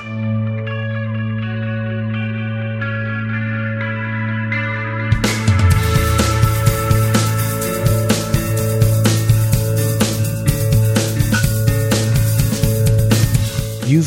You've 0.00 0.10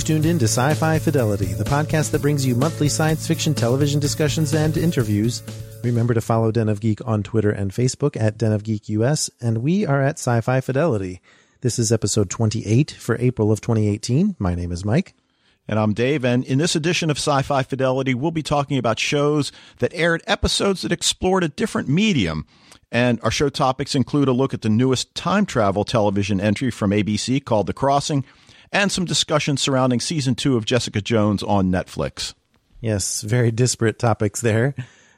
tuned 0.03 0.25
in 0.25 0.37
to 0.39 0.45
Sci 0.45 0.73
Fi 0.73 0.99
Fidelity, 0.99 1.45
the 1.45 1.63
podcast 1.63 2.11
that 2.11 2.21
brings 2.21 2.45
you 2.45 2.55
monthly 2.55 2.89
science 2.89 3.25
fiction 3.25 3.53
television 3.53 4.01
discussions 4.01 4.53
and 4.53 4.75
interviews. 4.75 5.41
Remember 5.85 6.13
to 6.13 6.19
follow 6.19 6.51
Den 6.51 6.67
of 6.67 6.81
Geek 6.81 6.99
on 7.07 7.23
Twitter 7.23 7.51
and 7.51 7.71
Facebook 7.71 8.19
at 8.19 8.37
Den 8.37 8.51
of 8.51 8.65
Geek 8.65 8.89
US, 8.89 9.29
and 9.39 9.59
we 9.59 9.85
are 9.85 10.01
at 10.03 10.19
Sci 10.19 10.41
Fi 10.41 10.59
Fidelity. 10.59 11.21
This 11.61 11.79
is 11.79 11.93
episode 11.93 12.29
28 12.29 12.91
for 12.91 13.15
April 13.21 13.53
of 13.53 13.61
2018. 13.61 14.35
My 14.37 14.53
name 14.53 14.73
is 14.73 14.83
Mike. 14.83 15.13
And 15.67 15.77
I'm 15.77 15.93
Dave. 15.93 16.23
And 16.23 16.45
in 16.45 16.59
this 16.59 16.75
edition 16.75 17.09
of 17.09 17.17
Sci 17.17 17.41
Fi 17.41 17.63
Fidelity, 17.63 18.13
we'll 18.13 18.31
be 18.31 18.43
talking 18.43 18.77
about 18.77 18.99
shows 18.99 19.51
that 19.79 19.93
aired 19.93 20.23
episodes 20.25 20.81
that 20.81 20.93
explored 20.93 21.43
a 21.43 21.49
different 21.49 21.89
medium. 21.89 22.45
And 22.89 23.19
our 23.21 23.31
show 23.31 23.49
topics 23.49 23.93
include 23.93 24.29
a 24.29 24.33
look 24.33 24.53
at 24.53 24.61
the 24.61 24.69
newest 24.69 25.13
time 25.13 25.45
travel 25.45 25.83
television 25.83 26.39
entry 26.39 26.71
from 26.71 26.91
ABC 26.91 27.43
called 27.43 27.67
The 27.67 27.73
Crossing, 27.73 28.23
and 28.71 28.91
some 28.91 29.03
discussion 29.03 29.57
surrounding 29.57 29.99
season 29.99 30.35
two 30.35 30.55
of 30.55 30.65
Jessica 30.65 31.01
Jones 31.01 31.43
on 31.43 31.69
Netflix. 31.69 32.33
Yes, 32.79 33.21
very 33.21 33.51
disparate 33.51 33.99
topics 33.99 34.39
there. 34.39 34.73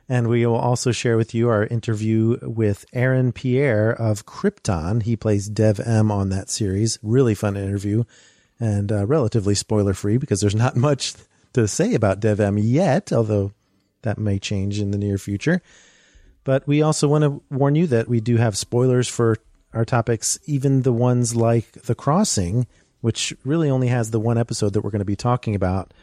And 0.08 0.28
we 0.28 0.44
will 0.48 0.56
also 0.56 0.92
share 0.92 1.18
with 1.18 1.36
you 1.36 1.50
our 1.50 1.68
interview 1.68 2.40
with 2.42 2.86
Aaron 2.94 3.32
Pierre 3.32 3.92
of 3.92 4.26
Krypton. 4.26 5.04
He 5.04 5.16
plays 5.16 5.48
Dev-Em 5.48 6.12
on 6.12 6.30
that 6.30 6.50
series. 6.50 6.98
Really 7.04 7.36
fun 7.36 7.56
interview 7.56 8.06
and 8.60 8.92
uh, 8.92 9.06
relatively 9.06 9.56
spoiler 9.56 9.94
free 9.94 10.18
because 10.18 10.42
there's 10.42 10.56
not 10.66 10.76
much 10.76 11.14
to 11.54 11.68
say 11.68 11.94
about 11.94 12.20
Dev-Em 12.20 12.58
yet, 12.58 13.12
although 13.12 13.52
that 14.02 14.18
may 14.18 14.40
change 14.40 14.80
in 14.80 14.92
the 14.92 14.98
near 14.98 15.18
future. 15.18 15.62
But 16.44 16.68
we 16.68 16.82
also 16.82 17.08
want 17.08 17.24
to 17.24 17.42
warn 17.50 17.76
you 17.76 17.88
that 17.88 18.08
we 18.08 18.22
do 18.22 18.38
have 18.38 18.58
spoilers 18.58 19.08
for 19.08 19.38
our 19.74 19.86
topics, 19.86 20.40
even 20.46 20.82
the 20.82 20.94
ones 20.94 21.36
like 21.36 21.72
The 21.74 21.96
Crossing, 21.96 22.66
which 23.02 23.34
really 23.44 23.70
only 23.70 23.88
has 23.88 24.12
the 24.12 24.20
one 24.20 24.38
episode 24.38 24.74
that 24.74 24.82
we're 24.82 24.90
going 24.90 25.00
to 25.00 25.06
be 25.06 25.16
talking 25.16 25.56
about. 25.56 25.94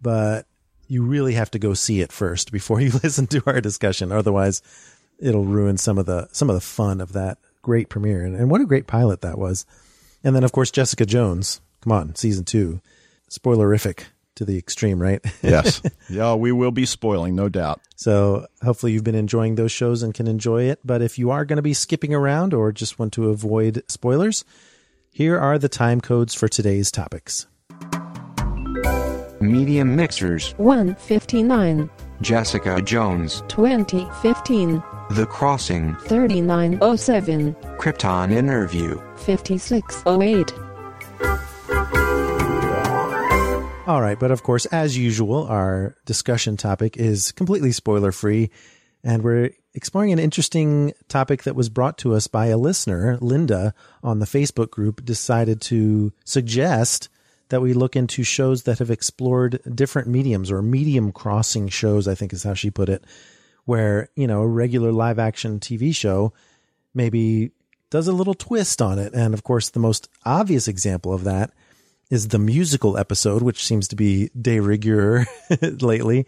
But 0.00 0.46
you 0.86 1.02
really 1.02 1.34
have 1.34 1.50
to 1.52 1.58
go 1.58 1.74
see 1.74 2.00
it 2.00 2.12
first 2.12 2.52
before 2.52 2.80
you 2.80 2.90
listen 3.02 3.26
to 3.28 3.42
our 3.46 3.60
discussion. 3.60 4.12
Otherwise, 4.12 4.62
it'll 5.18 5.44
ruin 5.44 5.76
some 5.76 5.98
of 5.98 6.06
the 6.06 6.28
some 6.32 6.48
of 6.48 6.54
the 6.54 6.60
fun 6.60 7.00
of 7.00 7.12
that 7.12 7.38
great 7.62 7.88
premiere. 7.88 8.24
And, 8.24 8.36
and 8.36 8.50
what 8.50 8.60
a 8.60 8.66
great 8.66 8.86
pilot 8.86 9.20
that 9.22 9.38
was. 9.38 9.66
And 10.24 10.34
then, 10.34 10.44
of 10.44 10.52
course, 10.52 10.70
Jessica 10.70 11.06
Jones. 11.06 11.60
Come 11.82 11.92
on, 11.92 12.14
season 12.14 12.44
two, 12.44 12.80
spoilerific 13.30 14.04
to 14.38 14.44
the 14.44 14.56
extreme, 14.56 15.00
right? 15.00 15.20
Yes. 15.42 15.82
yeah, 16.08 16.34
we 16.34 16.52
will 16.52 16.70
be 16.70 16.86
spoiling, 16.86 17.34
no 17.34 17.48
doubt. 17.48 17.80
So 17.96 18.46
hopefully 18.62 18.92
you've 18.92 19.04
been 19.04 19.14
enjoying 19.14 19.56
those 19.56 19.72
shows 19.72 20.02
and 20.02 20.14
can 20.14 20.26
enjoy 20.26 20.64
it. 20.64 20.80
But 20.84 21.02
if 21.02 21.18
you 21.18 21.30
are 21.30 21.44
going 21.44 21.56
to 21.56 21.62
be 21.62 21.74
skipping 21.74 22.14
around 22.14 22.54
or 22.54 22.72
just 22.72 22.98
want 22.98 23.12
to 23.14 23.30
avoid 23.30 23.82
spoilers, 23.88 24.44
here 25.10 25.38
are 25.38 25.58
the 25.58 25.68
time 25.68 26.00
codes 26.00 26.34
for 26.34 26.48
today's 26.48 26.90
topics. 26.90 27.46
Medium 29.40 29.94
Mixers, 29.94 30.52
159, 30.58 31.88
Jessica 32.20 32.82
Jones, 32.82 33.42
2015, 33.48 34.82
The 35.10 35.26
Crossing, 35.26 35.94
3907, 35.96 37.54
Krypton 37.78 38.32
Interview, 38.32 39.00
5608. 39.16 40.67
All 43.88 44.02
right, 44.02 44.20
but 44.20 44.30
of 44.30 44.42
course, 44.42 44.66
as 44.66 44.98
usual, 44.98 45.46
our 45.46 45.96
discussion 46.04 46.58
topic 46.58 46.98
is 46.98 47.32
completely 47.32 47.72
spoiler 47.72 48.12
free, 48.12 48.50
and 49.02 49.22
we're 49.22 49.52
exploring 49.72 50.12
an 50.12 50.18
interesting 50.18 50.92
topic 51.08 51.44
that 51.44 51.56
was 51.56 51.70
brought 51.70 51.96
to 51.98 52.14
us 52.14 52.26
by 52.26 52.48
a 52.48 52.58
listener, 52.58 53.16
Linda, 53.22 53.72
on 54.02 54.18
the 54.18 54.26
Facebook 54.26 54.70
group, 54.70 55.06
decided 55.06 55.62
to 55.62 56.12
suggest 56.26 57.08
that 57.48 57.62
we 57.62 57.72
look 57.72 57.96
into 57.96 58.24
shows 58.24 58.64
that 58.64 58.78
have 58.78 58.90
explored 58.90 59.62
different 59.74 60.06
mediums 60.06 60.50
or 60.50 60.60
medium 60.60 61.10
crossing 61.10 61.68
shows, 61.68 62.06
I 62.06 62.14
think 62.14 62.34
is 62.34 62.42
how 62.42 62.52
she 62.52 62.70
put 62.70 62.90
it, 62.90 63.02
where, 63.64 64.10
you 64.14 64.26
know, 64.26 64.42
a 64.42 64.46
regular 64.46 64.92
live 64.92 65.18
action 65.18 65.60
TV 65.60 65.96
show 65.96 66.34
maybe 66.92 67.52
does 67.88 68.06
a 68.06 68.12
little 68.12 68.34
twist 68.34 68.82
on 68.82 68.98
it. 68.98 69.14
And 69.14 69.32
of 69.32 69.44
course, 69.44 69.70
the 69.70 69.80
most 69.80 70.10
obvious 70.26 70.68
example 70.68 71.14
of 71.14 71.24
that 71.24 71.54
is 72.10 72.28
the 72.28 72.38
musical 72.38 72.96
episode, 72.96 73.42
which 73.42 73.64
seems 73.64 73.88
to 73.88 73.96
be 73.96 74.30
de 74.40 74.60
rigueur 74.60 75.26
lately. 75.80 76.26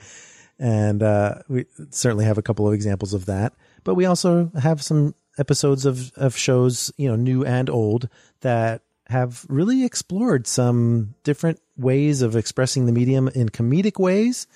And 0.58 1.02
uh, 1.02 1.36
we 1.48 1.66
certainly 1.90 2.26
have 2.26 2.38
a 2.38 2.42
couple 2.42 2.68
of 2.68 2.74
examples 2.74 3.14
of 3.14 3.26
that. 3.26 3.54
But 3.82 3.94
we 3.94 4.04
also 4.04 4.50
have 4.60 4.82
some 4.82 5.14
episodes 5.38 5.86
of, 5.86 6.12
of 6.16 6.36
shows, 6.36 6.92
you 6.98 7.08
know, 7.08 7.16
new 7.16 7.44
and 7.44 7.70
old, 7.70 8.08
that 8.42 8.82
have 9.06 9.46
really 9.48 9.84
explored 9.84 10.46
some 10.46 11.14
different 11.24 11.60
ways 11.76 12.22
of 12.22 12.36
expressing 12.36 12.86
the 12.86 12.92
medium 12.92 13.28
in 13.28 13.48
comedic 13.48 13.98
ways 13.98 14.46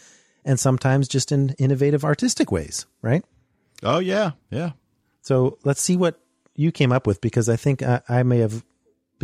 and 0.44 0.60
sometimes 0.60 1.08
just 1.08 1.32
in 1.32 1.50
innovative 1.58 2.04
artistic 2.04 2.52
ways, 2.52 2.86
right? 3.02 3.24
Oh, 3.82 3.98
yeah. 3.98 4.32
Yeah. 4.50 4.72
So 5.22 5.58
let's 5.64 5.80
see 5.80 5.96
what 5.96 6.20
you 6.54 6.70
came 6.70 6.92
up 6.92 7.06
with 7.06 7.20
because 7.20 7.48
I 7.48 7.56
think 7.56 7.82
I, 7.82 8.02
I 8.08 8.22
may 8.22 8.38
have 8.38 8.62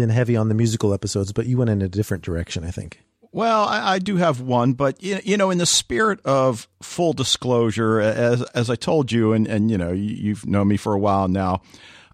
been 0.01 0.11
heavy 0.11 0.37
on 0.37 0.49
the 0.49 0.55
musical 0.55 0.93
episodes, 0.95 1.33
but 1.33 1.47
you 1.47 1.59
went 1.59 1.71
in 1.71 1.83
a 1.83 1.89
different 1.89 2.25
direction, 2.25 2.65
I 2.65 2.71
think. 2.71 3.01
Well, 3.33 3.65
I, 3.65 3.95
I 3.95 3.99
do 4.01 4.17
have 4.17 4.41
one, 4.41 4.73
but 4.73 5.03
you 5.03 5.21
you 5.23 5.37
know, 5.37 5.51
in 5.51 5.59
the 5.59 5.67
spirit 5.67 6.19
of 6.25 6.69
full 6.83 7.13
disclosure, 7.13 8.01
as 8.01 8.43
as 8.43 8.69
I 8.71 8.75
told 8.75 9.13
you, 9.13 9.33
and 9.33 9.47
and 9.47 9.71
you 9.71 9.79
know, 9.79 9.93
you, 9.93 10.15
you've 10.17 10.47
known 10.47 10.67
me 10.69 10.77
for 10.77 10.95
a 10.95 10.99
while 10.99 11.29
now. 11.29 11.63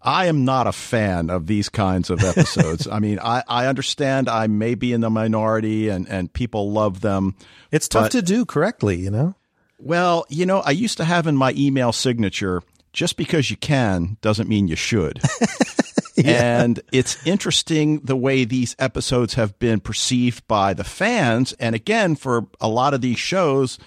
I 0.03 0.27
am 0.27 0.45
not 0.45 0.67
a 0.69 0.73
fan 0.73 1.31
of 1.31 1.47
these 1.49 1.69
kinds 1.69 2.11
of 2.11 2.23
episodes. 2.23 2.87
I 2.93 3.01
mean, 3.01 3.19
I, 3.19 3.43
I 3.49 3.67
understand 3.67 4.29
I 4.29 4.47
may 4.47 4.77
be 4.77 4.93
in 4.93 5.01
the 5.01 5.11
minority 5.11 5.89
and, 5.89 6.07
and 6.09 6.33
people 6.33 6.71
love 6.71 7.01
them. 7.01 7.35
It's 7.73 7.89
tough 7.89 8.05
But- 8.05 8.13
to 8.13 8.23
do 8.23 8.45
correctly, 8.45 8.97
you 8.97 9.11
know? 9.11 9.35
Well, 9.81 10.25
you 10.29 10.47
know, 10.47 10.61
I 10.61 10.71
used 10.71 10.99
to 10.99 11.05
have 11.05 11.27
in 11.27 11.35
my 11.37 11.53
email 11.57 11.91
signature, 11.93 12.63
just 12.93 13.17
because 13.17 13.51
you 13.51 13.57
can 13.57 14.17
doesn't 14.21 14.49
mean 14.49 14.69
you 14.69 14.77
should. 14.77 15.21
And 16.25 16.81
it's 16.93 17.25
interesting 17.27 18.01
the 18.01 18.17
way 18.17 18.45
these 18.45 18.75
episodes 18.79 19.35
have 19.35 19.59
been 19.59 19.81
perceived 19.81 20.47
by 20.49 20.75
the 20.75 20.85
fans. 20.85 21.53
And 21.55 21.75
again, 21.75 22.17
for 22.17 22.47
a 22.61 22.69
lot 22.69 22.95
of 22.95 23.01
these 23.01 23.19
shows, 23.19 23.79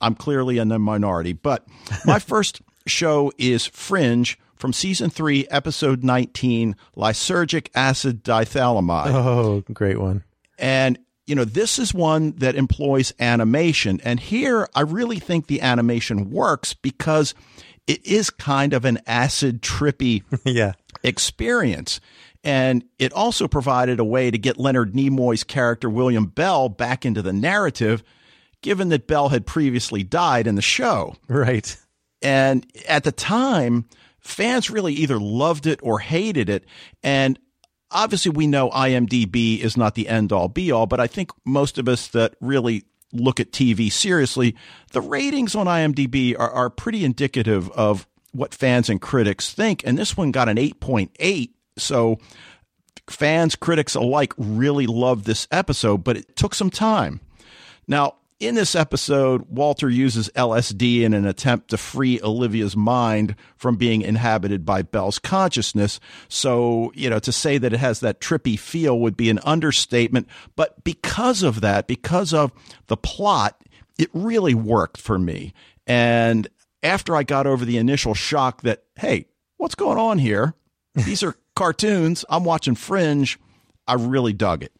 I'm 0.00 0.14
clearly 0.14 0.58
in 0.58 0.68
the 0.68 0.78
minority. 0.78 1.32
But 1.32 1.66
my 2.04 2.18
first 2.18 2.60
show 2.86 3.32
is 3.38 3.66
Fringe 3.66 4.38
from 4.56 4.72
season 4.72 5.10
three, 5.10 5.46
episode 5.50 6.04
19, 6.04 6.76
Lysergic 6.96 7.68
Acid 7.74 8.24
Diethylamide. 8.24 9.12
Oh, 9.12 9.62
great 9.72 10.00
one. 10.00 10.24
And, 10.58 10.98
you 11.26 11.34
know, 11.34 11.44
this 11.44 11.78
is 11.78 11.92
one 11.92 12.32
that 12.38 12.54
employs 12.54 13.12
animation. 13.18 14.00
And 14.04 14.20
here 14.20 14.68
I 14.74 14.82
really 14.82 15.18
think 15.18 15.46
the 15.46 15.60
animation 15.62 16.30
works 16.30 16.74
because 16.74 17.34
it 17.86 18.04
is 18.06 18.30
kind 18.30 18.72
of 18.72 18.84
an 18.84 19.00
acid 19.06 19.60
trippy 19.60 20.22
yeah. 20.44 20.72
Experience. 21.04 22.00
And 22.42 22.84
it 22.98 23.12
also 23.12 23.46
provided 23.46 24.00
a 24.00 24.04
way 24.04 24.30
to 24.30 24.38
get 24.38 24.58
Leonard 24.58 24.92
Nimoy's 24.92 25.44
character, 25.44 25.88
William 25.88 26.26
Bell, 26.26 26.68
back 26.68 27.06
into 27.06 27.22
the 27.22 27.32
narrative, 27.32 28.02
given 28.60 28.88
that 28.88 29.06
Bell 29.06 29.28
had 29.28 29.46
previously 29.46 30.02
died 30.02 30.46
in 30.46 30.56
the 30.56 30.62
show. 30.62 31.16
Right. 31.28 31.76
And 32.20 32.66
at 32.88 33.04
the 33.04 33.12
time, 33.12 33.86
fans 34.18 34.70
really 34.70 34.94
either 34.94 35.18
loved 35.18 35.66
it 35.66 35.80
or 35.82 36.00
hated 36.00 36.48
it. 36.48 36.64
And 37.02 37.38
obviously, 37.90 38.32
we 38.32 38.46
know 38.46 38.70
IMDb 38.70 39.60
is 39.60 39.76
not 39.76 39.94
the 39.94 40.08
end 40.08 40.32
all 40.32 40.48
be 40.48 40.70
all, 40.70 40.86
but 40.86 41.00
I 41.00 41.06
think 41.06 41.30
most 41.44 41.78
of 41.78 41.88
us 41.88 42.08
that 42.08 42.34
really 42.40 42.84
look 43.12 43.40
at 43.40 43.52
TV 43.52 43.90
seriously, 43.90 44.54
the 44.92 45.00
ratings 45.00 45.54
on 45.54 45.66
IMDb 45.66 46.38
are, 46.38 46.50
are 46.50 46.68
pretty 46.68 47.04
indicative 47.04 47.70
of 47.70 48.06
what 48.34 48.54
fans 48.54 48.90
and 48.90 49.00
critics 49.00 49.52
think. 49.52 49.82
And 49.84 49.96
this 49.96 50.16
one 50.16 50.32
got 50.32 50.48
an 50.48 50.56
8.8. 50.56 51.50
So 51.78 52.18
Fans, 53.08 53.54
critics 53.54 53.94
alike 53.94 54.32
really 54.38 54.86
loved 54.86 55.26
this 55.26 55.46
episode, 55.50 56.04
but 56.04 56.16
it 56.16 56.36
took 56.36 56.54
some 56.54 56.70
time. 56.70 57.20
Now, 57.86 58.14
in 58.40 58.54
this 58.54 58.74
episode, 58.74 59.46
Walter 59.48 59.88
uses 59.88 60.30
LSD 60.30 61.02
in 61.02 61.14
an 61.14 61.26
attempt 61.26 61.68
to 61.70 61.76
free 61.76 62.20
Olivia's 62.22 62.76
mind 62.76 63.36
from 63.56 63.76
being 63.76 64.02
inhabited 64.02 64.64
by 64.64 64.82
Bell's 64.82 65.18
consciousness. 65.18 66.00
So, 66.28 66.92
you 66.94 67.08
know, 67.08 67.18
to 67.20 67.32
say 67.32 67.58
that 67.58 67.72
it 67.72 67.78
has 67.78 68.00
that 68.00 68.20
trippy 68.20 68.58
feel 68.58 68.98
would 68.98 69.16
be 69.16 69.30
an 69.30 69.38
understatement. 69.44 70.26
But 70.56 70.82
because 70.82 71.42
of 71.42 71.60
that, 71.60 71.86
because 71.86 72.34
of 72.34 72.52
the 72.86 72.96
plot, 72.96 73.62
it 73.98 74.08
really 74.12 74.54
worked 74.54 74.98
for 74.98 75.18
me. 75.18 75.52
And 75.86 76.48
after 76.84 77.16
I 77.16 77.22
got 77.22 77.46
over 77.46 77.64
the 77.64 77.78
initial 77.78 78.14
shock 78.14 78.62
that, 78.62 78.84
hey, 78.96 79.26
what's 79.56 79.74
going 79.74 79.98
on 79.98 80.18
here? 80.18 80.54
These 80.94 81.22
are 81.22 81.34
cartoons. 81.56 82.24
I'm 82.28 82.44
watching 82.44 82.74
Fringe. 82.74 83.40
I 83.88 83.94
really 83.94 84.32
dug 84.32 84.62
it. 84.62 84.72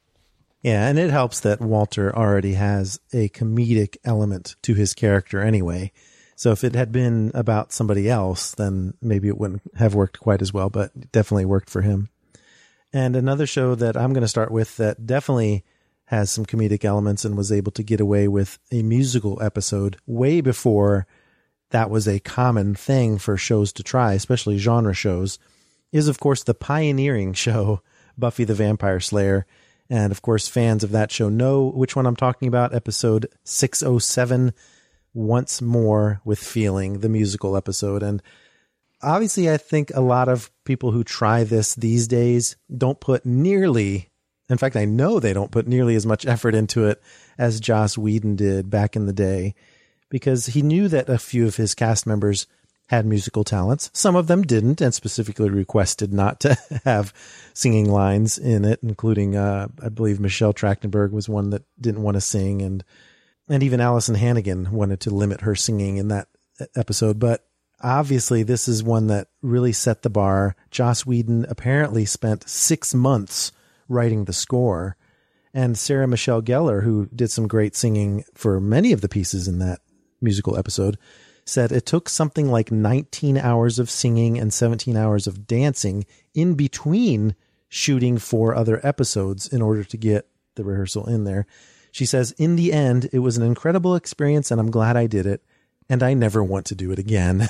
Yeah, 0.63 0.89
and 0.89 0.99
it 0.99 1.11
helps 1.11 1.41
that 1.41 1.61
Walter 1.61 2.15
already 2.15 2.55
has 2.55 3.01
a 3.13 3.29
comedic 3.31 3.97
element 4.05 4.57
to 4.63 4.75
his 4.75 4.95
character 4.95 5.41
anyway. 5.41 5.93
So 6.37 6.53
if 6.53 6.65
it 6.65 6.75
had 6.75 6.91
been 6.91 7.31
about 7.35 7.73
somebody 7.73 8.09
else, 8.09 8.53
then 8.55 8.95
maybe 9.03 9.29
it 9.29 9.39
wouldn't 9.39 9.63
have 9.77 9.95
worked 9.95 10.21
quite 10.21 10.43
as 10.43 10.53
well, 10.53 10.71
but 10.71 10.91
it 10.97 11.13
definitely 11.13 11.45
worked 11.45 11.71
for 11.71 11.83
him. 11.83 12.09
And 12.93 13.15
another 13.15 13.47
show 13.47 13.75
that 13.75 13.97
I'm 13.97 14.13
going 14.13 14.23
to 14.23 14.29
start 14.29 14.51
with 14.51 14.77
that 14.79 15.07
definitely 15.07 15.65
has 16.07 16.31
some 16.31 16.47
comedic 16.47 16.85
elements 16.85 17.25
and 17.25 17.37
was 17.37 17.53
able 17.53 17.73
to 17.73 17.83
get 17.83 18.01
away 18.01 18.29
with 18.29 18.59
a 18.73 18.83
musical 18.83 19.41
episode 19.43 19.97
way 20.07 20.41
before 20.41 21.07
that 21.71 21.91
was 21.91 22.07
a 22.07 22.21
common 22.21 22.75
thing 22.75 23.19
for 23.19 23.37
shows 23.37 23.73
to 23.75 23.83
try, 23.83 24.15
especially 24.15 24.59
genre 24.59 24.95
shows, 24.95 25.39
is 25.93 26.09
of 26.09 26.21
course 26.21 26.43
the 26.43 26.55
pioneering 26.55 27.33
show 27.35 27.81
Buffy 28.17 28.45
the 28.45 28.55
Vampire 28.55 29.01
Slayer 29.01 29.47
and 29.91 30.13
of 30.13 30.23
course, 30.23 30.49
fans 30.49 30.83
of 30.83 30.93
that 30.93 31.11
show 31.11 31.29
know 31.29 31.67
which 31.67 31.95
one 31.95 32.07
I'm 32.07 32.17
talking 32.17 32.49
about. 32.49 32.75
Episode 32.75 33.29
607, 33.45 34.53
Once 35.13 35.61
More 35.61 36.21
with 36.25 36.39
Feeling, 36.39 37.01
the 37.01 37.09
musical 37.09 37.57
episode. 37.57 38.03
And 38.03 38.23
obviously, 39.03 39.51
I 39.51 39.57
think 39.57 39.93
a 39.95 40.01
lot 40.01 40.29
of 40.29 40.51
people 40.65 40.91
who 40.91 41.05
try 41.05 41.45
this 41.45 41.75
these 41.75 42.09
days 42.09 42.57
don't 42.75 42.99
put 42.99 43.27
nearly, 43.27 44.09
in 44.49 44.57
fact, 44.57 44.77
I 44.77 44.87
know 44.87 45.21
they 45.21 45.35
don't 45.35 45.53
put 45.53 45.69
nearly 45.69 45.97
as 45.97 46.07
much 46.07 46.27
effort 46.27 46.55
into 46.55 46.87
it 46.87 47.03
as 47.37 47.61
Joss 47.61 47.99
Whedon 47.99 48.37
did 48.37 48.71
back 48.71 48.97
in 48.97 49.07
the 49.07 49.13
day 49.13 49.55
because 50.15 50.47
he 50.47 50.63
knew 50.63 50.87
that 50.87 51.09
a 51.09 51.19
few 51.19 51.45
of 51.45 51.57
his 51.57 51.75
cast 51.75 52.07
members 52.07 52.47
had 52.87 53.05
musical 53.05 53.43
talents. 53.43 53.91
Some 53.93 54.15
of 54.15 54.29
them 54.29 54.43
didn't, 54.43 54.81
and 54.81 54.95
specifically 54.95 55.51
requested 55.51 56.13
not 56.13 56.39
to 56.39 56.57
have 56.85 57.13
singing 57.53 57.91
lines 57.91 58.39
in 58.39 58.65
it, 58.65 58.79
including, 58.85 59.35
uh, 59.35 59.67
I 59.83 59.89
believe 59.89 60.21
Michelle 60.21 60.55
Trachtenberg 60.55 61.11
was 61.11 61.29
one 61.29 61.51
that 61.51 61.65
didn't 61.81 62.05
want 62.05 62.15
to 62.15 62.21
sing, 62.21 62.63
and 62.63 62.85
and 63.49 63.65
even 63.65 63.81
Alyson 63.81 64.15
Hannigan 64.15 64.71
wanted 64.71 65.01
to 65.01 65.11
limit 65.11 65.41
her 65.41 65.57
singing 65.57 65.97
in 65.97 66.07
that 66.07 66.29
episode. 66.77 67.19
But 67.19 67.45
obviously, 67.83 68.45
this 68.45 68.69
is 68.69 68.85
one 68.85 69.09
that 69.09 69.27
really 69.43 69.73
set 69.73 70.03
the 70.03 70.11
bar. 70.11 70.55
Joss 70.71 71.05
Whedon 71.05 71.45
apparently 71.49 72.05
spent 72.05 72.49
six 72.49 72.95
months 72.95 73.51
writing 73.89 74.27
the 74.27 74.33
score, 74.33 74.97
and 75.53 75.77
Sarah 75.77 76.07
Michelle 76.07 76.41
Gellar, 76.41 76.85
who 76.85 77.09
did 77.13 77.33
some 77.33 77.49
great 77.49 77.75
singing 77.75 78.23
for 78.33 78.61
many 78.61 78.93
of 78.93 79.01
the 79.01 79.09
pieces 79.09 79.49
in 79.49 79.59
that 79.59 79.81
musical 80.21 80.57
episode 80.57 80.99
said 81.45 81.73
it 81.73 81.87
took 81.87 82.09
something 82.09 82.51
like 82.51 82.73
19 82.73 83.37
hours 83.37 83.79
of 83.79 83.91
singing 83.91 84.39
and 84.39 84.53
17 84.53 84.97
hours 84.97 85.27
of 85.27 85.47
dancing 85.47 86.07
in 86.35 86.55
between 86.55 87.35
shooting 87.69 88.19
four 88.19 88.55
other 88.55 88.81
episodes 88.87 89.49
in 89.49 89.61
order 89.61 89.85
to 89.85 89.97
get 89.97 90.27
the 90.55 90.65
rehearsal 90.65 91.07
in 91.07 91.25
there. 91.25 91.47
She 91.91 92.07
says, 92.07 92.33
In 92.33 92.57
the 92.57 92.73
end, 92.73 93.09
it 93.13 93.19
was 93.19 93.37
an 93.37 93.43
incredible 93.43 93.95
experience 93.95 94.51
and 94.51 94.61
I'm 94.61 94.71
glad 94.71 94.97
I 94.97 95.07
did 95.07 95.27
it. 95.27 95.43
And 95.89 96.03
I 96.03 96.15
never 96.15 96.43
want 96.43 96.67
to 96.67 96.75
do 96.75 96.91
it 96.93 96.99
again. 96.99 97.47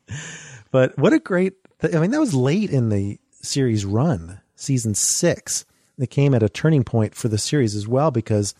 but 0.70 0.96
what 0.96 1.12
a 1.12 1.18
great, 1.18 1.52
I 1.82 1.98
mean, 1.98 2.12
that 2.12 2.20
was 2.20 2.34
late 2.34 2.70
in 2.70 2.88
the 2.88 3.20
series 3.42 3.84
run, 3.84 4.40
season 4.54 4.94
six. 4.94 5.66
It 5.98 6.10
came 6.10 6.34
at 6.34 6.42
a 6.42 6.48
turning 6.48 6.82
point 6.82 7.14
for 7.14 7.28
the 7.28 7.36
series 7.36 7.74
as 7.74 7.86
well 7.86 8.10
because 8.10 8.54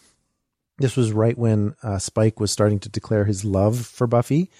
this 0.79 0.97
was 0.97 1.13
right 1.13 1.37
when 1.37 1.75
uh, 1.83 1.99
Spike 1.99 2.39
was 2.41 2.51
starting 2.51 2.79
to 2.81 2.89
declare 2.89 3.25
his 3.25 3.45
love 3.45 3.87
for 3.87 4.07
Buffy. 4.07 4.51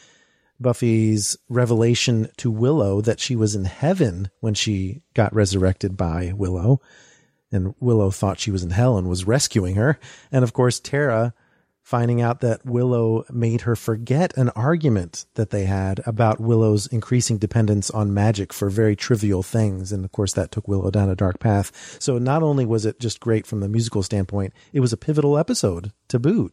Buffy's 0.59 1.37
revelation 1.49 2.29
to 2.39 2.51
Willow 2.51 3.01
that 3.03 3.21
she 3.21 3.37
was 3.37 3.55
in 3.55 3.67
heaven 3.67 4.31
when 4.41 4.55
she 4.55 5.03
got 5.15 5.35
resurrected 5.35 5.97
by 5.97 6.33
Willow. 6.35 6.81
And 7.53 7.75
Willow 7.79 8.11
thought 8.11 8.41
she 8.41 8.51
was 8.51 8.63
in 8.63 8.71
hell 8.71 8.97
and 8.97 9.09
was 9.09 9.27
rescuing 9.27 9.75
her. 9.77 9.99
And 10.33 10.43
of 10.43 10.53
course, 10.53 10.81
Tara 10.81 11.35
finding 11.87 12.21
out 12.21 12.41
that 12.41 12.67
Willow 12.67 13.25
made 13.31 13.61
her 13.61 13.77
forget 13.77 14.37
an 14.37 14.49
argument 14.57 15.25
that 15.35 15.51
they 15.51 15.67
had 15.67 16.01
about 16.05 16.41
Willow's 16.41 16.89
increasing 16.89 17.39
dependence 17.39 17.91
on 17.91 18.13
magic 18.13 18.53
for 18.53 18.69
very 18.69 18.97
trivial 18.97 19.45
things. 19.45 19.93
And 19.93 20.05
of 20.05 20.11
course, 20.11 20.33
that 20.33 20.51
took 20.51 20.67
Willow 20.67 20.91
down 20.91 21.09
a 21.09 21.15
dark 21.15 21.39
path. 21.39 21.97
So 22.01 22.19
not 22.19 22.43
only 22.43 22.67
was 22.67 22.87
it 22.87 22.99
just 22.99 23.21
great 23.21 23.47
from 23.47 23.61
the 23.61 23.69
musical 23.69 24.03
standpoint, 24.03 24.53
it 24.73 24.81
was 24.81 24.93
a 24.93 24.97
pivotal 24.97 25.39
episode 25.39 25.93
to 26.09 26.19
boot. 26.19 26.53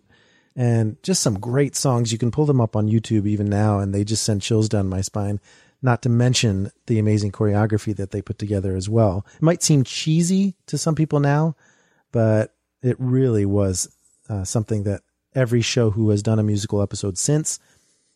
And 0.56 1.02
just 1.02 1.24
some 1.24 1.40
great 1.40 1.76
songs. 1.76 2.12
You 2.12 2.20
can 2.20 2.30
pull 2.30 2.46
them 2.46 2.62
up 2.62 2.76
on 2.76 2.88
YouTube 2.88 3.26
even 3.26 3.50
now, 3.50 3.80
and 3.80 3.92
they 3.92 4.04
just 4.04 4.24
send 4.24 4.44
chills 4.44 4.70
down 4.70 4.88
my 4.88 5.02
spine. 5.02 5.40
Not 5.82 6.04
to 6.04 6.10
mention 6.10 6.70
the 6.86 7.00
amazing 7.00 7.32
choreography 7.32 7.96
that 7.96 8.12
they 8.12 8.22
put 8.22 8.38
together 8.38 8.76
as 8.76 8.88
well. 8.88 9.26
It 9.34 9.42
might 9.42 9.64
seem 9.64 9.84
cheesy 9.84 10.54
to 10.68 10.78
some 10.78 10.94
people 10.94 11.20
now, 11.20 11.56
but 12.12 12.54
it 12.84 12.98
really 13.00 13.48
was 13.48 13.92
uh, 14.30 14.44
something 14.44 14.84
that 14.84 15.02
every 15.36 15.62
show 15.62 15.92
who 15.92 16.10
has 16.10 16.24
done 16.24 16.40
a 16.40 16.44
musical 16.44 16.82
episode 16.82 17.18
since 17.18 17.60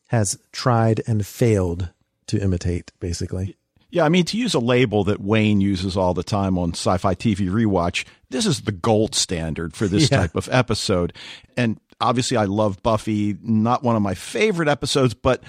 has 0.07 0.39
tried 0.51 1.01
and 1.07 1.25
failed 1.25 1.89
to 2.27 2.41
imitate, 2.41 2.91
basically. 2.99 3.55
Yeah, 3.89 4.03
I 4.03 4.09
mean, 4.09 4.25
to 4.25 4.37
use 4.37 4.53
a 4.53 4.59
label 4.59 5.05
that 5.05 5.21
Wayne 5.21 5.61
uses 5.61 5.95
all 5.95 6.13
the 6.13 6.23
time 6.23 6.57
on 6.57 6.71
Sci 6.71 6.97
Fi 6.97 7.15
TV 7.15 7.49
Rewatch, 7.49 8.05
this 8.29 8.45
is 8.45 8.61
the 8.61 8.71
gold 8.71 9.15
standard 9.15 9.75
for 9.75 9.87
this 9.87 10.11
yeah. 10.11 10.17
type 10.17 10.35
of 10.35 10.49
episode. 10.51 11.13
And 11.55 11.79
obviously, 12.01 12.35
I 12.35 12.45
love 12.45 12.83
Buffy, 12.83 13.37
not 13.41 13.83
one 13.83 13.95
of 13.95 14.01
my 14.01 14.13
favorite 14.13 14.67
episodes, 14.67 15.13
but 15.13 15.41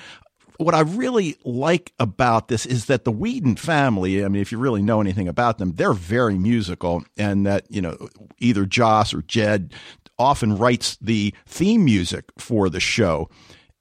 what 0.58 0.74
I 0.74 0.80
really 0.80 1.36
like 1.44 1.92
about 1.98 2.48
this 2.48 2.66
is 2.66 2.86
that 2.86 3.04
the 3.04 3.12
Whedon 3.12 3.56
family, 3.56 4.24
I 4.24 4.28
mean, 4.28 4.42
if 4.42 4.52
you 4.52 4.58
really 4.58 4.82
know 4.82 5.00
anything 5.00 5.28
about 5.28 5.58
them, 5.58 5.72
they're 5.72 5.92
very 5.92 6.36
musical 6.36 7.04
and 7.16 7.46
that, 7.46 7.64
you 7.70 7.80
know, 7.80 8.08
either 8.38 8.66
Joss 8.66 9.14
or 9.14 9.22
Jed 9.22 9.72
often 10.18 10.56
writes 10.56 10.96
the 11.00 11.34
theme 11.46 11.84
music 11.84 12.24
for 12.38 12.68
the 12.68 12.80
show. 12.80 13.28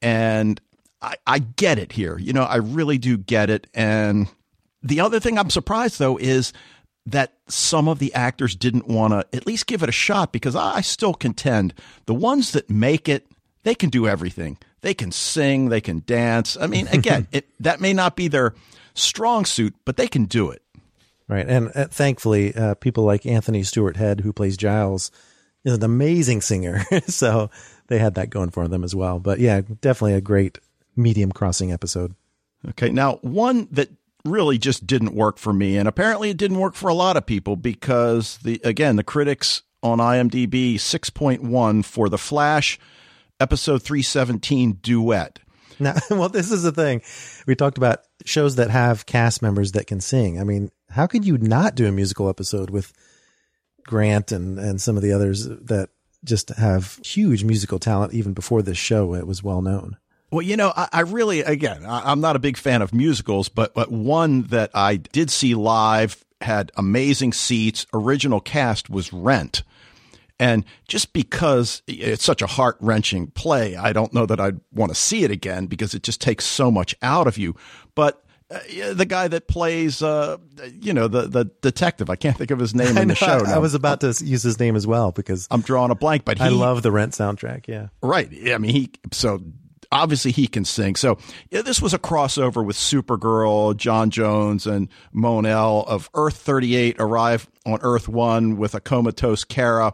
And 0.01 0.61
I, 1.01 1.15
I 1.25 1.39
get 1.39 1.79
it 1.79 1.91
here. 1.91 2.17
You 2.17 2.33
know, 2.33 2.43
I 2.43 2.57
really 2.57 2.97
do 2.97 3.17
get 3.17 3.49
it. 3.49 3.67
And 3.73 4.27
the 4.83 4.99
other 4.99 5.19
thing 5.19 5.37
I'm 5.37 5.49
surprised 5.49 5.99
though 5.99 6.17
is 6.17 6.53
that 7.05 7.33
some 7.47 7.87
of 7.87 7.99
the 7.99 8.13
actors 8.13 8.55
didn't 8.55 8.87
want 8.87 9.13
to 9.13 9.25
at 9.35 9.47
least 9.47 9.65
give 9.65 9.81
it 9.81 9.89
a 9.89 9.93
shot 9.93 10.33
because 10.33 10.55
I 10.55 10.81
still 10.81 11.13
contend 11.13 11.73
the 12.05 12.13
ones 12.13 12.51
that 12.51 12.69
make 12.69 13.07
it, 13.07 13.25
they 13.63 13.75
can 13.75 13.89
do 13.89 14.07
everything. 14.07 14.57
They 14.81 14.93
can 14.93 15.11
sing, 15.11 15.69
they 15.69 15.81
can 15.81 16.03
dance. 16.05 16.57
I 16.59 16.67
mean, 16.67 16.87
again, 16.89 17.27
it, 17.31 17.47
that 17.61 17.79
may 17.79 17.93
not 17.93 18.15
be 18.15 18.27
their 18.27 18.53
strong 18.93 19.45
suit, 19.45 19.73
but 19.85 19.95
they 19.95 20.07
can 20.07 20.25
do 20.25 20.51
it. 20.51 20.61
Right. 21.29 21.47
And 21.47 21.71
uh, 21.75 21.87
thankfully, 21.87 22.55
uh, 22.55 22.75
people 22.75 23.03
like 23.03 23.25
Anthony 23.25 23.63
Stewart 23.63 23.97
Head, 23.97 24.21
who 24.21 24.31
plays 24.31 24.55
Giles, 24.55 25.11
is 25.63 25.73
an 25.73 25.83
amazing 25.83 26.41
singer. 26.41 26.83
so 27.07 27.49
they 27.87 27.99
had 27.99 28.15
that 28.15 28.29
going 28.29 28.51
for 28.51 28.67
them 28.67 28.83
as 28.83 28.95
well. 28.95 29.19
But 29.19 29.39
yeah, 29.39 29.61
definitely 29.81 30.13
a 30.13 30.21
great 30.21 30.59
medium 30.95 31.31
crossing 31.31 31.71
episode. 31.71 32.15
Okay. 32.69 32.89
Now, 32.89 33.15
one 33.21 33.67
that 33.71 33.89
really 34.25 34.57
just 34.57 34.85
didn't 34.85 35.13
work 35.13 35.37
for 35.37 35.53
me, 35.53 35.77
and 35.77 35.87
apparently 35.87 36.29
it 36.29 36.37
didn't 36.37 36.59
work 36.59 36.75
for 36.75 36.89
a 36.89 36.93
lot 36.93 37.17
of 37.17 37.25
people 37.25 37.55
because 37.55 38.37
the 38.39 38.59
again, 38.63 38.95
the 38.95 39.03
critics 39.03 39.61
on 39.83 39.99
IMDb 39.99 40.75
6.1 40.75 41.85
for 41.85 42.09
The 42.09 42.17
Flash 42.17 42.79
episode 43.39 43.83
317 43.83 44.73
duet. 44.81 45.39
Now, 45.79 45.95
well, 46.09 46.29
this 46.29 46.51
is 46.51 46.63
the 46.63 46.71
thing. 46.71 47.01
We 47.45 47.55
talked 47.55 47.77
about 47.77 47.99
shows 48.25 48.55
that 48.55 48.69
have 48.69 49.05
cast 49.05 49.41
members 49.41 49.73
that 49.73 49.87
can 49.87 50.01
sing. 50.01 50.39
I 50.39 50.43
mean, 50.43 50.71
how 50.89 51.07
could 51.07 51.25
you 51.25 51.37
not 51.37 51.75
do 51.75 51.87
a 51.87 51.91
musical 51.91 52.29
episode 52.29 52.69
with 52.69 52.91
Grant 53.87 54.31
and 54.31 54.59
and 54.59 54.79
some 54.79 54.95
of 54.95 55.01
the 55.01 55.11
others 55.11 55.47
that 55.47 55.89
just 56.23 56.49
have 56.49 56.99
huge 57.03 57.43
musical 57.43 57.79
talent 57.79 58.13
even 58.13 58.33
before 58.33 58.61
this 58.61 58.77
show 58.77 59.15
it 59.15 59.25
was 59.25 59.41
well 59.41 59.63
known. 59.63 59.97
Well, 60.29 60.41
you 60.41 60.57
know, 60.57 60.73
I, 60.75 60.89
I 60.91 60.99
really, 61.01 61.39
again, 61.39 61.85
I, 61.85 62.11
am 62.11 62.19
not 62.19 62.35
a 62.35 62.39
big 62.39 62.57
fan 62.57 62.81
of 62.81 62.93
musicals, 62.93 63.47
but 63.47 63.73
but 63.73 63.91
one 63.91 64.43
that 64.43 64.71
I 64.73 64.97
did 64.97 65.31
see 65.31 65.55
live 65.55 66.23
had 66.41 66.71
amazing 66.75 67.33
seats. 67.33 67.87
Original 67.93 68.41
cast 68.41 68.89
was 68.89 69.13
Rent, 69.13 69.63
and 70.37 70.65
just 70.89 71.13
because 71.13 71.81
it's 71.87 72.25
such 72.25 72.41
a 72.41 72.47
heart 72.47 72.75
wrenching 72.81 73.27
play, 73.27 73.77
I 73.77 73.93
don't 73.93 74.13
know 74.13 74.25
that 74.25 74.39
I'd 74.39 74.59
want 74.73 74.91
to 74.91 74.95
see 74.95 75.23
it 75.23 75.31
again 75.31 75.67
because 75.67 75.93
it 75.93 76.03
just 76.03 76.19
takes 76.19 76.45
so 76.45 76.69
much 76.69 76.93
out 77.01 77.27
of 77.27 77.37
you. 77.37 77.55
But 77.95 78.21
Uh, 78.49 78.93
the 78.93 79.05
guy 79.05 79.27
that 79.27 79.49
plays, 79.49 80.01
uh, 80.01 80.37
you 80.79 80.93
know, 80.93 81.09
the 81.09 81.23
the 81.23 81.45
detective. 81.61 82.09
I 82.09 82.15
can't 82.15 82.37
think 82.37 82.49
of 82.49 82.59
his 82.59 82.73
name 82.73 82.97
in 82.97 83.09
the 83.09 83.15
show. 83.15 83.39
I, 83.39 83.41
now. 83.43 83.55
I 83.55 83.57
was 83.57 83.73
about 83.73 83.99
to 84.01 84.15
use 84.23 84.41
his 84.41 84.57
name 84.57 84.77
as 84.77 84.87
well 84.87 85.11
because 85.11 85.47
I'm 85.51 85.59
drawing 85.59 85.91
a 85.91 85.95
blank, 85.95 86.23
but 86.23 86.37
he, 86.37 86.45
I 86.45 86.49
love 86.49 86.81
the 86.81 86.91
Rent 86.91 87.11
soundtrack. 87.11 87.67
Yeah. 87.67 87.87
Right. 88.01 88.29
I 88.49 88.57
mean, 88.57 88.71
he 88.71 88.91
so 89.11 89.41
obviously 89.91 90.31
he 90.31 90.47
can 90.47 90.65
sing. 90.65 90.95
So 90.95 91.17
yeah, 91.49 91.61
this 91.61 91.81
was 91.81 91.93
a 91.93 91.99
crossover 91.99 92.65
with 92.65 92.77
Supergirl, 92.77 93.75
J'onn 93.75 94.09
J'onzz, 94.09 94.65
and 94.65 94.89
Mon-El 95.11 95.83
of 95.83 96.09
Earth 96.13 96.37
38 96.37 96.95
arrive 96.99 97.47
on 97.65 97.79
Earth 97.81 98.07
1 98.07 98.57
with 98.57 98.75
a 98.75 98.79
comatose 98.79 99.43
Kara, 99.43 99.93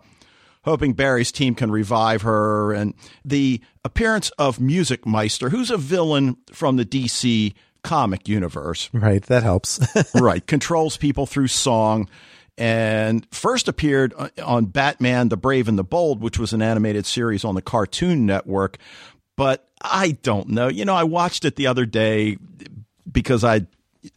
hoping 0.64 0.94
Barry's 0.94 1.32
team 1.32 1.56
can 1.56 1.72
revive 1.72 2.22
her. 2.22 2.72
And 2.72 2.94
the 3.26 3.62
appearance 3.84 4.30
of 4.38 4.60
Music 4.60 5.06
Meister, 5.06 5.50
who's 5.50 5.72
a 5.72 5.78
villain 5.78 6.38
from 6.52 6.76
the 6.76 6.86
DC 6.86 7.54
comic 7.84 8.28
universe 8.28 8.90
Right. 8.94 9.24
That 9.24 9.44
helps. 9.44 9.80
right. 10.16 10.46
Controls 10.46 10.98
people 10.98 11.26
through 11.26 11.48
song 11.48 12.10
and 12.58 13.28
first 13.32 13.68
appeared 13.68 14.14
uh, 14.18 14.30
on 14.44 14.66
Batman 14.66 15.30
the 15.30 15.38
Brave 15.38 15.68
and 15.68 15.78
the 15.78 15.84
Bold, 15.84 16.22
which 16.22 16.38
was 16.38 16.54
an 16.54 16.62
animated 16.62 17.06
series 17.06 17.44
on 17.44 17.56
the 17.56 17.62
Cartoon 17.62 18.26
Network. 18.26 18.78
But 19.36 19.68
I 19.82 20.12
don't 20.22 20.50
know. 20.50 20.68
You 20.68 20.86
know, 20.86 20.96
I 20.96 21.04
watched 21.04 21.46
it 21.46 21.56
the 21.56 21.68
other 21.68 21.86
day 21.86 22.38
because 23.12 23.44
I 23.44 23.66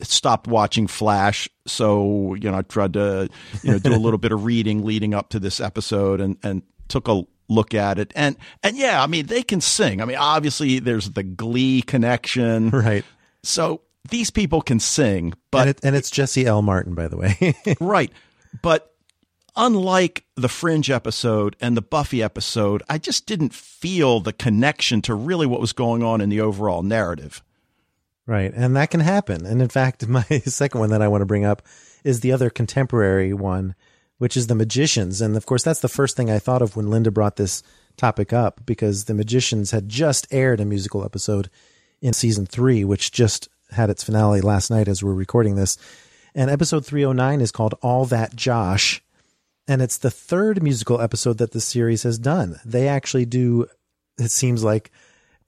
stopped 0.02 0.46
watching 0.46 0.86
Flash. 0.86 1.48
So, 1.66 2.34
you 2.34 2.50
know, 2.50 2.58
I 2.58 2.62
tried 2.62 2.92
to, 2.94 3.28
you 3.62 3.72
know, 3.72 3.78
do 3.78 3.94
a 3.94 3.96
little 3.96 4.18
bit 4.26 4.32
of 4.32 4.44
reading 4.44 4.84
leading 4.84 5.14
up 5.14 5.30
to 5.30 5.40
this 5.40 5.60
episode 5.60 6.20
and, 6.20 6.36
and 6.42 6.62
took 6.88 7.08
a 7.08 7.22
look 7.48 7.74
at 7.74 7.98
it. 7.98 8.12
And, 8.14 8.36
and 8.62 8.76
yeah, 8.76 9.02
I 9.02 9.06
mean, 9.06 9.26
they 9.26 9.42
can 9.42 9.60
sing. 9.60 10.02
I 10.02 10.04
mean, 10.04 10.16
obviously 10.16 10.78
there's 10.78 11.10
the 11.10 11.22
glee 11.22 11.82
connection. 11.82 12.70
right. 12.70 13.04
So 13.46 13.82
these 14.08 14.30
people 14.30 14.60
can 14.60 14.80
sing, 14.80 15.34
but 15.50 15.62
and, 15.62 15.70
it, 15.70 15.80
and 15.82 15.96
it's 15.96 16.10
Jesse 16.10 16.46
L. 16.46 16.62
Martin, 16.62 16.94
by 16.94 17.08
the 17.08 17.16
way. 17.16 17.54
right. 17.80 18.12
But 18.62 18.92
unlike 19.56 20.24
the 20.36 20.48
Fringe 20.48 20.90
episode 20.90 21.56
and 21.60 21.76
the 21.76 21.82
Buffy 21.82 22.22
episode, 22.22 22.82
I 22.88 22.98
just 22.98 23.26
didn't 23.26 23.54
feel 23.54 24.20
the 24.20 24.32
connection 24.32 25.02
to 25.02 25.14
really 25.14 25.46
what 25.46 25.60
was 25.60 25.72
going 25.72 26.02
on 26.02 26.20
in 26.20 26.28
the 26.28 26.40
overall 26.40 26.82
narrative. 26.82 27.42
right. 28.26 28.52
And 28.54 28.76
that 28.76 28.90
can 28.90 29.00
happen. 29.00 29.46
And 29.46 29.62
in 29.62 29.68
fact, 29.68 30.06
my 30.08 30.22
second 30.22 30.80
one 30.80 30.90
that 30.90 31.02
I 31.02 31.08
want 31.08 31.22
to 31.22 31.26
bring 31.26 31.44
up 31.44 31.62
is 32.04 32.20
the 32.20 32.32
other 32.32 32.50
contemporary 32.50 33.32
one, 33.32 33.74
which 34.18 34.36
is 34.36 34.46
The 34.46 34.54
Magicians. 34.54 35.20
And 35.20 35.36
of 35.36 35.46
course, 35.46 35.62
that's 35.62 35.80
the 35.80 35.88
first 35.88 36.16
thing 36.16 36.30
I 36.30 36.38
thought 36.38 36.62
of 36.62 36.76
when 36.76 36.90
Linda 36.90 37.10
brought 37.10 37.36
this 37.36 37.62
topic 37.96 38.32
up 38.32 38.60
because 38.66 39.04
The 39.04 39.14
Magicians 39.14 39.70
had 39.70 39.88
just 39.88 40.26
aired 40.30 40.60
a 40.60 40.64
musical 40.64 41.04
episode 41.04 41.48
in 42.00 42.12
season 42.12 42.46
three, 42.46 42.84
which 42.84 43.12
just 43.12 43.48
had 43.70 43.90
its 43.90 44.04
finale 44.04 44.40
last 44.40 44.70
night 44.70 44.88
as 44.88 45.02
we're 45.02 45.14
recording 45.14 45.56
this. 45.56 45.76
And 46.34 46.50
episode 46.50 46.84
309 46.84 47.40
is 47.40 47.50
called 47.50 47.74
All 47.82 48.04
That 48.06 48.36
Josh. 48.36 49.02
And 49.66 49.82
it's 49.82 49.98
the 49.98 50.10
third 50.10 50.62
musical 50.62 51.00
episode 51.00 51.38
that 51.38 51.52
the 51.52 51.60
series 51.60 52.04
has 52.04 52.18
done. 52.18 52.60
They 52.64 52.88
actually 52.88 53.24
do, 53.24 53.66
it 54.18 54.30
seems 54.30 54.62
like, 54.62 54.90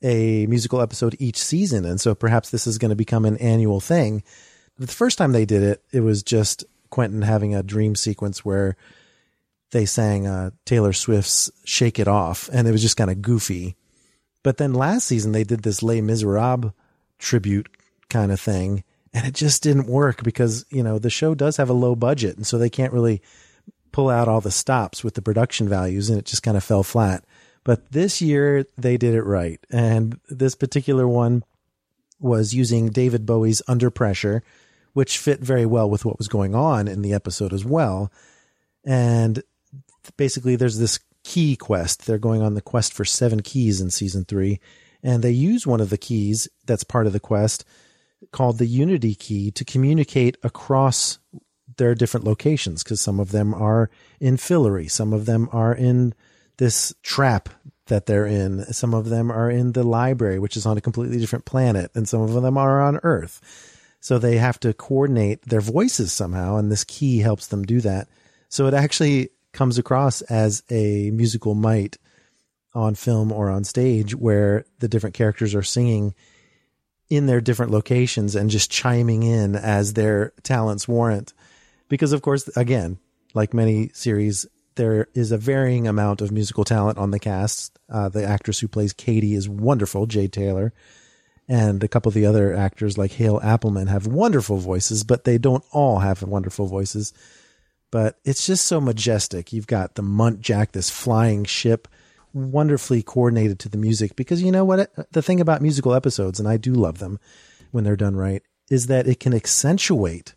a 0.03 0.47
musical 0.47 0.81
episode 0.81 1.17
each 1.19 1.39
season. 1.39 1.85
And 1.85 2.01
so 2.01 2.15
perhaps 2.15 2.51
this 2.51 2.67
is 2.67 2.79
going 2.79 2.91
to 2.91 2.97
become 2.97 3.25
an 3.25 3.37
annual 3.39 3.81
thing. 3.81 4.23
The 4.79 4.87
first 4.87 5.19
time 5.19 5.33
they 5.33 5.45
did 5.45 5.63
it, 5.63 5.83
it 5.93 6.01
was 6.01 6.23
just 6.23 6.65
Quentin 6.91 7.23
having 7.23 7.55
a 7.55 7.63
dream 7.63 7.95
sequence 7.95 8.45
where 8.45 8.77
they 9.73 9.85
sang 9.85 10.27
uh, 10.27 10.51
Taylor 10.65 10.93
Swift's 10.93 11.51
Shake 11.65 11.99
It 11.99 12.09
Off, 12.09 12.49
and 12.53 12.67
it 12.67 12.73
was 12.73 12.83
just 12.83 12.97
kind 12.97 13.11
of 13.11 13.21
goofy. 13.21 13.77
But 14.43 14.57
then 14.57 14.73
last 14.73 15.07
season, 15.07 15.33
they 15.33 15.45
did 15.45 15.63
this 15.63 15.83
Les 15.83 16.01
Miserables 16.01 16.73
tribute 17.19 17.69
kind 18.09 18.33
of 18.33 18.41
thing, 18.41 18.85
and 19.13 19.27
it 19.27 19.35
just 19.35 19.63
didn't 19.63 19.89
work 19.89 20.23
because, 20.23 20.65
you 20.71 20.83
know, 20.83 20.99
the 20.99 21.11
show 21.11 21.35
does 21.35 21.57
have 21.57 21.69
a 21.69 21.75
low 21.75 21.95
budget, 21.95 22.37
and 22.37 22.47
so 22.47 22.57
they 22.57 22.71
can't 22.71 22.93
really 22.93 23.21
pull 23.91 24.09
out 24.09 24.29
all 24.29 24.41
the 24.41 24.51
stops 24.51 25.03
with 25.03 25.15
the 25.15 25.23
production 25.23 25.69
values, 25.69 26.09
and 26.09 26.19
it 26.19 26.25
just 26.25 26.43
kind 26.43 26.57
of 26.57 26.65
fell 26.65 26.83
flat. 26.83 27.25
But 27.65 27.91
this 27.93 28.23
year, 28.23 28.65
they 28.77 28.97
did 28.97 29.15
it 29.15 29.25
right. 29.25 29.61
And 29.71 30.21
this 30.31 30.55
particular 30.55 31.07
one 31.07 31.45
was 32.21 32.55
using 32.55 32.89
David 32.89 33.27
Bowie's 33.27 33.63
Under 33.69 33.91
Pressure, 33.91 34.43
which 34.93 35.19
fit 35.19 35.41
very 35.41 35.67
well 35.67 35.91
with 35.91 36.05
what 36.05 36.19
was 36.19 36.29
going 36.29 36.55
on 36.55 36.89
in 36.89 37.03
the 37.03 37.13
episode 37.13 37.53
as 37.53 37.65
well. 37.65 38.11
And 38.85 39.43
basically, 40.17 40.57
there's 40.57 40.79
this 40.79 40.99
key 41.29 41.57
quest. 41.57 42.07
They're 42.07 42.17
going 42.17 42.41
on 42.41 42.55
the 42.55 42.63
quest 42.63 42.95
for 42.95 43.05
seven 43.05 43.43
keys 43.43 43.83
in 43.83 43.91
season 43.91 44.25
three. 44.25 44.61
And 45.03 45.23
they 45.23 45.31
use 45.31 45.67
one 45.67 45.83
of 45.83 45.91
the 45.91 45.99
keys 45.99 46.49
that's 46.65 46.85
part 46.85 47.07
of 47.07 47.13
the 47.13 47.21
quest 47.21 47.67
called 48.33 48.57
the 48.57 48.67
Unity 48.67 49.15
key 49.15 49.51
to 49.51 49.63
communicate 49.63 50.39
across 50.43 51.19
their 51.77 51.95
different 51.95 52.25
locations 52.25 52.83
because 52.83 53.03
some 53.03 53.21
of 53.21 53.31
them 53.31 53.53
are 53.53 53.91
in 54.19 54.39
Fillory, 54.39 54.91
some 54.91 55.13
of 55.13 55.27
them 55.27 55.51
are 55.53 55.75
in 55.75 56.15
this 56.57 56.95
trap 57.03 57.51
that 57.89 58.07
they're 58.07 58.27
in, 58.27 58.65
some 58.73 58.95
of 58.95 59.11
them 59.11 59.31
are 59.31 59.51
in 59.51 59.73
the 59.73 59.85
library, 59.85 60.39
which 60.39 60.57
is 60.57 60.65
on 60.65 60.79
a 60.79 60.81
completely 60.81 61.19
different 61.19 61.45
planet, 61.45 61.91
and 61.95 62.09
some 62.09 62.23
of 62.23 62.33
them 62.33 62.57
are 62.57 62.81
on 62.81 63.01
Earth. 63.03 63.41
So 64.01 64.19
they 64.19 64.39
have 64.39 64.59
to 64.61 64.73
coordinate 64.73 65.43
their 65.43 65.61
voices 65.61 66.11
somehow, 66.11 66.57
and 66.57 66.73
this 66.73 66.85
key 66.85 67.19
helps 67.19 67.49
them 67.49 67.65
do 67.65 67.83
that. 67.83 68.09
So 68.49 68.67
it 68.67 68.73
actually 68.73 69.29
comes 69.59 69.77
across 69.77 70.23
as 70.23 70.63
a 70.71 71.11
musical 71.11 71.53
might 71.53 71.99
on 72.75 72.95
film 72.95 73.33
or 73.33 73.51
on 73.51 73.65
stage 73.65 74.15
where 74.15 74.65
the 74.79 74.87
different 74.87 75.17
characters 75.17 75.53
are 75.53 75.65
singing 75.65 76.15
in 77.11 77.27
their 77.27 77.41
different 77.41 77.73
locations 77.73 78.37
and 78.37 78.51
just 78.51 78.71
chiming 78.71 79.25
in 79.25 79.57
as 79.57 79.95
their 79.95 80.33
talents 80.45 80.87
warrant. 80.87 81.33
Because, 81.89 82.13
of 82.13 82.23
course, 82.23 82.47
again, 82.57 82.99
like 83.35 83.53
many 83.53 83.91
series, 83.95 84.47
there 84.77 85.09
is 85.13 85.33
a 85.33 85.39
varying 85.39 85.89
amount 85.89 86.21
of 86.21 86.31
musical 86.31 86.63
talent 86.63 86.97
on 86.97 87.11
the 87.11 87.19
cast. 87.19 87.77
Uh, 87.91 88.09
the 88.09 88.25
actress 88.25 88.61
who 88.61 88.69
plays 88.69 88.93
Kady 88.93 89.35
is 89.35 89.49
wonderful, 89.49 90.07
Jade 90.07 90.33
Tailor. 90.33 90.73
And 91.49 91.83
a 91.83 91.89
couple 91.89 92.11
of 92.11 92.15
the 92.15 92.27
other 92.27 92.55
actors, 92.55 92.97
like 92.97 93.11
Hale 93.11 93.41
Appleman, 93.41 93.89
have 93.89 94.07
wonderful 94.07 94.59
voices, 94.59 95.03
but 95.03 95.25
they 95.25 95.37
don't 95.37 95.65
all 95.73 95.99
have 95.99 96.23
wonderful 96.23 96.67
voices. 96.67 97.13
But 97.91 98.19
it's 98.25 98.47
just 98.47 98.67
so 98.67 98.81
majestic. 98.81 99.53
You've 99.53 99.67
got 99.67 99.95
the 99.95 100.03
Muntjac, 100.03 100.73
this 100.73 100.91
flying 100.91 101.45
ship, 101.45 101.89
wonderfully 102.35 103.03
coordinated 103.03 103.59
to 103.61 103.69
the 103.69 103.79
music. 103.79 104.15
Because 104.15 104.43
you 104.43 104.53
know 104.53 104.65
what? 104.65 105.13
The 105.13 105.23
thing 105.23 105.41
about 105.41 105.63
musical 105.63 105.95
episodes, 105.95 106.39
and 106.39 106.49
I 106.49 106.59
do 106.59 106.75
love 106.75 106.99
them 106.99 107.19
when 107.71 107.85
they're 107.85 107.97
done 107.97 108.17
right, 108.17 108.43
is 108.71 108.89
that 108.89 109.07
it 109.07 109.21
can 109.21 109.33
accentuate 109.33 110.35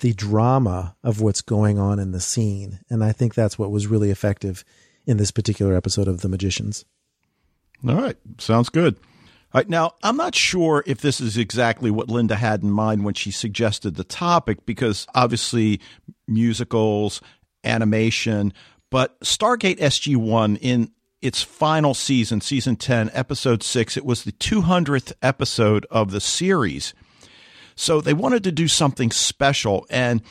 the 0.00 0.12
drama 0.12 0.94
of 1.02 1.22
what's 1.22 1.40
going 1.40 1.78
on 1.78 1.98
in 1.98 2.12
the 2.12 2.20
scene. 2.20 2.80
And 2.90 3.02
I 3.02 3.12
think 3.12 3.34
that's 3.34 3.58
what 3.58 3.70
was 3.70 3.86
really 3.86 4.10
effective 4.10 4.62
in 5.06 5.16
this 5.16 5.30
particular 5.30 5.74
episode 5.74 6.08
of 6.08 6.20
The 6.20 6.28
Magicians. 6.28 6.84
All 7.88 7.94
right. 7.94 8.16
Sounds 8.38 8.68
good. 8.68 8.96
All 9.54 9.60
right. 9.60 9.68
Now, 9.68 9.92
I'm 10.02 10.16
not 10.16 10.34
sure 10.34 10.82
if 10.86 11.00
this 11.00 11.20
is 11.20 11.36
exactly 11.36 11.90
what 11.90 12.08
Linda 12.08 12.36
had 12.36 12.62
in 12.62 12.70
mind 12.70 13.04
when 13.04 13.14
she 13.14 13.30
suggested 13.30 13.94
the 13.94 14.04
topic, 14.04 14.66
because 14.66 15.06
obviously 15.14 15.80
musicals, 16.26 17.20
animation, 17.64 18.52
but 18.90 19.18
Stargate 19.20 19.78
SG1 19.78 20.58
in 20.60 20.90
its 21.22 21.42
final 21.42 21.94
season, 21.94 22.40
season 22.40 22.76
10, 22.76 23.10
episode 23.12 23.62
6, 23.62 23.96
it 23.96 24.04
was 24.04 24.24
the 24.24 24.32
200th 24.32 25.12
episode 25.22 25.86
of 25.90 26.10
the 26.10 26.20
series. 26.20 26.94
So 27.74 28.00
they 28.00 28.14
wanted 28.14 28.44
to 28.44 28.52
do 28.52 28.68
something 28.68 29.10
special. 29.10 29.86
And 29.90 30.22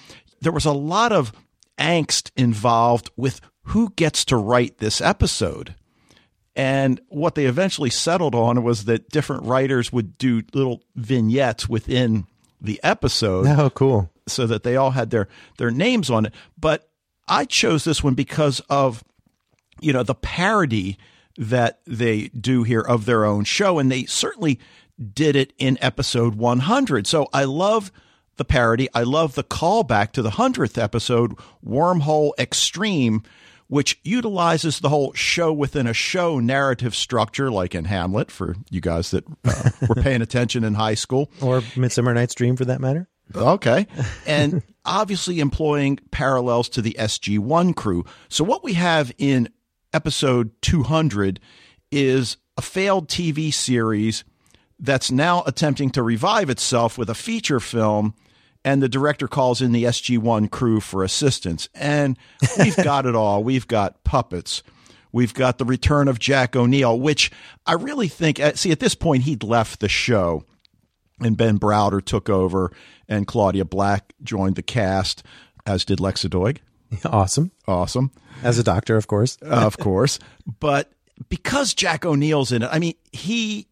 there 0.41 0.51
was 0.51 0.65
a 0.65 0.71
lot 0.71 1.11
of 1.11 1.33
angst 1.77 2.31
involved 2.35 3.09
with 3.17 3.41
who 3.63 3.91
gets 3.95 4.23
to 4.25 4.37
write 4.37 4.77
this 4.77 5.01
episode. 5.01 5.75
And 6.55 7.01
what 7.09 7.35
they 7.35 7.45
eventually 7.45 7.89
settled 7.89 8.33
on 8.33 8.63
was 8.63 8.85
that 8.85 9.09
different 9.09 9.43
writers 9.43 9.91
would 9.91 10.17
do 10.17 10.41
little 10.53 10.81
vignettes 10.95 11.67
within 11.67 12.27
the 12.61 12.79
episode. 12.83 13.47
Oh, 13.47 13.69
cool. 13.69 14.09
So 14.27 14.47
that 14.47 14.63
they 14.63 14.75
all 14.75 14.91
had 14.91 15.09
their, 15.09 15.27
their 15.57 15.71
names 15.71 16.09
on 16.09 16.27
it. 16.27 16.33
But 16.57 16.89
I 17.27 17.45
chose 17.45 17.83
this 17.83 18.03
one 18.03 18.13
because 18.13 18.61
of, 18.69 19.03
you 19.81 19.91
know, 19.91 20.03
the 20.03 20.15
parody 20.15 20.97
that 21.37 21.81
they 21.85 22.29
do 22.29 22.63
here 22.63 22.81
of 22.81 23.05
their 23.05 23.25
own 23.25 23.43
show. 23.43 23.77
And 23.77 23.91
they 23.91 24.05
certainly 24.05 24.59
did 25.13 25.35
it 25.35 25.51
in 25.57 25.77
episode 25.81 26.35
100. 26.35 27.05
So 27.05 27.27
I 27.33 27.43
love 27.43 27.91
the 28.37 28.45
parody. 28.45 28.87
I 28.93 29.03
love 29.03 29.35
the 29.35 29.43
callback 29.43 30.11
to 30.13 30.21
the 30.21 30.31
100th 30.31 30.81
episode, 30.81 31.35
Wormhole 31.65 32.31
Extreme, 32.39 33.23
which 33.67 33.99
utilizes 34.03 34.79
the 34.79 34.89
whole 34.89 35.13
show 35.13 35.51
within 35.51 35.87
a 35.87 35.93
show 35.93 36.39
narrative 36.39 36.95
structure, 36.95 37.49
like 37.49 37.73
in 37.73 37.85
Hamlet, 37.85 38.29
for 38.29 38.55
you 38.69 38.81
guys 38.81 39.11
that 39.11 39.25
uh, 39.43 39.69
were 39.89 40.01
paying 40.01 40.21
attention 40.21 40.63
in 40.63 40.75
high 40.75 40.93
school. 40.93 41.31
Or 41.41 41.61
Midsummer 41.75 42.13
Night's 42.13 42.35
Dream, 42.35 42.55
for 42.55 42.65
that 42.65 42.79
matter. 42.79 43.07
Okay. 43.35 43.87
And 44.27 44.63
obviously 44.85 45.39
employing 45.39 45.99
parallels 46.11 46.69
to 46.69 46.81
the 46.81 46.95
SG1 46.99 47.75
crew. 47.75 48.05
So 48.29 48.43
what 48.43 48.63
we 48.63 48.73
have 48.73 49.11
in 49.17 49.49
episode 49.93 50.51
200 50.61 51.39
is 51.91 52.37
a 52.57 52.61
failed 52.61 53.07
TV 53.07 53.53
series 53.53 54.23
that's 54.79 55.11
now 55.11 55.43
attempting 55.47 55.89
to 55.91 56.03
revive 56.03 56.49
itself 56.49 56.97
with 56.97 57.09
a 57.09 57.15
feature 57.15 57.59
film. 57.59 58.13
And 58.65 58.81
the 58.81 58.89
director 58.89 59.27
calls 59.27 59.61
in 59.61 59.71
the 59.71 59.83
SG1 59.85 60.49
crew 60.49 60.81
for 60.81 61.03
assistance. 61.03 61.69
And 61.75 62.17
we've 62.57 62.75
got 62.75 63.05
it 63.05 63.15
all. 63.15 63.43
We've 63.43 63.67
got 63.67 64.03
puppets. 64.03 64.63
We've 65.11 65.33
got 65.33 65.59
the 65.59 65.65
return 65.65 66.07
of 66.07 66.19
Jack 66.19 66.55
O'Neill, 66.55 66.99
which 66.99 67.31
I 67.65 67.73
really 67.73 68.07
think, 68.09 68.41
see, 68.55 68.71
at 68.71 68.79
this 68.81 68.95
point, 68.95 69.23
he'd 69.23 69.43
left 69.43 69.79
the 69.79 69.87
show 69.87 70.43
and 71.21 71.37
Ben 71.37 71.59
Browder 71.59 72.03
took 72.03 72.29
over 72.29 72.71
and 73.07 73.27
Claudia 73.27 73.65
Black 73.65 74.13
joined 74.23 74.55
the 74.55 74.63
cast, 74.63 75.23
as 75.65 75.85
did 75.85 75.99
Lexa 75.99 76.29
Doig. 76.29 76.57
Awesome. 77.05 77.51
Awesome. 77.67 78.11
As 78.43 78.57
a 78.57 78.63
doctor, 78.63 78.97
of 78.97 79.07
course. 79.07 79.37
of 79.37 79.77
course. 79.77 80.19
But 80.59 80.91
because 81.29 81.73
Jack 81.73 82.05
O'Neill's 82.05 82.51
in 82.51 82.63
it, 82.63 82.69
I 82.71 82.79
mean, 82.79 82.95
he 83.11 83.67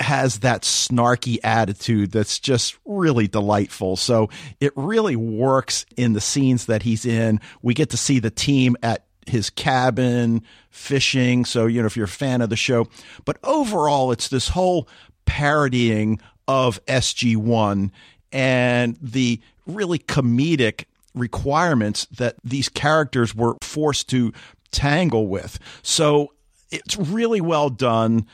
has 0.00 0.40
that 0.40 0.62
snarky 0.62 1.38
attitude 1.42 2.12
that's 2.12 2.38
just 2.38 2.76
really 2.84 3.26
delightful. 3.26 3.96
So 3.96 4.30
it 4.60 4.72
really 4.76 5.16
works 5.16 5.84
in 5.96 6.12
the 6.12 6.20
scenes 6.20 6.66
that 6.66 6.82
he's 6.82 7.04
in. 7.04 7.40
We 7.62 7.74
get 7.74 7.90
to 7.90 7.96
see 7.96 8.18
the 8.20 8.30
team 8.30 8.76
at 8.82 9.04
his 9.26 9.50
cabin 9.50 10.42
fishing. 10.70 11.44
So, 11.44 11.66
you 11.66 11.80
know, 11.80 11.86
if 11.86 11.96
you're 11.96 12.06
a 12.06 12.08
fan 12.08 12.40
of 12.40 12.50
the 12.50 12.56
show, 12.56 12.86
but 13.24 13.38
overall, 13.42 14.12
it's 14.12 14.28
this 14.28 14.48
whole 14.48 14.88
parodying 15.26 16.20
of 16.46 16.84
SG1 16.86 17.90
and 18.32 18.96
the 19.02 19.40
really 19.66 19.98
comedic 19.98 20.84
requirements 21.14 22.06
that 22.06 22.36
these 22.44 22.68
characters 22.68 23.34
were 23.34 23.56
forced 23.62 24.08
to 24.10 24.32
tangle 24.70 25.26
with. 25.26 25.58
So 25.82 26.32
it's 26.70 26.96
really 26.96 27.40
well 27.40 27.70
done. 27.70 28.26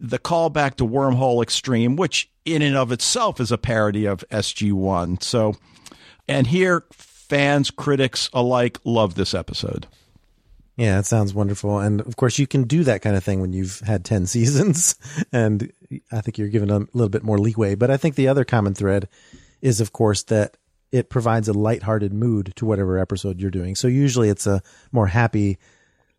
The 0.00 0.18
callback 0.18 0.76
to 0.76 0.86
Wormhole 0.86 1.42
Extreme, 1.42 1.96
which 1.96 2.30
in 2.44 2.62
and 2.62 2.76
of 2.76 2.92
itself 2.92 3.40
is 3.40 3.52
a 3.52 3.58
parody 3.58 4.06
of 4.06 4.24
SG1. 4.30 5.22
So, 5.22 5.54
and 6.26 6.46
here 6.46 6.84
fans, 6.92 7.70
critics 7.70 8.30
alike 8.32 8.78
love 8.84 9.14
this 9.14 9.34
episode. 9.34 9.86
Yeah, 10.76 11.00
it 11.00 11.06
sounds 11.06 11.34
wonderful. 11.34 11.80
And 11.80 12.00
of 12.02 12.16
course, 12.16 12.38
you 12.38 12.46
can 12.46 12.62
do 12.62 12.84
that 12.84 13.02
kind 13.02 13.16
of 13.16 13.24
thing 13.24 13.40
when 13.40 13.52
you've 13.52 13.80
had 13.80 14.04
10 14.04 14.26
seasons. 14.26 14.94
And 15.32 15.72
I 16.12 16.20
think 16.20 16.38
you're 16.38 16.48
given 16.48 16.70
a 16.70 16.78
little 16.92 17.08
bit 17.08 17.24
more 17.24 17.38
leeway. 17.38 17.74
But 17.74 17.90
I 17.90 17.96
think 17.96 18.14
the 18.14 18.28
other 18.28 18.44
common 18.44 18.74
thread 18.74 19.08
is, 19.60 19.80
of 19.80 19.92
course, 19.92 20.22
that 20.24 20.56
it 20.92 21.10
provides 21.10 21.48
a 21.48 21.52
lighthearted 21.52 22.12
mood 22.12 22.52
to 22.56 22.64
whatever 22.64 22.98
episode 22.98 23.40
you're 23.40 23.50
doing. 23.50 23.74
So 23.74 23.88
usually 23.88 24.28
it's 24.28 24.46
a 24.46 24.62
more 24.92 25.08
happy, 25.08 25.58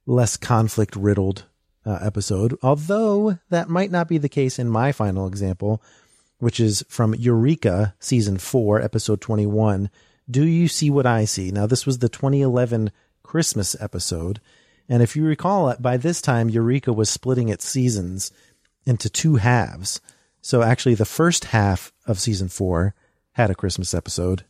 less 0.05 0.37
conflict 0.37 0.95
riddled 0.95 1.45
uh, 1.85 1.99
episode. 2.01 2.57
Although 2.61 3.39
that 3.49 3.69
might 3.69 3.91
not 3.91 4.07
be 4.07 4.17
the 4.17 4.29
case 4.29 4.59
in 4.59 4.69
my 4.69 4.91
final 4.91 5.27
example, 5.27 5.81
which 6.39 6.59
is 6.59 6.83
from 6.87 7.15
Eureka 7.15 7.95
season 7.99 8.37
four, 8.37 8.81
episode 8.81 9.21
21. 9.21 9.89
Do 10.29 10.45
you 10.45 10.67
see 10.67 10.89
what 10.89 11.05
I 11.05 11.25
see? 11.25 11.51
Now, 11.51 11.65
this 11.65 11.85
was 11.85 11.99
the 11.99 12.09
2011 12.09 12.91
Christmas 13.23 13.75
episode. 13.79 14.39
And 14.87 15.03
if 15.03 15.15
you 15.15 15.23
recall, 15.23 15.75
by 15.79 15.97
this 15.97 16.21
time, 16.21 16.49
Eureka 16.49 16.93
was 16.93 17.09
splitting 17.09 17.49
its 17.49 17.67
seasons 17.67 18.31
into 18.85 19.09
two 19.09 19.35
halves. 19.35 20.01
So 20.41 20.61
actually, 20.61 20.95
the 20.95 21.05
first 21.05 21.45
half 21.45 21.91
of 22.05 22.19
season 22.19 22.49
four 22.49 22.95
had 23.33 23.51
a 23.51 23.55
Christmas 23.55 23.93
episode. 23.93 24.45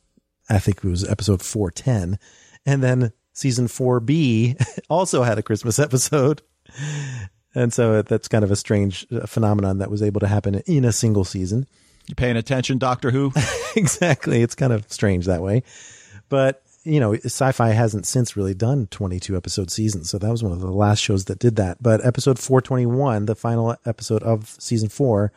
I 0.50 0.60
think 0.60 0.78
it 0.78 0.86
was 0.86 1.08
episode 1.08 1.42
410. 1.42 2.20
And 2.66 2.84
then 2.84 3.12
season 3.34 3.68
4B 3.68 4.80
also 4.90 5.24
had 5.24 5.38
a 5.38 5.44
Christmas 5.44 5.80
episode. 5.80 6.42
And 7.56 7.74
so 7.74 8.02
that's 8.02 8.28
kind 8.28 8.44
of 8.44 8.52
a 8.52 8.56
strange 8.56 9.08
uh, 9.12 9.26
phenomenon 9.26 9.80
that 9.80 9.90
was 9.90 10.04
able 10.04 10.20
to 10.20 10.28
happen 10.28 10.56
in 10.68 10.86
a 10.86 10.92
single 10.92 11.24
season. 11.24 11.68
You 12.08 12.16
paying 12.16 12.38
attention, 12.38 12.78
Doctor 12.78 13.12
Who? 13.12 13.32
exactly. 13.76 14.42
It's 14.42 14.56
kind 14.56 14.74
of 14.74 14.92
strange 14.92 15.26
that 15.26 15.42
way. 15.42 15.64
But, 16.30 16.64
you 16.84 17.00
know, 17.00 17.14
sci 17.14 17.52
fi 17.52 17.70
hasn't 17.70 18.06
since 18.06 18.36
really 18.36 18.54
done 18.54 18.88
22 18.88 19.36
episode 19.36 19.72
seasons. 19.72 20.10
So 20.10 20.18
that 20.18 20.30
was 20.30 20.44
one 20.44 20.52
of 20.52 20.60
the 20.60 20.72
last 20.72 21.00
shows 21.00 21.26
that 21.26 21.40
did 21.40 21.56
that. 21.58 21.82
But 21.82 22.06
episode 22.06 22.40
421, 22.40 23.26
the 23.26 23.36
final 23.36 23.76
episode 23.86 24.24
of 24.24 24.56
season 24.60 24.90
four, 24.90 25.32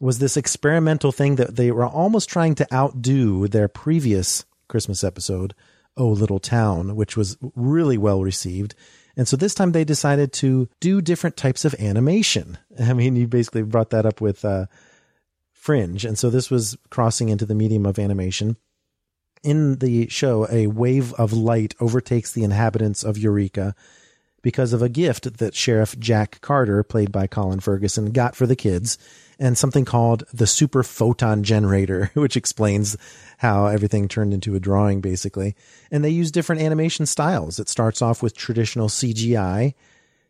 was 0.00 0.18
this 0.18 0.36
experimental 0.36 1.12
thing 1.12 1.36
that 1.36 1.56
they 1.56 1.70
were 1.70 1.86
almost 1.86 2.30
trying 2.30 2.54
to 2.56 2.74
outdo 2.74 3.46
their 3.46 3.68
previous 3.68 4.46
Christmas 4.68 5.04
episode, 5.04 5.54
Oh 5.96 6.08
Little 6.08 6.38
Town, 6.38 6.96
which 6.96 7.16
was 7.16 7.36
really 7.54 7.98
well 7.98 8.22
received. 8.22 8.74
And 9.16 9.26
so 9.26 9.36
this 9.36 9.54
time 9.54 9.72
they 9.72 9.84
decided 9.84 10.32
to 10.34 10.68
do 10.80 11.00
different 11.00 11.36
types 11.36 11.64
of 11.64 11.74
animation. 11.78 12.58
I 12.80 12.92
mean, 12.92 13.16
you 13.16 13.26
basically 13.26 13.62
brought 13.62 13.90
that 13.90 14.06
up 14.06 14.20
with 14.20 14.44
uh, 14.44 14.66
Fringe. 15.52 16.04
And 16.04 16.18
so 16.18 16.30
this 16.30 16.50
was 16.50 16.76
crossing 16.90 17.28
into 17.28 17.46
the 17.46 17.54
medium 17.54 17.86
of 17.86 17.98
animation. 17.98 18.56
In 19.42 19.78
the 19.78 20.08
show, 20.08 20.46
a 20.50 20.66
wave 20.66 21.14
of 21.14 21.32
light 21.32 21.74
overtakes 21.80 22.32
the 22.32 22.44
inhabitants 22.44 23.02
of 23.02 23.16
Eureka 23.16 23.74
because 24.42 24.72
of 24.72 24.82
a 24.82 24.88
gift 24.88 25.38
that 25.38 25.54
Sheriff 25.54 25.98
Jack 25.98 26.40
Carter, 26.40 26.82
played 26.82 27.12
by 27.12 27.26
Colin 27.26 27.60
Ferguson, 27.60 28.12
got 28.12 28.34
for 28.34 28.46
the 28.46 28.56
kids 28.56 28.98
and 29.40 29.56
something 29.56 29.86
called 29.86 30.22
the 30.32 30.46
super 30.46 30.82
photon 30.82 31.42
generator, 31.42 32.10
which 32.14 32.36
explains 32.36 32.96
how 33.38 33.66
everything 33.66 34.06
turned 34.06 34.34
into 34.34 34.54
a 34.54 34.60
drawing 34.60 35.00
basically. 35.00 35.56
And 35.90 36.04
they 36.04 36.10
use 36.10 36.30
different 36.30 36.62
animation 36.62 37.06
styles. 37.06 37.58
It 37.58 37.68
starts 37.68 38.02
off 38.02 38.22
with 38.22 38.36
traditional 38.36 38.88
CGI. 38.88 39.74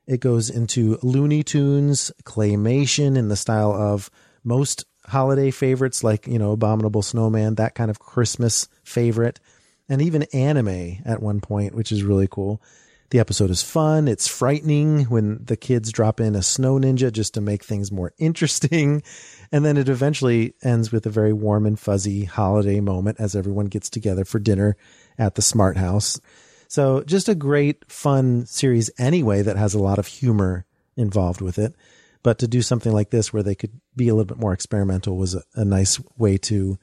It 0.07 0.20
goes 0.20 0.49
into 0.49 0.99
Looney 1.03 1.42
Tunes, 1.42 2.12
claymation 2.23 3.18
in 3.18 3.29
the 3.29 3.37
style 3.37 3.73
of 3.73 4.11
most 4.44 4.85
holiday 5.07 5.51
favorites 5.51 6.05
like, 6.05 6.27
you 6.27 6.38
know, 6.38 6.53
Abominable 6.53 7.03
Snowman, 7.03 7.57
that 7.57 7.75
kind 7.75 7.90
of 7.90 7.99
Christmas 7.99 8.68
favorite, 8.85 9.40
and 9.88 10.01
even 10.01 10.23
anime 10.33 10.99
at 11.05 11.20
one 11.20 11.40
point, 11.40 11.75
which 11.75 11.90
is 11.90 12.05
really 12.05 12.29
cool. 12.29 12.62
The 13.11 13.18
episode 13.18 13.51
is 13.51 13.62
fun. 13.62 14.07
It's 14.07 14.29
frightening 14.29 15.03
when 15.07 15.44
the 15.44 15.57
kids 15.57 15.90
drop 15.90 16.20
in 16.20 16.37
a 16.37 16.42
snow 16.42 16.79
ninja 16.79 17.12
just 17.12 17.35
to 17.35 17.40
make 17.40 17.64
things 17.64 17.90
more 17.90 18.12
interesting. 18.18 19.03
And 19.51 19.64
then 19.64 19.77
it 19.77 19.88
eventually 19.88 20.55
ends 20.62 20.92
with 20.92 21.07
a 21.07 21.11
very 21.11 21.33
warm 21.33 21.66
and 21.66 21.79
fuzzy 21.79 22.25
holiday 22.25 22.79
moment 22.79 23.18
as 23.18 23.35
everyone 23.35 23.66
gets 23.66 23.90
together 23.90 24.25
for 24.25 24.38
dinner 24.38 24.77
at 25.18 25.35
the 25.35 25.42
Smart 25.42 25.77
House. 25.77 26.20
So 26.68 27.03
just 27.03 27.29
a 27.29 27.35
great, 27.35 27.90
fun 27.90 28.46
series 28.46 28.90
anyway 28.96 29.42
that 29.42 29.57
has 29.57 29.75
a 29.75 29.83
lot 29.83 29.99
of 29.99 30.07
humor 30.07 30.66
involved 30.96 31.40
with 31.40 31.59
it. 31.59 31.75
But 32.23 32.38
to 32.38 32.46
do 32.46 32.62
something 32.62 32.92
like 32.92 33.11
this 33.11 33.33
where 33.33 33.42
they 33.42 33.57
could 33.57 33.81
be 33.96 34.09
a 34.09 34.14
little 34.14 34.33
bit 34.33 34.38
more 34.38 34.53
experimental 34.53 35.16
was 35.16 35.35
a, 35.35 35.42
a 35.57 35.64
nice 35.64 36.01
way 36.16 36.38
to 36.38 36.79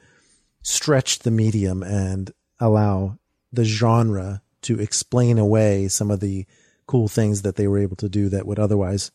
stretch 0.62 1.20
the 1.20 1.32
medium 1.32 1.84
and 1.84 2.32
allow 2.60 3.18
the 3.54 3.64
genre 3.64 4.42
to 4.68 4.80
explain 4.80 5.38
away 5.38 5.88
some 5.88 6.12
of 6.12 6.20
the 6.20 6.46
cool 6.88 7.08
things 7.08 7.42
that 7.42 7.56
they 7.56 7.68
were 7.68 7.80
able 7.80 7.96
to 7.98 8.10
do 8.10 8.30
that 8.30 8.46
would 8.46 8.60
otherwise 8.60 9.12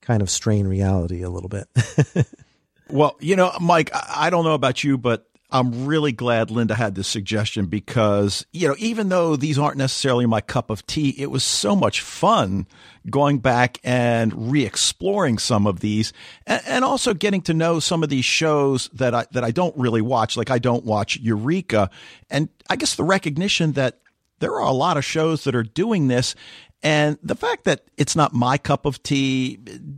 kind 0.00 0.22
of 0.22 0.30
strain 0.30 0.66
reality 0.66 1.22
a 1.22 1.30
little 1.30 1.48
bit. 1.48 1.68
well, 2.90 3.16
you 3.20 3.36
know, 3.36 3.52
Mike, 3.60 3.90
I 3.92 4.30
don't 4.30 4.44
know 4.44 4.54
about 4.54 4.84
you, 4.84 4.98
but 4.98 5.26
I'm 5.50 5.86
really 5.86 6.10
glad 6.10 6.50
Linda 6.50 6.74
had 6.74 6.96
this 6.96 7.06
suggestion 7.06 7.66
because, 7.66 8.44
you 8.52 8.66
know, 8.66 8.74
even 8.78 9.08
though 9.08 9.36
these 9.36 9.58
aren't 9.58 9.76
necessarily 9.76 10.26
my 10.26 10.40
cup 10.40 10.70
of 10.70 10.84
tea, 10.86 11.14
it 11.18 11.30
was 11.30 11.44
so 11.44 11.76
much 11.76 12.00
fun 12.00 12.66
going 13.08 13.38
back 13.38 13.78
and 13.84 14.50
re-exploring 14.50 15.38
some 15.38 15.66
of 15.66 15.78
these 15.78 16.12
and, 16.46 16.62
and 16.66 16.84
also 16.84 17.14
getting 17.14 17.42
to 17.42 17.54
know 17.54 17.78
some 17.78 18.02
of 18.02 18.08
these 18.08 18.24
shows 18.24 18.88
that 18.92 19.14
I, 19.14 19.26
that 19.32 19.44
I 19.44 19.52
don't 19.52 19.76
really 19.76 20.02
watch. 20.02 20.36
Like 20.36 20.50
I 20.50 20.58
don't 20.58 20.84
watch 20.84 21.16
Eureka. 21.18 21.90
And 22.28 22.48
I 22.68 22.74
guess 22.74 22.96
the 22.96 23.04
recognition 23.04 23.72
that 23.72 24.00
there 24.38 24.52
are 24.52 24.66
a 24.66 24.72
lot 24.72 24.96
of 24.96 25.04
shows 25.04 25.44
that 25.44 25.54
are 25.54 25.62
doing 25.62 26.08
this. 26.08 26.34
And 26.82 27.18
the 27.22 27.34
fact 27.34 27.64
that 27.64 27.82
it's 27.96 28.14
not 28.14 28.34
my 28.34 28.58
cup 28.58 28.84
of 28.84 29.02
tea 29.02 29.56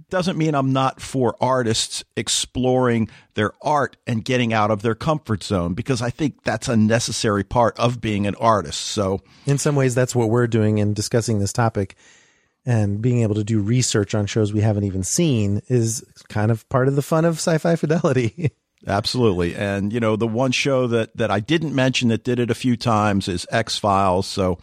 doesn't 0.09 0.39
mean 0.39 0.55
I'm 0.55 0.73
not 0.73 1.01
for 1.01 1.37
artists 1.41 2.05
exploring 2.17 3.11
their 3.35 3.53
art 3.61 3.97
and 4.07 4.25
getting 4.25 4.53
out 4.53 4.71
of 4.71 4.83
their 4.83 4.95
comfort 4.95 5.43
zone 5.43 5.75
because 5.75 6.01
I 6.01 6.11
think 6.11 6.45
that's 6.45 6.69
a 6.69 6.77
necessary 6.77 7.45
part 7.45 7.79
of 7.79 8.01
being 8.01 8.27
an 8.27 8.37
artist. 8.37 8.81
So, 8.81 9.21
in 9.45 9.59
some 9.59 9.75
ways, 9.77 9.95
that's 9.95 10.15
what 10.15 10.31
we're 10.31 10.47
doing 10.47 10.79
in 10.79 10.95
discussing 10.95 11.41
this 11.41 11.53
topic. 11.53 11.97
And 12.65 13.01
being 13.03 13.23
able 13.23 13.35
to 13.35 13.45
do 13.45 13.61
research 13.61 14.15
on 14.15 14.27
shows 14.27 14.53
we 14.53 14.61
haven't 14.61 14.85
even 14.85 15.03
seen 15.03 15.63
is 15.69 16.05
kind 16.29 16.51
of 16.51 16.69
part 16.69 16.87
of 16.87 16.97
the 16.97 17.03
fun 17.03 17.25
of 17.25 17.37
sci 17.37 17.59
fi 17.59 17.77
fidelity. 17.77 18.53
Absolutely. 18.87 19.55
And, 19.57 19.93
you 19.93 20.01
know, 20.01 20.17
the 20.17 20.27
one 20.27 20.53
show 20.53 20.87
that, 20.87 21.17
that 21.17 21.31
I 21.31 21.41
didn't 21.41 21.75
mention 21.75 22.09
that 22.09 22.25
did 22.25 22.39
it 22.39 22.51
a 22.51 22.55
few 22.55 22.77
times 22.77 23.29
is 23.29 23.47
X 23.51 23.77
Files. 23.79 24.27
So, 24.27 24.59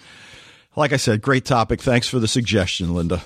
like 0.75 0.93
I 0.93 0.97
said, 0.97 1.21
great 1.21 1.45
topic. 1.45 1.81
Thanks 1.81 2.07
for 2.07 2.19
the 2.19 2.27
suggestion, 2.27 2.93
Linda. 2.93 3.23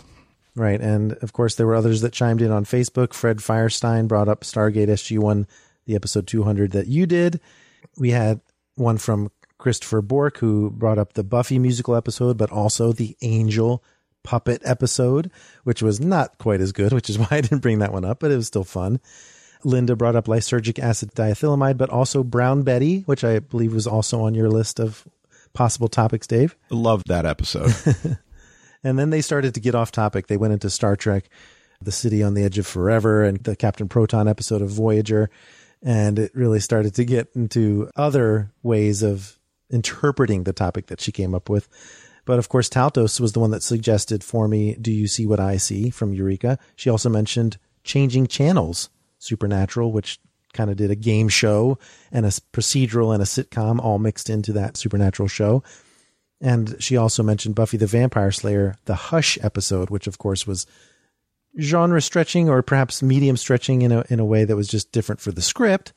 Right. 0.55 0.81
And 0.81 1.13
of 1.13 1.31
course, 1.33 1.55
there 1.55 1.67
were 1.67 1.75
others 1.75 2.01
that 2.01 2.13
chimed 2.13 2.41
in 2.41 2.51
on 2.51 2.65
Facebook. 2.65 3.13
Fred 3.13 3.37
Firestein 3.37 4.07
brought 4.07 4.27
up 4.27 4.41
Stargate 4.41 4.87
SG1, 4.87 5.47
the 5.85 5.95
episode 5.95 6.27
200 6.27 6.71
that 6.71 6.87
you 6.87 7.05
did. 7.05 7.39
We 7.97 8.11
had 8.11 8.41
one 8.75 8.97
from 8.97 9.31
Christopher 9.57 10.01
Bork, 10.01 10.37
who 10.37 10.71
brought 10.71 10.97
up 10.97 11.13
the 11.13 11.23
Buffy 11.23 11.59
musical 11.59 11.95
episode, 11.95 12.37
but 12.37 12.51
also 12.51 12.91
the 12.91 13.15
Angel 13.21 13.83
puppet 14.23 14.61
episode, 14.65 15.31
which 15.63 15.81
was 15.81 15.99
not 15.99 16.37
quite 16.39 16.61
as 16.61 16.71
good, 16.71 16.93
which 16.93 17.09
is 17.09 17.19
why 17.19 17.27
I 17.31 17.41
didn't 17.41 17.59
bring 17.59 17.79
that 17.79 17.93
one 17.93 18.05
up, 18.05 18.19
but 18.19 18.31
it 18.31 18.35
was 18.35 18.47
still 18.47 18.63
fun. 18.63 18.99
Linda 19.63 19.95
brought 19.95 20.15
up 20.15 20.25
lysergic 20.25 20.79
acid 20.79 21.11
diethylamide, 21.13 21.77
but 21.77 21.89
also 21.89 22.23
Brown 22.23 22.63
Betty, 22.63 23.01
which 23.01 23.23
I 23.23 23.39
believe 23.39 23.73
was 23.73 23.87
also 23.87 24.21
on 24.21 24.33
your 24.33 24.49
list 24.49 24.79
of 24.79 25.07
possible 25.53 25.87
topics, 25.87 26.27
Dave. 26.27 26.55
Loved 26.69 27.07
that 27.07 27.25
episode. 27.25 27.73
And 28.83 28.97
then 28.97 29.09
they 29.09 29.21
started 29.21 29.53
to 29.55 29.59
get 29.59 29.75
off 29.75 29.91
topic. 29.91 30.27
They 30.27 30.37
went 30.37 30.53
into 30.53 30.69
Star 30.69 30.95
Trek, 30.95 31.29
The 31.81 31.91
City 31.91 32.23
on 32.23 32.33
the 32.33 32.43
Edge 32.43 32.57
of 32.57 32.67
Forever, 32.67 33.23
and 33.23 33.37
the 33.43 33.55
Captain 33.55 33.87
Proton 33.87 34.27
episode 34.27 34.61
of 34.61 34.69
Voyager. 34.69 35.29
And 35.81 36.19
it 36.19 36.31
really 36.33 36.59
started 36.59 36.95
to 36.95 37.05
get 37.05 37.29
into 37.35 37.89
other 37.95 38.51
ways 38.63 39.03
of 39.03 39.37
interpreting 39.69 40.43
the 40.43 40.53
topic 40.53 40.87
that 40.87 41.01
she 41.01 41.11
came 41.11 41.35
up 41.35 41.49
with. 41.49 41.67
But 42.25 42.39
of 42.39 42.49
course, 42.49 42.69
Taltos 42.69 43.19
was 43.19 43.33
the 43.33 43.39
one 43.39 43.51
that 43.51 43.63
suggested 43.63 44.23
for 44.23 44.47
me, 44.47 44.75
Do 44.75 44.91
You 44.91 45.07
See 45.07 45.25
What 45.25 45.39
I 45.39 45.57
See 45.57 45.89
from 45.89 46.13
Eureka? 46.13 46.59
She 46.75 46.89
also 46.89 47.09
mentioned 47.09 47.57
changing 47.83 48.27
channels, 48.27 48.89
Supernatural, 49.19 49.91
which 49.91 50.19
kind 50.53 50.69
of 50.69 50.77
did 50.77 50.91
a 50.91 50.95
game 50.95 51.29
show 51.29 51.77
and 52.11 52.25
a 52.25 52.29
procedural 52.29 53.13
and 53.13 53.21
a 53.21 53.25
sitcom 53.25 53.79
all 53.79 53.99
mixed 53.99 54.29
into 54.29 54.53
that 54.53 54.77
Supernatural 54.77 55.27
show. 55.27 55.63
And 56.41 56.81
she 56.81 56.97
also 56.97 57.21
mentioned 57.21 57.55
Buffy 57.55 57.77
the 57.77 57.85
Vampire 57.85 58.31
Slayer, 58.31 58.75
the 58.85 58.95
Hush 58.95 59.37
episode, 59.41 59.89
which 59.89 60.07
of 60.07 60.17
course 60.17 60.47
was 60.47 60.65
genre 61.59 62.01
stretching 62.01 62.49
or 62.49 62.61
perhaps 62.61 63.03
medium 63.03 63.35
stretching 63.35 63.81
in 63.81 63.91
a 63.91 64.03
in 64.09 64.19
a 64.19 64.25
way 64.25 64.45
that 64.45 64.55
was 64.55 64.67
just 64.67 64.91
different 64.91 65.19
for 65.19 65.31
the 65.31 65.41
script, 65.41 65.93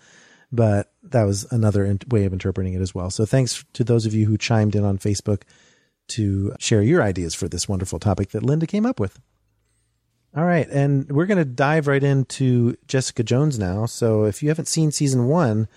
but 0.50 0.92
that 1.02 1.24
was 1.24 1.50
another 1.52 1.85
in- 1.85 2.00
way 2.08 2.24
of 2.24 2.32
interpreting 2.32 2.74
it 2.74 2.80
as 2.80 2.94
well. 2.94 3.11
So 3.11 3.24
thanks 3.24 3.64
to 3.74 3.85
those 3.85 4.06
of 4.06 4.14
you 4.14 4.26
who 4.26 4.37
chimed 4.37 4.74
in 4.74 4.85
on 4.85 4.98
Facebook 4.98 5.42
to 6.08 6.54
share 6.58 6.82
your 6.82 7.02
ideas 7.02 7.35
for 7.35 7.48
this 7.48 7.68
wonderful 7.68 7.98
topic 7.98 8.30
that 8.30 8.42
Linda 8.42 8.66
came 8.66 8.87
up 8.87 8.98
with. 8.98 9.20
All 10.35 10.45
right, 10.45 10.66
and 10.68 11.11
we're 11.11 11.27
going 11.27 11.38
to 11.38 11.45
dive 11.45 11.87
right 11.87 12.03
into 12.03 12.77
Jessica 12.88 13.23
Jones 13.23 13.59
now. 13.59 13.85
So 13.87 14.25
if 14.25 14.42
you 14.42 14.49
haven't 14.49 14.68
seen 14.68 14.90
season 14.90 15.27
1 15.29 15.68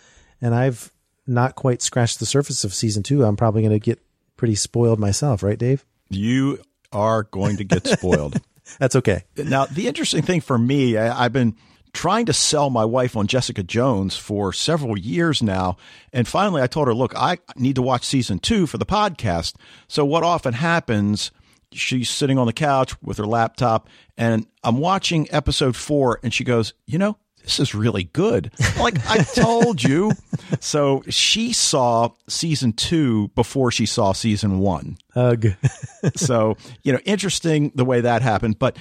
and 0.41 0.55
I've 0.55 0.93
not 1.27 1.55
quite 1.55 1.81
scratched 1.81 2.19
the 2.19 2.25
surface 2.25 2.63
of 2.63 2.73
season 2.73 3.03
2, 3.03 3.25
I'm 3.25 3.35
probably 3.35 3.61
going 3.63 3.77
to 3.77 3.83
get 3.83 3.99
pretty 4.37 4.55
spoiled 4.55 4.99
myself, 4.99 5.43
right, 5.43 5.59
Dave? 5.59 5.85
you 6.09 6.59
are 6.91 7.23
going 7.23 7.57
to 7.57 7.63
get 7.63 7.85
spoiled. 7.99 8.39
That's 8.79 8.95
okay. 8.95 9.23
Now, 9.37 9.65
the 9.65 9.87
interesting 9.87 10.21
thing 10.21 10.41
for 10.41 10.57
me, 10.57 10.97
I, 10.97 11.25
I've 11.25 11.33
been 11.33 11.55
trying 11.93 12.25
to 12.27 12.33
sell 12.33 12.69
my 12.69 12.85
wife 12.85 13.15
on 13.15 13.27
Jessica 13.27 13.63
Jones 13.63 14.15
for 14.17 14.51
several 14.53 14.97
years 14.97 15.41
now. 15.43 15.77
And 16.13 16.27
finally, 16.27 16.61
I 16.61 16.67
told 16.67 16.87
her, 16.87 16.93
look, 16.93 17.13
I 17.15 17.39
need 17.55 17.75
to 17.75 17.81
watch 17.81 18.05
season 18.05 18.39
two 18.39 18.65
for 18.67 18.77
the 18.77 18.85
podcast. 18.85 19.55
So, 19.87 20.05
what 20.05 20.23
often 20.23 20.53
happens, 20.53 21.31
she's 21.71 22.09
sitting 22.09 22.37
on 22.37 22.47
the 22.47 22.53
couch 22.53 23.01
with 23.01 23.17
her 23.17 23.25
laptop, 23.25 23.89
and 24.17 24.47
I'm 24.63 24.77
watching 24.77 25.27
episode 25.31 25.75
four, 25.75 26.19
and 26.23 26.33
she 26.33 26.43
goes, 26.43 26.73
you 26.85 26.97
know, 26.97 27.17
this 27.45 27.59
is 27.59 27.75
really 27.75 28.05
good. 28.05 28.51
Like 28.79 28.97
I 29.07 29.17
told 29.35 29.83
you. 29.83 30.11
So 30.59 31.03
she 31.09 31.53
saw 31.53 32.09
season 32.27 32.73
two 32.73 33.29
before 33.29 33.71
she 33.71 33.85
saw 33.85 34.13
season 34.13 34.59
one. 34.59 34.97
Hug. 35.13 35.47
so, 36.15 36.57
you 36.83 36.91
know, 36.91 36.99
interesting 37.05 37.71
the 37.75 37.85
way 37.85 38.01
that 38.01 38.23
happened. 38.23 38.57
But 38.57 38.77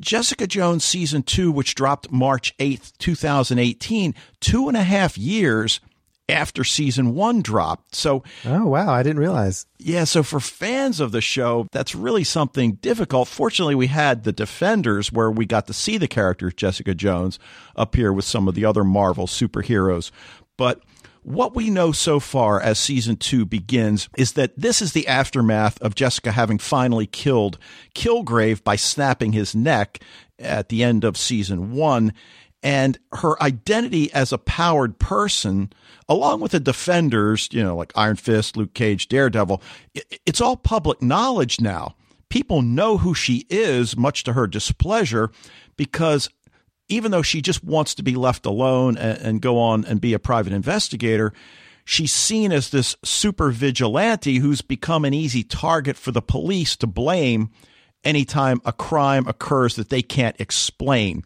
Jessica 0.00 0.46
Jones 0.46 0.84
season 0.84 1.22
two, 1.22 1.52
which 1.52 1.74
dropped 1.74 2.10
March 2.10 2.56
8th, 2.58 2.96
2018, 2.98 4.14
two 4.40 4.68
and 4.68 4.76
a 4.76 4.82
half 4.82 5.18
years 5.18 5.80
after 6.28 6.64
season 6.64 7.14
one 7.14 7.42
dropped. 7.42 7.94
So, 7.94 8.22
oh, 8.44 8.66
wow. 8.66 8.90
I 8.92 9.02
didn't 9.02 9.20
realize. 9.20 9.66
yeah, 9.78 10.04
so 10.04 10.22
for 10.22 10.40
fans 10.40 11.00
of 11.00 11.12
the 11.12 11.20
show, 11.20 11.66
that's 11.72 11.94
really 11.94 12.24
something 12.24 12.74
difficult. 12.74 13.28
Fortunately, 13.28 13.74
we 13.74 13.86
had 13.86 14.24
the 14.24 14.32
Defenders 14.32 15.10
where 15.10 15.30
we 15.30 15.46
got 15.46 15.66
to 15.66 15.72
see 15.72 15.98
the 15.98 16.08
character 16.08 16.50
Jessica 16.50 16.94
Jones 16.94 17.38
appear 17.76 18.12
with 18.12 18.24
some 18.24 18.48
of 18.48 18.54
the 18.54 18.64
other 18.64 18.84
Marvel 18.84 19.26
superheroes. 19.26 20.10
But 20.56 20.82
what 21.22 21.54
we 21.54 21.68
know 21.70 21.92
so 21.92 22.20
far 22.20 22.60
as 22.60 22.78
season 22.78 23.16
two 23.16 23.44
begins 23.44 24.08
is 24.16 24.32
that 24.32 24.52
this 24.56 24.80
is 24.80 24.92
the 24.92 25.06
aftermath 25.06 25.80
of 25.82 25.94
Jessica 25.94 26.32
having 26.32 26.58
finally 26.58 27.06
killed 27.06 27.58
Kilgrave 27.94 28.64
by 28.64 28.76
snapping 28.76 29.32
his 29.32 29.54
neck 29.54 30.00
at 30.38 30.68
the 30.68 30.82
end 30.82 31.04
of 31.04 31.16
season 31.16 31.72
one. 31.72 32.12
And 32.62 32.98
her 33.12 33.40
identity 33.42 34.12
as 34.12 34.32
a 34.32 34.38
powered 34.38 34.98
person, 34.98 35.72
along 36.08 36.40
with 36.40 36.52
the 36.52 36.60
defenders, 36.60 37.48
you 37.52 37.62
know, 37.62 37.76
like 37.76 37.92
Iron 37.94 38.16
Fist, 38.16 38.56
Luke 38.56 38.74
Cage, 38.74 39.08
Daredevil, 39.08 39.62
it's 40.26 40.40
all 40.40 40.56
public 40.56 41.00
knowledge 41.00 41.60
now. 41.60 41.94
People 42.30 42.62
know 42.62 42.98
who 42.98 43.14
she 43.14 43.46
is, 43.48 43.96
much 43.96 44.24
to 44.24 44.32
her 44.32 44.46
displeasure, 44.46 45.30
because 45.76 46.28
even 46.88 47.10
though 47.10 47.22
she 47.22 47.40
just 47.40 47.62
wants 47.62 47.94
to 47.94 48.02
be 48.02 48.14
left 48.16 48.44
alone 48.44 48.96
and, 48.98 49.18
and 49.20 49.42
go 49.42 49.58
on 49.58 49.84
and 49.84 50.00
be 50.00 50.12
a 50.12 50.18
private 50.18 50.52
investigator, 50.52 51.32
she's 51.84 52.12
seen 52.12 52.50
as 52.50 52.70
this 52.70 52.96
super 53.04 53.50
vigilante 53.50 54.38
who's 54.38 54.62
become 54.62 55.04
an 55.04 55.14
easy 55.14 55.42
target 55.42 55.96
for 55.96 56.10
the 56.10 56.22
police 56.22 56.76
to 56.76 56.86
blame 56.86 57.50
anytime 58.04 58.60
a 58.64 58.72
crime 58.72 59.26
occurs 59.26 59.76
that 59.76 59.90
they 59.90 60.02
can't 60.02 60.40
explain. 60.40 61.22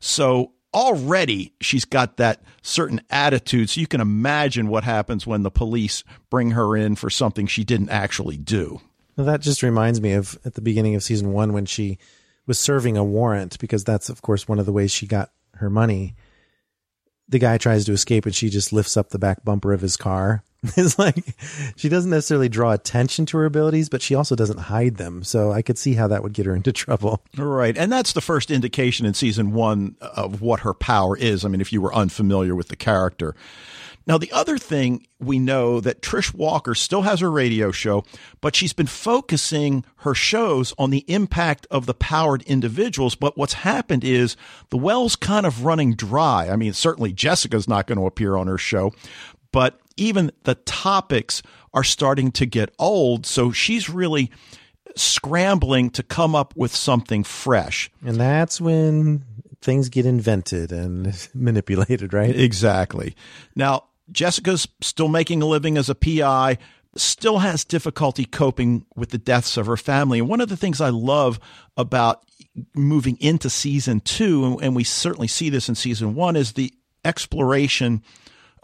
So 0.00 0.52
already 0.74 1.52
she's 1.60 1.84
got 1.84 2.16
that 2.16 2.42
certain 2.62 3.00
attitude. 3.08 3.70
So 3.70 3.80
you 3.80 3.86
can 3.86 4.00
imagine 4.00 4.68
what 4.68 4.84
happens 4.84 5.26
when 5.26 5.42
the 5.42 5.50
police 5.50 6.04
bring 6.30 6.50
her 6.50 6.76
in 6.76 6.96
for 6.96 7.08
something 7.08 7.46
she 7.46 7.64
didn't 7.64 7.90
actually 7.90 8.36
do. 8.36 8.80
Well, 9.16 9.26
that 9.26 9.40
just 9.40 9.62
reminds 9.62 10.00
me 10.00 10.12
of 10.12 10.38
at 10.44 10.54
the 10.54 10.60
beginning 10.60 10.96
of 10.96 11.02
season 11.02 11.32
one 11.32 11.52
when 11.52 11.66
she 11.66 11.98
was 12.46 12.58
serving 12.58 12.96
a 12.96 13.04
warrant 13.04 13.58
because 13.58 13.84
that's, 13.84 14.08
of 14.08 14.22
course, 14.22 14.48
one 14.48 14.58
of 14.58 14.66
the 14.66 14.72
ways 14.72 14.92
she 14.92 15.06
got 15.06 15.30
her 15.54 15.70
money. 15.70 16.16
The 17.28 17.38
guy 17.38 17.56
tries 17.56 17.84
to 17.86 17.92
escape 17.92 18.26
and 18.26 18.34
she 18.34 18.50
just 18.50 18.72
lifts 18.72 18.96
up 18.96 19.10
the 19.10 19.18
back 19.18 19.44
bumper 19.44 19.72
of 19.72 19.80
his 19.80 19.96
car. 19.96 20.42
It's 20.76 20.98
like 20.98 21.36
she 21.76 21.88
doesn't 21.88 22.10
necessarily 22.10 22.48
draw 22.48 22.72
attention 22.72 23.26
to 23.26 23.38
her 23.38 23.44
abilities, 23.44 23.88
but 23.88 24.02
she 24.02 24.14
also 24.14 24.34
doesn't 24.34 24.58
hide 24.58 24.96
them. 24.96 25.22
So 25.22 25.52
I 25.52 25.62
could 25.62 25.78
see 25.78 25.94
how 25.94 26.08
that 26.08 26.22
would 26.22 26.32
get 26.32 26.46
her 26.46 26.54
into 26.54 26.72
trouble. 26.84 27.22
Right. 27.36 27.76
And 27.76 27.92
that's 27.92 28.12
the 28.12 28.20
first 28.20 28.50
indication 28.50 29.06
in 29.06 29.14
season 29.14 29.52
one 29.52 29.96
of 30.00 30.40
what 30.40 30.60
her 30.60 30.74
power 30.74 31.16
is. 31.16 31.44
I 31.44 31.48
mean, 31.48 31.60
if 31.60 31.72
you 31.72 31.80
were 31.80 31.94
unfamiliar 31.94 32.54
with 32.54 32.68
the 32.68 32.76
character. 32.76 33.34
Now, 34.06 34.18
the 34.18 34.32
other 34.32 34.58
thing 34.58 35.06
we 35.18 35.38
know 35.38 35.80
that 35.80 36.02
Trish 36.02 36.34
Walker 36.34 36.74
still 36.74 37.02
has 37.02 37.20
her 37.20 37.30
radio 37.30 37.70
show, 37.70 38.04
but 38.42 38.54
she's 38.54 38.74
been 38.74 38.86
focusing 38.86 39.82
her 39.98 40.14
shows 40.14 40.74
on 40.78 40.90
the 40.90 41.04
impact 41.08 41.66
of 41.70 41.86
the 41.86 41.94
powered 41.94 42.42
individuals. 42.42 43.14
But 43.14 43.38
what's 43.38 43.54
happened 43.54 44.04
is 44.04 44.36
the 44.68 44.76
well's 44.76 45.16
kind 45.16 45.46
of 45.46 45.64
running 45.64 45.94
dry. 45.94 46.50
I 46.50 46.56
mean, 46.56 46.74
certainly 46.74 47.12
Jessica's 47.14 47.66
not 47.66 47.86
going 47.86 47.98
to 47.98 48.06
appear 48.06 48.36
on 48.36 48.46
her 48.46 48.58
show, 48.58 48.92
but 49.52 49.80
even 49.96 50.32
the 50.44 50.54
topics 50.54 51.42
are 51.72 51.84
starting 51.84 52.30
to 52.32 52.46
get 52.46 52.74
old. 52.78 53.26
So 53.26 53.50
she's 53.50 53.88
really 53.88 54.30
scrambling 54.96 55.90
to 55.90 56.02
come 56.02 56.34
up 56.34 56.54
with 56.56 56.74
something 56.74 57.24
fresh. 57.24 57.90
And 58.04 58.16
that's 58.16 58.60
when 58.60 59.24
things 59.60 59.88
get 59.88 60.06
invented 60.06 60.72
and 60.72 61.28
manipulated, 61.34 62.12
right? 62.12 62.34
Exactly. 62.34 63.16
Now, 63.56 63.84
Jessica's 64.12 64.68
still 64.80 65.08
making 65.08 65.42
a 65.42 65.46
living 65.46 65.78
as 65.78 65.88
a 65.88 65.94
PI, 65.94 66.58
still 66.96 67.38
has 67.38 67.64
difficulty 67.64 68.24
coping 68.24 68.84
with 68.94 69.10
the 69.10 69.18
deaths 69.18 69.56
of 69.56 69.66
her 69.66 69.76
family. 69.76 70.20
And 70.20 70.28
one 70.28 70.40
of 70.40 70.48
the 70.48 70.56
things 70.56 70.80
I 70.80 70.90
love 70.90 71.40
about 71.76 72.24
moving 72.74 73.16
into 73.20 73.50
season 73.50 74.00
two, 74.00 74.58
and 74.62 74.76
we 74.76 74.84
certainly 74.84 75.26
see 75.26 75.48
this 75.48 75.68
in 75.68 75.74
season 75.74 76.14
one, 76.14 76.36
is 76.36 76.52
the 76.52 76.72
exploration 77.04 78.02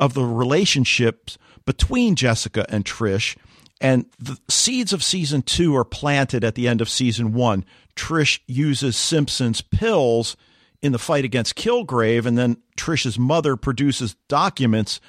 of 0.01 0.15
the 0.15 0.25
relationships 0.25 1.39
between 1.65 2.17
Jessica 2.17 2.67
and 2.69 2.85
Trish. 2.85 3.37
And 3.81 4.07
the 4.19 4.39
seeds 4.49 4.93
of 4.93 5.05
season 5.05 5.43
two 5.43 5.77
are 5.77 5.85
planted 5.85 6.43
at 6.43 6.55
the 6.57 6.67
end 6.67 6.81
of 6.81 6.89
season 6.89 7.33
one. 7.33 7.65
Trish 7.95 8.41
uses 8.47 8.97
Simpson's 8.97 9.61
pills 9.61 10.37
in 10.83 10.93
the 10.93 10.99
fight 10.99 11.25
against 11.25 11.55
Kilgrave, 11.55 12.27
and 12.27 12.37
then 12.37 12.57
Trish's 12.77 13.19
mother 13.19 13.57
produces 13.57 14.17
documents 14.29 15.01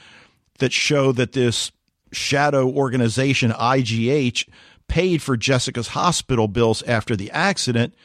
that 0.60 0.74
show 0.74 1.12
that 1.14 1.32
this 1.32 1.72
shadow 2.12 2.70
organization, 2.70 3.52
IGH, 3.52 4.48
paid 4.88 5.22
for 5.22 5.38
Jessica's 5.38 5.90
hospital 5.90 6.50
bills 6.50 6.84
after 6.84 7.16
the 7.16 7.32
accident. 7.32 7.96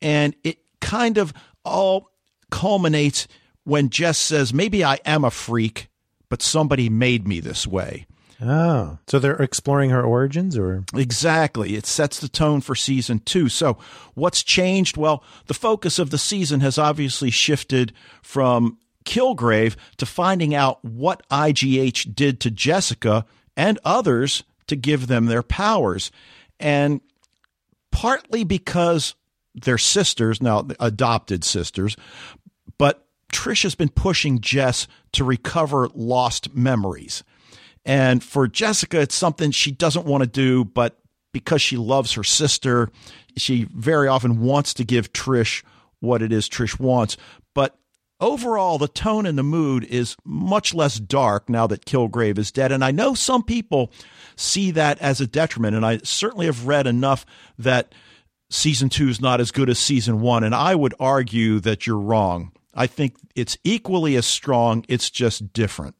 And 0.00 0.34
it 0.42 0.58
kind 0.80 1.18
of 1.18 1.34
all 1.64 2.10
culminates 2.50 3.28
when 3.64 3.90
Jess 3.90 4.18
says, 4.18 4.54
Maybe 4.54 4.82
I 4.82 4.98
am 5.04 5.24
a 5.24 5.30
freak, 5.30 5.88
but 6.32 6.40
somebody 6.40 6.88
made 6.88 7.28
me 7.28 7.40
this 7.40 7.66
way. 7.66 8.06
Oh, 8.40 8.96
so 9.06 9.18
they're 9.18 9.42
exploring 9.42 9.90
her 9.90 10.02
origins 10.02 10.56
or? 10.56 10.82
Exactly. 10.96 11.76
It 11.76 11.84
sets 11.84 12.20
the 12.20 12.28
tone 12.30 12.62
for 12.62 12.74
season 12.74 13.18
two. 13.18 13.50
So, 13.50 13.76
what's 14.14 14.42
changed? 14.42 14.96
Well, 14.96 15.22
the 15.44 15.52
focus 15.52 15.98
of 15.98 16.08
the 16.08 16.16
season 16.16 16.60
has 16.60 16.78
obviously 16.78 17.28
shifted 17.28 17.92
from 18.22 18.78
Kilgrave 19.04 19.76
to 19.98 20.06
finding 20.06 20.54
out 20.54 20.82
what 20.82 21.22
IGH 21.28 22.14
did 22.14 22.40
to 22.40 22.50
Jessica 22.50 23.26
and 23.54 23.78
others 23.84 24.42
to 24.68 24.74
give 24.74 25.08
them 25.08 25.26
their 25.26 25.42
powers. 25.42 26.10
And 26.58 27.02
partly 27.90 28.42
because 28.42 29.14
they're 29.54 29.76
sisters, 29.76 30.40
now 30.40 30.66
adopted 30.80 31.44
sisters, 31.44 31.94
but 32.78 33.06
Trish 33.32 33.64
has 33.64 33.74
been 33.74 33.88
pushing 33.88 34.40
Jess 34.40 34.86
to 35.12 35.24
recover 35.24 35.88
lost 35.94 36.54
memories. 36.54 37.24
And 37.84 38.22
for 38.22 38.46
Jessica, 38.46 39.00
it's 39.00 39.14
something 39.14 39.50
she 39.50 39.72
doesn't 39.72 40.06
want 40.06 40.22
to 40.22 40.28
do, 40.28 40.64
but 40.64 40.98
because 41.32 41.60
she 41.60 41.76
loves 41.76 42.12
her 42.12 42.22
sister, 42.22 42.90
she 43.36 43.64
very 43.74 44.06
often 44.06 44.40
wants 44.40 44.74
to 44.74 44.84
give 44.84 45.12
Trish 45.12 45.64
what 46.00 46.22
it 46.22 46.32
is 46.32 46.48
Trish 46.48 46.78
wants. 46.78 47.16
But 47.54 47.76
overall, 48.20 48.78
the 48.78 48.88
tone 48.88 49.26
and 49.26 49.38
the 49.38 49.42
mood 49.42 49.84
is 49.84 50.16
much 50.24 50.74
less 50.74 51.00
dark 51.00 51.48
now 51.48 51.66
that 51.66 51.86
Kilgrave 51.86 52.38
is 52.38 52.52
dead. 52.52 52.70
And 52.70 52.84
I 52.84 52.90
know 52.90 53.14
some 53.14 53.42
people 53.42 53.90
see 54.36 54.70
that 54.72 54.98
as 55.00 55.20
a 55.20 55.26
detriment. 55.26 55.74
And 55.74 55.84
I 55.84 55.98
certainly 56.04 56.46
have 56.46 56.66
read 56.66 56.86
enough 56.86 57.24
that 57.58 57.94
season 58.50 58.88
two 58.88 59.08
is 59.08 59.20
not 59.20 59.40
as 59.40 59.50
good 59.50 59.70
as 59.70 59.78
season 59.78 60.20
one. 60.20 60.44
And 60.44 60.54
I 60.54 60.74
would 60.74 60.94
argue 61.00 61.58
that 61.60 61.86
you're 61.86 61.98
wrong. 61.98 62.52
I 62.74 62.86
think 62.86 63.16
it's 63.34 63.56
equally 63.64 64.16
as 64.16 64.26
strong, 64.26 64.84
it's 64.88 65.10
just 65.10 65.52
different. 65.52 65.94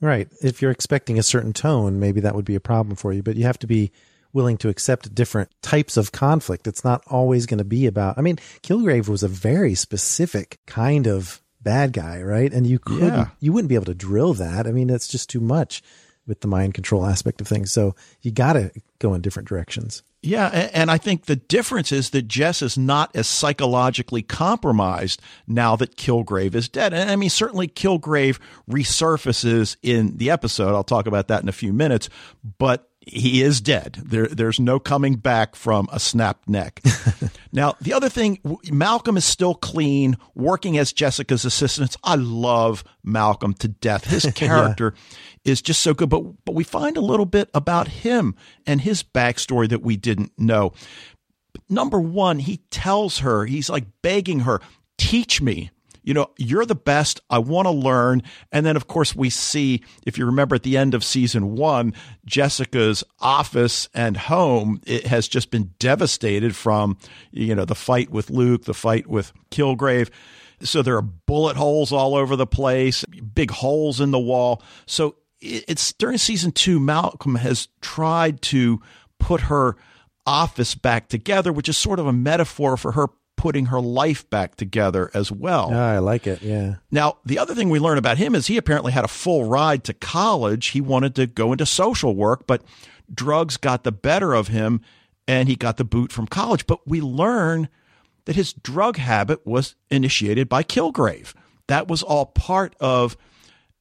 Right. 0.00 0.28
If 0.42 0.60
you're 0.60 0.70
expecting 0.70 1.18
a 1.18 1.22
certain 1.22 1.52
tone, 1.52 1.98
maybe 2.00 2.20
that 2.20 2.34
would 2.34 2.44
be 2.44 2.54
a 2.54 2.60
problem 2.60 2.96
for 2.96 3.12
you, 3.12 3.22
but 3.22 3.36
you 3.36 3.44
have 3.44 3.58
to 3.60 3.66
be 3.66 3.92
willing 4.32 4.58
to 4.58 4.68
accept 4.68 5.14
different 5.14 5.50
types 5.62 5.96
of 5.96 6.12
conflict. 6.12 6.66
It's 6.66 6.84
not 6.84 7.02
always 7.06 7.46
going 7.46 7.58
to 7.58 7.64
be 7.64 7.86
about, 7.86 8.18
I 8.18 8.20
mean, 8.20 8.36
Kilgrave 8.62 9.08
was 9.08 9.22
a 9.22 9.28
very 9.28 9.74
specific 9.74 10.58
kind 10.66 11.06
of 11.06 11.40
bad 11.62 11.92
guy, 11.94 12.20
right? 12.22 12.52
And 12.52 12.66
you 12.66 12.78
couldn't, 12.78 13.08
Yeah. 13.14 13.28
you 13.40 13.52
wouldn't 13.52 13.70
be 13.70 13.74
able 13.74 13.86
to 13.86 13.94
drill 13.94 14.34
that. 14.34 14.66
I 14.66 14.72
mean, 14.72 14.90
it's 14.90 15.08
just 15.08 15.30
too 15.30 15.40
much 15.40 15.82
with 16.26 16.40
the 16.40 16.48
mind 16.48 16.74
control 16.74 17.06
aspect 17.06 17.40
of 17.40 17.48
things. 17.48 17.72
So 17.72 17.94
you 18.20 18.30
got 18.30 18.54
to 18.54 18.70
go 18.98 19.14
in 19.14 19.22
different 19.22 19.48
directions. 19.48 20.02
Yeah, 20.26 20.70
and 20.72 20.90
I 20.90 20.98
think 20.98 21.26
the 21.26 21.36
difference 21.36 21.92
is 21.92 22.10
that 22.10 22.26
Jess 22.26 22.60
is 22.60 22.76
not 22.76 23.14
as 23.14 23.28
psychologically 23.28 24.22
compromised 24.22 25.22
now 25.46 25.76
that 25.76 25.96
Kilgrave 25.96 26.54
is 26.54 26.68
dead. 26.68 26.92
And 26.92 27.08
I 27.10 27.16
mean, 27.16 27.30
certainly 27.30 27.68
Kilgrave 27.68 28.38
resurfaces 28.68 29.76
in 29.82 30.16
the 30.16 30.30
episode. 30.30 30.74
I'll 30.74 30.84
talk 30.84 31.06
about 31.06 31.28
that 31.28 31.42
in 31.42 31.48
a 31.48 31.52
few 31.52 31.72
minutes, 31.72 32.08
but 32.58 32.90
he 33.06 33.40
is 33.40 33.60
dead. 33.60 34.00
There, 34.04 34.26
there's 34.26 34.58
no 34.58 34.80
coming 34.80 35.14
back 35.14 35.54
from 35.54 35.88
a 35.92 36.00
snapped 36.00 36.48
neck. 36.48 36.80
now, 37.52 37.76
the 37.80 37.92
other 37.92 38.08
thing, 38.08 38.40
Malcolm 38.72 39.16
is 39.16 39.24
still 39.24 39.54
clean, 39.54 40.16
working 40.34 40.76
as 40.76 40.92
Jessica's 40.92 41.44
assistant. 41.44 41.96
I 42.02 42.16
love 42.16 42.82
Malcolm 43.04 43.54
to 43.54 43.68
death. 43.68 44.04
His 44.04 44.26
character 44.34 44.94
is 45.46 45.62
just 45.62 45.80
so 45.80 45.94
good. 45.94 46.10
But 46.10 46.44
but 46.44 46.54
we 46.54 46.64
find 46.64 46.96
a 46.96 47.00
little 47.00 47.26
bit 47.26 47.48
about 47.54 47.88
him 47.88 48.34
and 48.66 48.80
his 48.80 49.02
backstory 49.02 49.68
that 49.68 49.82
we 49.82 49.96
didn't 49.96 50.32
know. 50.36 50.72
Number 51.68 51.98
one, 51.98 52.40
he 52.40 52.58
tells 52.70 53.20
her, 53.20 53.46
he's 53.46 53.70
like 53.70 53.84
begging 54.02 54.40
her, 54.40 54.60
teach 54.98 55.40
me. 55.40 55.70
You 56.02 56.14
know, 56.14 56.30
you're 56.38 56.66
the 56.66 56.76
best. 56.76 57.20
I 57.30 57.40
want 57.40 57.66
to 57.66 57.72
learn. 57.72 58.22
And 58.52 58.64
then, 58.64 58.76
of 58.76 58.86
course, 58.86 59.16
we 59.16 59.28
see, 59.28 59.82
if 60.06 60.16
you 60.16 60.26
remember 60.26 60.54
at 60.54 60.62
the 60.62 60.76
end 60.76 60.94
of 60.94 61.02
season 61.02 61.56
one, 61.56 61.94
Jessica's 62.24 63.02
office 63.18 63.88
and 63.92 64.16
home, 64.16 64.80
it 64.86 65.06
has 65.08 65.26
just 65.26 65.50
been 65.50 65.74
devastated 65.80 66.54
from, 66.54 66.96
you 67.32 67.56
know, 67.56 67.64
the 67.64 67.74
fight 67.74 68.10
with 68.10 68.30
Luke, 68.30 68.66
the 68.66 68.74
fight 68.74 69.08
with 69.08 69.32
Kilgrave. 69.50 70.10
So 70.62 70.80
there 70.80 70.96
are 70.96 71.02
bullet 71.02 71.56
holes 71.56 71.90
all 71.90 72.14
over 72.14 72.36
the 72.36 72.46
place, 72.46 73.04
big 73.34 73.50
holes 73.50 74.00
in 74.00 74.12
the 74.12 74.18
wall. 74.20 74.62
So 74.86 75.16
it's 75.40 75.92
during 75.94 76.18
season 76.18 76.52
two, 76.52 76.80
Malcolm 76.80 77.36
has 77.36 77.68
tried 77.80 78.40
to 78.42 78.80
put 79.18 79.42
her 79.42 79.76
office 80.26 80.74
back 80.74 81.08
together, 81.08 81.52
which 81.52 81.68
is 81.68 81.76
sort 81.76 81.98
of 81.98 82.06
a 82.06 82.12
metaphor 82.12 82.76
for 82.76 82.92
her 82.92 83.08
putting 83.36 83.66
her 83.66 83.80
life 83.80 84.28
back 84.30 84.56
together 84.56 85.10
as 85.14 85.30
well. 85.30 85.70
Ah, 85.72 85.90
I 85.92 85.98
like 85.98 86.26
it. 86.26 86.42
Yeah. 86.42 86.76
Now, 86.90 87.18
the 87.24 87.38
other 87.38 87.54
thing 87.54 87.68
we 87.68 87.78
learn 87.78 87.98
about 87.98 88.18
him 88.18 88.34
is 88.34 88.46
he 88.46 88.56
apparently 88.56 88.92
had 88.92 89.04
a 89.04 89.08
full 89.08 89.44
ride 89.44 89.84
to 89.84 89.94
college. 89.94 90.68
He 90.68 90.80
wanted 90.80 91.14
to 91.16 91.26
go 91.26 91.52
into 91.52 91.66
social 91.66 92.16
work, 92.16 92.46
but 92.46 92.62
drugs 93.12 93.56
got 93.56 93.84
the 93.84 93.92
better 93.92 94.34
of 94.34 94.48
him 94.48 94.80
and 95.28 95.48
he 95.48 95.56
got 95.56 95.76
the 95.76 95.84
boot 95.84 96.12
from 96.12 96.26
college. 96.26 96.66
But 96.66 96.88
we 96.88 97.00
learn 97.00 97.68
that 98.24 98.36
his 98.36 98.52
drug 98.52 98.96
habit 98.96 99.46
was 99.46 99.74
initiated 99.90 100.48
by 100.48 100.62
Kilgrave. 100.62 101.34
That 101.68 101.88
was 101.88 102.02
all 102.02 102.26
part 102.26 102.74
of 102.80 103.16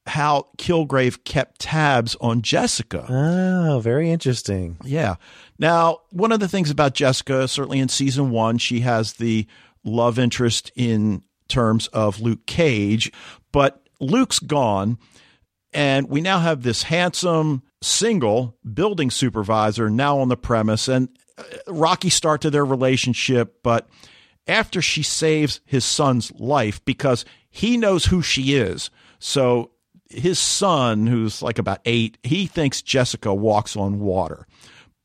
how 0.07 0.47
Kilgrave 0.57 1.23
kept 1.23 1.59
tabs 1.59 2.15
on 2.21 2.41
Jessica. 2.41 3.05
Oh, 3.09 3.79
very 3.79 4.11
interesting. 4.11 4.77
Yeah. 4.83 5.15
Now, 5.57 5.99
one 6.11 6.31
of 6.31 6.39
the 6.39 6.47
things 6.47 6.69
about 6.69 6.93
Jessica, 6.93 7.47
certainly 7.47 7.79
in 7.79 7.89
season 7.89 8.29
one, 8.29 8.57
she 8.57 8.81
has 8.81 9.13
the 9.13 9.47
love 9.83 10.19
interest 10.19 10.71
in 10.75 11.23
terms 11.47 11.87
of 11.87 12.21
Luke 12.21 12.45
Cage, 12.45 13.11
but 13.51 13.87
Luke's 13.99 14.39
gone. 14.39 14.97
And 15.73 16.09
we 16.09 16.21
now 16.21 16.39
have 16.39 16.63
this 16.63 16.83
handsome 16.83 17.63
single 17.81 18.57
building 18.73 19.11
supervisor 19.11 19.89
now 19.89 20.19
on 20.19 20.29
the 20.29 20.37
premise 20.37 20.87
and 20.87 21.09
uh, 21.37 21.43
rocky 21.67 22.09
start 22.09 22.41
to 22.41 22.49
their 22.49 22.63
relationship. 22.63 23.61
But 23.61 23.89
after 24.47 24.81
she 24.81 25.03
saves 25.03 25.59
his 25.65 25.83
son's 25.83 26.31
life, 26.33 26.83
because 26.85 27.25
he 27.49 27.75
knows 27.75 28.05
who 28.05 28.21
she 28.21 28.55
is. 28.55 28.89
So 29.19 29.71
his 30.15 30.39
son, 30.39 31.07
who's 31.07 31.41
like 31.41 31.59
about 31.59 31.81
eight, 31.85 32.17
he 32.23 32.47
thinks 32.47 32.81
Jessica 32.81 33.33
walks 33.33 33.75
on 33.75 33.99
water. 33.99 34.47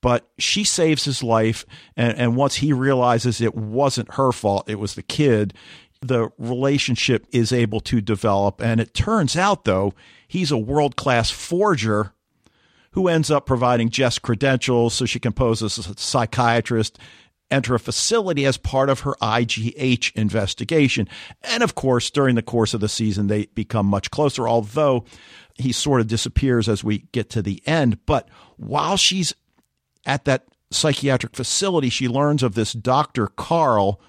But 0.02 0.28
she 0.38 0.64
saves 0.64 1.04
his 1.04 1.22
life. 1.22 1.66
And, 1.96 2.16
and 2.16 2.36
once 2.36 2.56
he 2.56 2.72
realizes 2.72 3.40
it 3.40 3.54
wasn't 3.54 4.14
her 4.14 4.32
fault, 4.32 4.68
it 4.68 4.78
was 4.78 4.94
the 4.94 5.02
kid, 5.02 5.52
the 6.00 6.30
relationship 6.38 7.26
is 7.32 7.52
able 7.52 7.80
to 7.80 8.00
develop. 8.00 8.62
And 8.62 8.80
it 8.80 8.94
turns 8.94 9.36
out, 9.36 9.64
though, 9.64 9.92
he's 10.26 10.50
a 10.50 10.58
world 10.58 10.96
class 10.96 11.30
forger 11.30 12.12
who 12.92 13.08
ends 13.08 13.30
up 13.30 13.46
providing 13.46 13.90
Jess 13.90 14.18
credentials 14.18 14.94
so 14.94 15.04
she 15.04 15.20
can 15.20 15.32
pose 15.32 15.62
as 15.62 15.78
a 15.78 15.96
psychiatrist, 15.96 16.98
enter 17.50 17.74
a 17.74 17.80
facility 17.80 18.46
as 18.46 18.56
part 18.56 18.88
of 18.88 19.00
her 19.00 19.14
IGH 19.20 20.14
investigation. 20.14 21.08
And 21.42 21.62
of 21.62 21.74
course, 21.74 22.10
during 22.10 22.34
the 22.34 22.42
course 22.42 22.74
of 22.74 22.80
the 22.80 22.88
season, 22.88 23.26
they 23.26 23.46
become 23.46 23.86
much 23.86 24.10
closer, 24.10 24.48
although 24.48 25.04
he 25.54 25.72
sort 25.72 26.00
of 26.00 26.06
disappears 26.06 26.68
as 26.68 26.84
we 26.84 27.06
get 27.12 27.30
to 27.30 27.42
the 27.42 27.62
end. 27.66 28.04
But 28.06 28.28
while 28.56 28.96
she's 28.96 29.34
at 30.06 30.24
that 30.24 30.44
psychiatric 30.70 31.36
facility, 31.36 31.88
she 31.88 32.08
learns 32.08 32.42
of 32.42 32.54
this 32.54 32.72
Dr. 32.72 33.26
Karl 33.26 34.00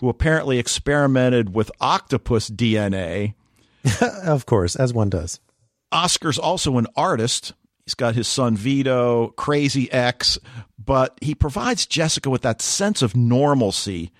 who 0.00 0.08
apparently 0.08 0.58
experimented 0.58 1.54
with 1.54 1.70
octopus 1.80 2.48
DNA. 2.50 3.34
of 4.24 4.46
course, 4.46 4.76
as 4.76 4.92
one 4.92 5.10
does. 5.10 5.40
Oscar's 5.90 6.38
also 6.38 6.78
an 6.78 6.86
artist. 6.96 7.52
He's 7.84 7.94
got 7.94 8.14
his 8.14 8.28
son 8.28 8.56
Vido, 8.56 9.28
Crazy 9.28 9.90
X, 9.90 10.38
but 10.88 11.18
he 11.20 11.34
provides 11.34 11.84
Jessica 11.84 12.30
with 12.30 12.40
that 12.40 12.62
sense 12.62 13.02
of 13.02 13.14
normalcy, 13.14 14.10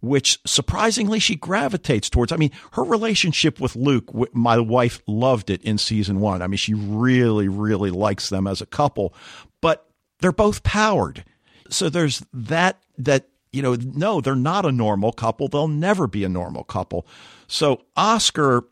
which 0.00 0.40
surprisingly 0.44 1.20
she 1.20 1.36
gravitates 1.36 2.10
towards. 2.10 2.32
I 2.32 2.36
mean, 2.36 2.50
her 2.72 2.82
relationship 2.82 3.60
with 3.60 3.76
Luke, 3.76 4.10
my 4.34 4.58
wife 4.58 5.00
loved 5.06 5.48
it 5.48 5.62
in 5.62 5.78
season 5.78 6.18
one. 6.18 6.42
I 6.42 6.48
mean, 6.48 6.56
she 6.56 6.74
really, 6.74 7.46
really 7.46 7.92
likes 7.92 8.30
them 8.30 8.48
as 8.48 8.60
a 8.60 8.66
couple, 8.66 9.14
but 9.62 9.86
they're 10.18 10.32
both 10.32 10.64
powered. 10.64 11.24
So 11.70 11.88
there's 11.88 12.20
that, 12.32 12.82
that, 12.96 13.28
you 13.52 13.62
know, 13.62 13.76
no, 13.76 14.20
they're 14.20 14.34
not 14.34 14.66
a 14.66 14.72
normal 14.72 15.12
couple. 15.12 15.46
They'll 15.46 15.68
never 15.68 16.08
be 16.08 16.24
a 16.24 16.28
normal 16.28 16.64
couple. 16.64 17.06
So 17.46 17.82
Oscar 17.96 18.64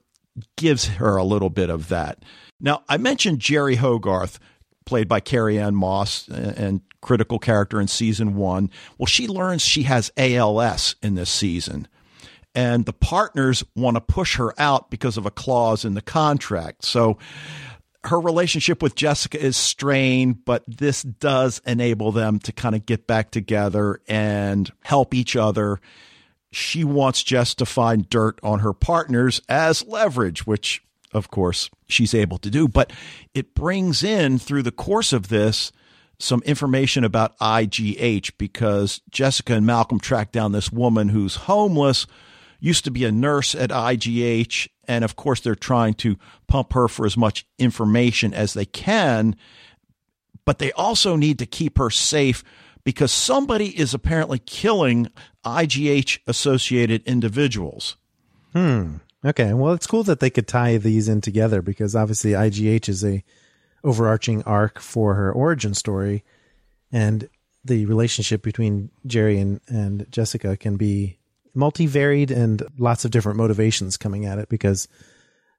gives 0.57 0.87
her 0.87 1.17
a 1.17 1.23
little 1.23 1.51
bit 1.51 1.71
of 1.71 1.91
that. 1.91 2.25
Now, 2.59 2.83
I 2.89 2.97
mentioned 2.97 3.39
Jeri 3.39 3.77
Hogarth, 3.77 4.41
played 4.87 5.09
by 5.09 5.20
Carrie-Anne 5.20 5.75
Moss 5.75 6.29
and 6.29 6.81
critical 7.01 7.38
character 7.38 7.81
in 7.81 7.88
season 7.88 8.37
one. 8.37 8.70
Well, 8.96 9.07
she 9.07 9.29
learns 9.29 9.62
she 9.62 9.83
has 9.83 10.11
ALS 10.16 10.96
in 11.03 11.14
this 11.14 11.31
season. 11.31 11.88
And 12.55 12.87
the 12.87 12.94
partners 12.94 13.62
want 13.75 13.96
to 13.96 14.01
push 14.01 14.37
her 14.37 14.59
out 14.59 14.90
because 14.90 15.18
of 15.18 15.27
a 15.27 15.31
clause 15.31 15.85
in 15.85 15.92
the 15.92 16.01
contract. 16.01 16.87
So 16.87 17.18
her 18.05 18.18
relationship 18.18 18.83
with 18.83 18.94
Jessica 18.94 19.38
is 19.38 19.59
strained, 19.59 20.44
but 20.46 20.64
this 20.66 21.03
does 21.03 21.61
enable 21.66 22.12
them 22.12 22.38
to 22.40 22.53
kind 22.53 22.75
of 22.75 22.87
get 22.87 23.07
back 23.07 23.31
together 23.31 24.01
and 24.09 24.72
help 24.83 25.12
each 25.12 25.37
other 25.37 25.81
she 26.57 26.85
wants 26.85 27.22
Jess 27.22 27.55
to 27.57 27.66
find 27.66 28.09
dirt 28.09 28.38
on 28.42 28.61
her 28.61 28.72
partners 28.72 29.40
as 29.49 29.85
leverage, 29.87 30.46
which 30.46 30.83
of 31.16 31.31
course 31.31 31.70
she's 31.88 32.14
able 32.14 32.38
to 32.38 32.50
do. 32.50 32.68
But 32.68 32.92
it 33.35 33.55
brings 33.55 34.02
in 34.02 34.38
through 34.38 34.62
the 34.62 34.70
course 34.70 35.12
of 35.12 35.29
this 35.29 35.72
some 36.18 36.42
information 36.42 37.05
about 37.05 37.38
IGH 37.38 38.33
because 38.38 39.00
Jessica 39.11 39.55
and 39.55 39.66
Malcolm 39.66 40.00
track 40.00 40.33
down 40.33 40.52
this 40.52 40.72
woman 40.72 41.11
who's 41.11 41.37
homeless, 41.37 42.07
used 42.61 42.85
to 42.85 42.90
be 42.90 43.05
a 43.05 43.12
nurse 43.12 43.55
at 43.55 43.70
IGH. 43.70 44.68
And 44.88 45.05
of 45.05 45.16
course, 45.16 45.40
they're 45.40 45.55
trying 45.55 45.94
to 45.94 46.16
pump 46.46 46.72
her 46.72 46.88
for 46.88 47.07
as 47.07 47.16
much 47.16 47.46
information 47.59 48.33
as 48.33 48.55
they 48.55 48.64
can. 48.64 49.37
But 50.44 50.59
they 50.59 50.72
also 50.72 51.16
need 51.16 51.38
to 51.40 51.46
keep 51.46 51.79
her 51.79 51.90
safe 51.90 52.42
because 52.85 53.12
somebody 53.12 53.79
is 53.79 53.92
apparently 53.92 54.38
killing 54.38 55.09
IGH 55.44 56.20
associated 56.26 57.02
individuals. 57.05 57.96
Hmm. 58.52 58.96
Okay, 59.27 59.53
well, 59.55 59.73
it's 59.73 59.89
cool 59.89 60.05
that 60.05 60.21
they 60.21 60.31
could 60.31 60.47
tie 60.47 60.77
these 60.77 61.09
in 61.09 61.21
together 61.21 61.61
because 61.61 61.97
obviously 61.97 62.31
IGH 62.31 62.89
is 62.89 63.05
a 63.05 63.25
overarching 63.83 64.45
arc 64.45 64.79
for 64.79 65.15
her 65.15 65.33
origin 65.33 65.75
story, 65.75 66.23
and 66.93 67.29
the 67.65 67.87
relationship 67.87 68.41
between 68.43 68.91
Jeri 69.05 69.41
and, 69.41 69.61
and 69.67 70.07
Jessica 70.12 70.57
can 70.57 70.77
be 70.77 71.19
multivaried 71.57 72.31
and 72.31 72.62
lots 72.79 73.05
of 73.05 73.11
different 73.11 73.37
motivations 73.39 73.97
coming 73.97 74.25
at 74.25 74.39
it 74.39 74.49
because 74.49 74.87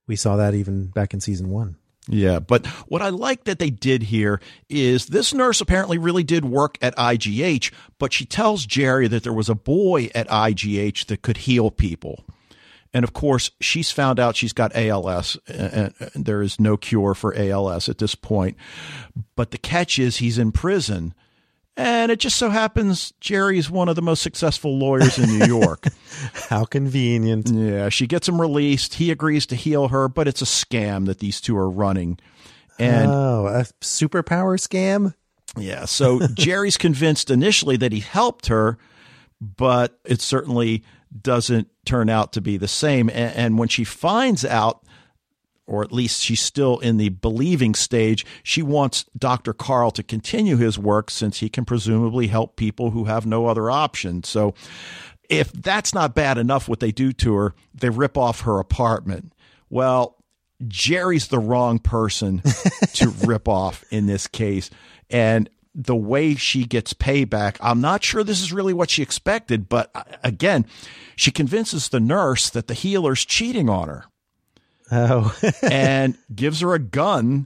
we 0.08 0.16
saw 0.16 0.38
that 0.38 0.54
even 0.54 0.88
back 0.88 1.14
in 1.14 1.20
season 1.20 1.50
one. 1.50 1.76
Yeah, 2.08 2.40
but 2.40 2.66
what 2.88 3.02
I 3.02 3.10
like 3.10 3.44
that 3.44 3.60
they 3.60 3.70
did 3.70 4.04
here 4.04 4.40
is 4.70 5.08
this 5.08 5.34
nurse 5.34 5.60
apparently 5.60 5.98
really 5.98 6.24
did 6.24 6.46
work 6.46 6.78
at 6.82 6.96
IGH, 6.96 7.74
but 8.00 8.14
she 8.14 8.24
tells 8.24 8.66
Jeri 8.66 9.10
that 9.10 9.24
there 9.24 9.34
was 9.34 9.50
a 9.50 9.56
boy 9.56 10.10
at 10.16 10.30
IGH 10.30 11.08
that 11.08 11.22
could 11.22 11.38
heal 11.38 11.70
people. 11.70 12.24
And 12.94 13.04
of 13.04 13.14
course, 13.14 13.52
she's 13.60 13.92
found 13.92 14.20
out 14.20 14.36
she's 14.36 14.54
got 14.54 14.76
ALS, 14.76 15.38
and 15.48 15.94
there 16.16 16.42
is 16.42 16.60
no 16.60 16.78
cure 16.78 17.14
for 17.14 17.36
ALS 17.36 17.90
at 17.90 17.98
this 17.98 18.16
point. 18.16 18.58
But 19.36 19.52
the 19.52 19.58
catch 19.58 20.00
is 20.00 20.18
he's 20.18 20.38
in 20.38 20.52
prison. 20.52 21.14
And 21.76 22.12
it 22.12 22.20
just 22.20 22.38
so 22.38 22.50
happens 22.50 23.14
Jeri 23.22 23.58
is 23.58 23.70
one 23.70 23.88
of 23.88 23.96
the 23.96 24.02
most 24.02 24.24
successful 24.24 24.80
lawyers 24.80 25.20
in 25.20 25.38
New 25.38 25.46
York. 25.46 25.86
How 26.50 26.66
convenient. 26.66 27.52
Yeah, 27.52 27.90
she 27.90 28.08
gets 28.08 28.28
him 28.28 28.42
released. 28.42 28.96
He 28.96 29.12
agrees 29.12 29.46
to 29.48 29.56
heal 29.56 29.90
her, 29.90 30.08
but 30.08 30.28
it's 30.28 30.42
a 30.42 30.46
scam 30.46 31.06
that 31.06 31.20
these 31.20 31.40
two 31.40 31.56
are 31.56 31.70
running. 31.70 32.18
And 32.80 33.12
oh, 33.12 33.46
a 33.48 33.66
superpower 33.82 34.58
scam? 34.58 35.14
Yeah, 35.56 35.86
so 35.86 36.20
Jeri's 36.20 36.78
convinced 36.78 37.30
initially 37.30 37.78
that 37.78 37.92
he 37.92 38.00
helped 38.00 38.48
her, 38.48 38.80
but 39.40 40.00
it's 40.04 40.26
certainly 40.26 40.84
doesn't 41.22 41.70
turn 41.86 42.10
out 42.10 42.34
to 42.34 42.42
be 42.42 42.58
the 42.58 42.68
same. 42.68 43.10
And, 43.10 43.36
and 43.36 43.58
when 43.58 43.70
she 43.70 43.84
finds 43.84 44.44
out 44.46 44.84
or 45.68 45.84
at 45.84 45.92
least 45.92 46.22
she's 46.22 46.42
still 46.42 46.80
in 46.80 46.98
the 46.98 47.10
believing 47.10 47.76
stage. 47.76 48.26
She 48.42 48.62
wants 48.62 49.06
Dr. 49.18 49.54
Karl 49.54 49.92
to 49.92 50.02
continue 50.02 50.56
his 50.56 50.80
work 50.80 51.12
since 51.12 51.40
he 51.40 51.50
can 51.50 51.66
presumably 51.66 52.28
help 52.28 52.56
people 52.56 52.92
who 52.92 53.04
have 53.04 53.26
no 53.26 53.48
other 53.48 53.70
option. 53.70 54.24
So, 54.24 54.56
if 55.30 55.52
that's 55.52 55.94
not 55.94 56.16
bad 56.16 56.38
enough, 56.38 56.70
what 56.70 56.80
they 56.80 56.94
do 56.94 57.12
to 57.12 57.36
her, 57.36 57.54
they 57.74 57.90
rip 57.90 58.18
off 58.18 58.42
her 58.42 58.60
apartment. 58.60 59.34
Well, 59.70 60.16
Jeri's 60.66 61.28
the 61.28 61.38
wrong 61.38 61.80
person 61.80 62.42
to 62.94 63.10
rip 63.26 63.50
off 63.50 63.84
in 63.92 64.06
this 64.06 64.26
case. 64.28 64.70
And 65.10 65.50
the 65.78 65.96
way 65.96 66.34
she 66.34 66.66
gets 66.66 66.94
payback, 66.94 67.58
I'm 67.62 67.80
not 67.80 68.04
sure 68.04 68.24
this 68.24 68.42
is 68.42 68.52
really 68.52 68.74
what 68.74 68.90
she 68.90 69.04
expected, 69.04 69.70
but 69.70 69.92
uh, 69.94 70.04
again, 70.24 70.66
she 71.16 71.30
convinces 71.30 71.88
the 71.88 72.00
nurse 72.00 72.50
that 72.50 72.68
the 72.68 72.74
healer's 72.74 73.24
cheating 73.24 73.70
on 73.70 73.88
her. 73.88 74.06
Oh. 74.92 75.38
and 75.62 76.18
gives 76.34 76.62
her 76.62 76.74
a 76.74 76.80
gun 76.80 77.46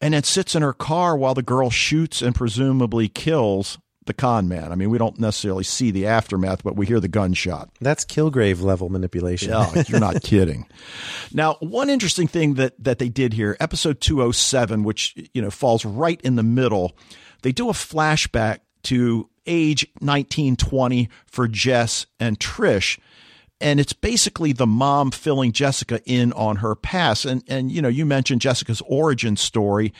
and 0.00 0.14
then 0.14 0.22
sits 0.22 0.54
in 0.54 0.62
her 0.62 0.72
car 0.72 1.16
while 1.16 1.34
the 1.34 1.42
girl 1.42 1.68
shoots 1.68 2.22
and 2.22 2.34
presumably 2.34 3.08
kills 3.08 3.78
the 4.10 4.14
con 4.14 4.48
man. 4.48 4.72
I 4.72 4.74
mean, 4.74 4.90
we 4.90 4.98
don't 4.98 5.20
necessarily 5.20 5.62
see 5.62 5.92
the 5.92 6.08
aftermath, 6.08 6.64
but 6.64 6.74
we 6.74 6.84
hear 6.84 6.98
the 6.98 7.06
gunshot. 7.06 7.70
That's 7.80 8.04
Kilgrave 8.04 8.60
level 8.60 8.88
manipulation. 8.88 9.52
Oh, 9.54 9.72
you're 9.86 10.00
not 10.00 10.22
kidding. 10.22 10.66
Now, 11.32 11.54
one 11.60 11.88
interesting 11.88 12.26
thing 12.26 12.54
that 12.54 12.74
that 12.82 12.98
they 12.98 13.08
did 13.08 13.32
here, 13.34 13.56
episode 13.60 14.00
207, 14.00 14.82
which 14.82 15.14
you 15.32 15.40
know 15.40 15.50
falls 15.50 15.84
right 15.84 16.20
in 16.22 16.34
the 16.34 16.42
middle, 16.42 16.96
they 17.42 17.52
do 17.52 17.68
a 17.68 17.72
flashback 17.72 18.58
to 18.84 19.30
age 19.46 19.86
1920 20.00 21.08
for 21.26 21.46
Jess 21.46 22.06
and 22.18 22.38
Trish 22.40 22.98
and 23.60 23.78
it's 23.78 23.92
basically 23.92 24.52
the 24.52 24.66
mom 24.66 25.10
filling 25.10 25.52
Jessica 25.52 26.00
in 26.06 26.32
on 26.32 26.56
her 26.56 26.74
past. 26.74 27.26
And 27.26 27.44
and 27.46 27.70
you 27.70 27.80
know, 27.82 27.88
you 27.88 28.06
mentioned 28.06 28.40
Jessica's 28.40 28.82
origin 28.86 29.36
story, 29.36 29.92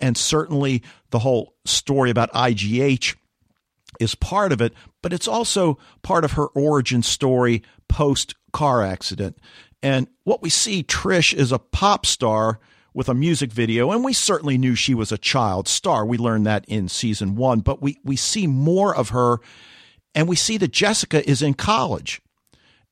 and 0.00 0.16
certainly 0.16 0.82
the 1.10 1.18
whole 1.18 1.54
story 1.64 2.10
about 2.10 2.32
IGH 2.32 3.16
is 4.00 4.14
part 4.14 4.50
of 4.52 4.60
it, 4.60 4.72
but 5.02 5.12
it's 5.12 5.28
also 5.28 5.78
part 6.02 6.24
of 6.24 6.32
her 6.32 6.46
origin 6.48 7.02
story 7.02 7.62
post 7.88 8.34
car 8.52 8.82
accident. 8.82 9.38
And 9.82 10.08
what 10.24 10.42
we 10.42 10.50
see, 10.50 10.82
Trish 10.82 11.32
is 11.32 11.52
a 11.52 11.58
pop 11.58 12.04
star 12.04 12.58
with 12.92 13.08
a 13.08 13.14
music 13.14 13.52
video, 13.52 13.92
and 13.92 14.02
we 14.02 14.12
certainly 14.12 14.58
knew 14.58 14.74
she 14.74 14.94
was 14.94 15.12
a 15.12 15.18
child 15.18 15.68
star. 15.68 16.04
We 16.04 16.18
learned 16.18 16.46
that 16.46 16.64
in 16.66 16.88
season 16.88 17.36
one, 17.36 17.60
but 17.60 17.80
we, 17.80 17.98
we 18.04 18.16
see 18.16 18.46
more 18.46 18.94
of 18.94 19.10
her, 19.10 19.38
and 20.14 20.28
we 20.28 20.36
see 20.36 20.56
that 20.58 20.72
Jessica 20.72 21.28
is 21.28 21.40
in 21.40 21.54
college 21.54 22.20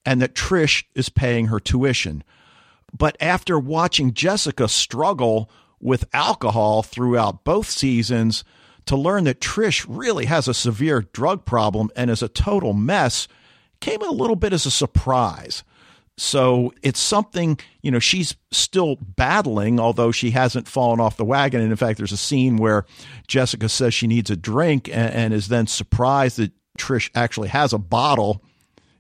and 0.07 0.23
that 0.23 0.35
Trish 0.35 0.85
is 0.94 1.09
paying 1.09 1.47
her 1.47 1.59
tuition. 1.59 2.23
But 2.97 3.16
after 3.21 3.59
watching 3.59 4.14
Jessica 4.14 4.68
struggle 4.68 5.51
with 5.81 6.09
alcohol 6.12 6.83
throughout 6.83 7.44
both 7.44 7.68
seasons, 7.68 8.44
to 8.88 8.96
learn 8.96 9.24
that 9.24 9.40
Trish 9.40 9.85
really 9.88 10.24
has 10.24 10.48
a 10.48 10.55
severe 10.55 11.03
drug 11.12 11.44
problem 11.44 11.90
and 11.94 12.11
is 12.11 12.22
a 12.22 12.29
total 12.29 12.72
mess 12.72 13.29
came 13.81 14.03
a 14.03 14.11
little 14.11 14.37
bit 14.37 14.53
as 14.53 14.66
a 14.66 14.70
surprise. 14.70 15.62
So 16.16 16.72
it's 16.83 16.98
something, 16.98 17.61
you 17.83 17.90
know, 17.90 17.98
she's 18.01 18.35
still 18.51 18.96
battling, 18.96 19.79
although 19.79 20.11
she 20.11 20.31
hasn't 20.31 20.66
fallen 20.66 21.01
off 21.01 21.16
the 21.16 21.24
wagon. 21.24 21.61
And 21.61 21.70
in 21.70 21.77
fact, 21.77 21.98
there's 21.98 22.12
a 22.12 22.16
scene 22.16 22.57
where 22.57 22.87
Jessica 23.29 23.68
says 23.68 23.94
she 23.94 24.07
needs 24.09 24.31
a 24.31 24.37
drink 24.37 24.88
and, 24.88 25.12
and 25.14 25.35
is 25.35 25.48
then 25.48 25.66
surprised 25.66 26.38
that 26.38 26.53
Trish 26.79 27.11
actually 27.14 27.48
has 27.48 27.72
a 27.72 27.79
bottle 27.79 28.42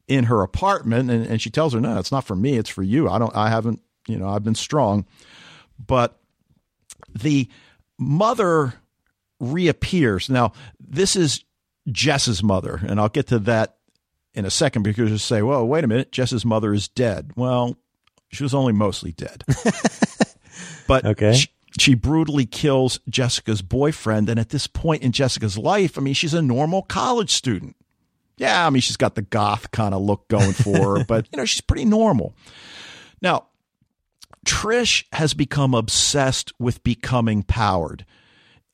in 0.06 0.24
her 0.24 0.42
apartment 0.42 1.10
and, 1.10 1.26
and 1.26 1.40
she 1.42 1.50
tells 1.50 1.72
her, 1.72 1.80
no, 1.80 1.98
it's 1.98 2.12
not 2.12 2.24
for 2.24 2.36
me. 2.36 2.56
It's 2.56 2.70
for 2.70 2.82
you. 2.82 3.08
I 3.08 3.18
don't, 3.18 3.34
I 3.34 3.48
haven't, 3.48 3.80
you 4.06 4.16
know, 4.16 4.28
I've 4.28 4.44
been 4.44 4.54
strong. 4.54 5.06
But 5.84 6.20
the 7.18 7.48
mother 7.98 8.74
reappears. 9.40 10.28
Now, 10.28 10.52
this 10.80 11.16
is 11.16 11.44
Jess's 11.90 12.42
mother, 12.42 12.80
and 12.86 13.00
I'll 13.00 13.08
get 13.08 13.28
to 13.28 13.38
that 13.40 13.76
in 14.34 14.44
a 14.44 14.50
second 14.50 14.82
because 14.82 15.10
you 15.10 15.18
say, 15.18 15.42
well, 15.42 15.66
wait 15.66 15.84
a 15.84 15.88
minute, 15.88 16.12
Jess's 16.12 16.44
mother 16.44 16.72
is 16.72 16.88
dead. 16.88 17.32
Well, 17.36 17.76
she 18.28 18.42
was 18.42 18.54
only 18.54 18.72
mostly 18.72 19.12
dead. 19.12 19.44
but 20.86 21.04
okay. 21.04 21.34
she, 21.34 21.48
she 21.78 21.94
brutally 21.94 22.46
kills 22.46 23.00
Jessica's 23.08 23.62
boyfriend. 23.62 24.28
And 24.28 24.38
at 24.38 24.50
this 24.50 24.66
point 24.66 25.02
in 25.02 25.12
Jessica's 25.12 25.56
life, 25.56 25.98
I 25.98 26.02
mean, 26.02 26.14
she's 26.14 26.34
a 26.34 26.42
normal 26.42 26.82
college 26.82 27.30
student. 27.30 27.76
Yeah, 28.36 28.66
I 28.66 28.70
mean, 28.70 28.80
she's 28.80 28.96
got 28.96 29.16
the 29.16 29.22
goth 29.22 29.70
kind 29.72 29.94
of 29.94 30.02
look 30.02 30.28
going 30.28 30.52
for 30.52 30.98
her, 30.98 31.04
but, 31.08 31.26
you 31.32 31.36
know, 31.36 31.44
she's 31.44 31.60
pretty 31.60 31.84
normal. 31.84 32.34
Now, 33.20 33.48
Trish 34.46 35.04
has 35.12 35.34
become 35.34 35.74
obsessed 35.74 36.52
with 36.60 36.84
becoming 36.84 37.42
powered. 37.42 38.06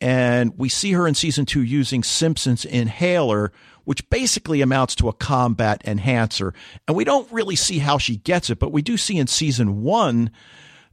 And 0.00 0.52
we 0.58 0.68
see 0.68 0.92
her 0.92 1.06
in 1.06 1.14
season 1.14 1.46
two 1.46 1.62
using 1.62 2.02
Simpson's 2.02 2.64
inhaler, 2.64 3.52
which 3.84 4.08
basically 4.10 4.60
amounts 4.60 4.94
to 4.96 5.08
a 5.08 5.12
combat 5.12 5.82
enhancer. 5.84 6.52
And 6.86 6.96
we 6.96 7.04
don't 7.04 7.30
really 7.32 7.56
see 7.56 7.78
how 7.78 7.98
she 7.98 8.16
gets 8.16 8.50
it, 8.50 8.58
but 8.58 8.72
we 8.72 8.82
do 8.82 8.96
see 8.96 9.16
in 9.16 9.26
season 9.26 9.82
one 9.82 10.30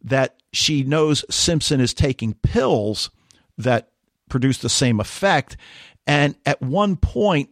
that 0.04 0.38
she 0.54 0.84
knows 0.84 1.26
Simpson 1.30 1.80
is 1.80 1.94
taking 1.94 2.34
pills 2.36 3.10
that 3.58 3.90
produce 4.30 4.58
the 4.58 4.70
same 4.70 5.00
effect. 5.00 5.58
And 6.08 6.36
at 6.46 6.62
one 6.62 6.96
point, 6.96 7.50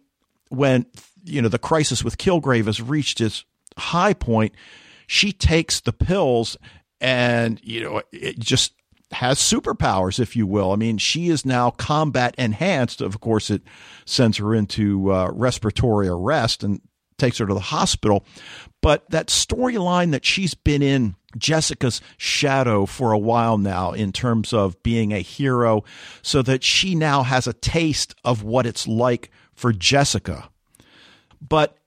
when 0.50 0.86
you 1.24 1.42
know 1.42 1.50
the 1.50 1.60
crisis 1.60 2.04
with 2.04 2.18
Kilgrave 2.18 2.66
has 2.66 2.82
reached 2.82 3.22
its 3.22 3.44
high 3.78 4.14
point, 4.14 4.54
she 5.08 5.32
takes 5.32 5.80
the 5.80 5.94
pills 5.94 6.58
and 7.02 7.60
you 7.64 7.84
know 7.84 8.02
it 8.12 8.40
just 8.40 8.74
has 9.12 9.40
superpowers, 9.40 10.20
if 10.20 10.36
you 10.36 10.46
will. 10.46 10.72
I 10.72 10.76
mean, 10.76 10.98
she 10.98 11.30
is 11.30 11.46
now 11.46 11.72
combat 11.72 12.36
enhanced. 12.38 13.02
Of 13.02 13.20
course, 13.20 13.50
it 13.50 13.64
sends 14.06 14.38
her 14.38 14.54
into 14.54 15.12
uh, 15.12 15.30
respiratory 15.34 16.08
arrest 16.08 16.64
and 16.64 16.82
takes 17.18 17.40
her 17.40 17.48
to 17.48 17.54
the 17.54 17.60
hospital. 17.60 18.24
But 18.82 19.10
that 19.10 19.28
storyline 19.28 20.12
that 20.12 20.26
she's 20.26 20.54
been 20.54 20.82
in 20.82 21.16
Jessica's 21.38 22.02
shadow 22.18 22.86
for 22.86 23.12
a 23.12 23.18
while 23.18 23.58
now 23.58 23.92
in 23.92 24.12
terms 24.12 24.54
of 24.54 24.82
being 24.84 25.12
a 25.12 25.20
hero, 25.20 25.84
so 26.22 26.42
that 26.44 26.64
she 26.64 26.96
now 26.96 27.24
has 27.24 27.46
a 27.48 27.54
taste 27.54 28.16
of 28.24 28.44
what 28.44 28.66
it's 28.66 28.88
like 28.88 29.32
for 29.54 29.74
Jessica 29.74 30.50
but 31.42 31.78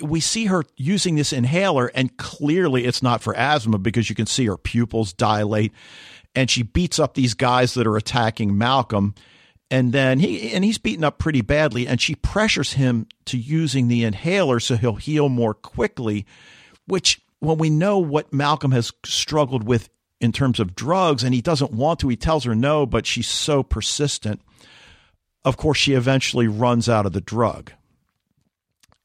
we 0.00 0.20
see 0.20 0.46
her 0.46 0.64
using 0.76 1.16
this 1.16 1.32
inhaler, 1.32 1.86
and 1.94 2.16
clearly 2.16 2.84
it's 2.84 3.02
not 3.02 3.22
for 3.22 3.36
asthma 3.36 3.78
because 3.78 4.08
you 4.08 4.16
can 4.16 4.26
see 4.26 4.46
her 4.46 4.56
pupils 4.56 5.12
dilate. 5.12 5.72
And 6.34 6.50
she 6.50 6.62
beats 6.62 6.98
up 6.98 7.14
these 7.14 7.34
guys 7.34 7.74
that 7.74 7.86
are 7.86 7.96
attacking 7.96 8.56
Malcolm. 8.56 9.14
And 9.70 9.92
then 9.92 10.18
he 10.18 10.52
and 10.52 10.64
he's 10.64 10.78
beaten 10.78 11.04
up 11.04 11.18
pretty 11.18 11.40
badly, 11.40 11.86
and 11.86 12.00
she 12.00 12.14
pressures 12.14 12.74
him 12.74 13.06
to 13.26 13.38
using 13.38 13.88
the 13.88 14.04
inhaler 14.04 14.60
so 14.60 14.76
he'll 14.76 14.96
heal 14.96 15.28
more 15.28 15.54
quickly. 15.54 16.26
Which, 16.86 17.20
when 17.38 17.58
we 17.58 17.70
know 17.70 17.98
what 17.98 18.32
Malcolm 18.32 18.72
has 18.72 18.92
struggled 19.04 19.64
with 19.64 19.88
in 20.20 20.32
terms 20.32 20.60
of 20.60 20.74
drugs, 20.74 21.24
and 21.24 21.34
he 21.34 21.40
doesn't 21.40 21.72
want 21.72 22.00
to, 22.00 22.08
he 22.08 22.16
tells 22.16 22.44
her 22.44 22.54
no, 22.54 22.84
but 22.86 23.06
she's 23.06 23.28
so 23.28 23.62
persistent. 23.62 24.42
Of 25.44 25.56
course, 25.56 25.78
she 25.78 25.94
eventually 25.94 26.48
runs 26.48 26.88
out 26.88 27.06
of 27.06 27.12
the 27.12 27.20
drug 27.20 27.72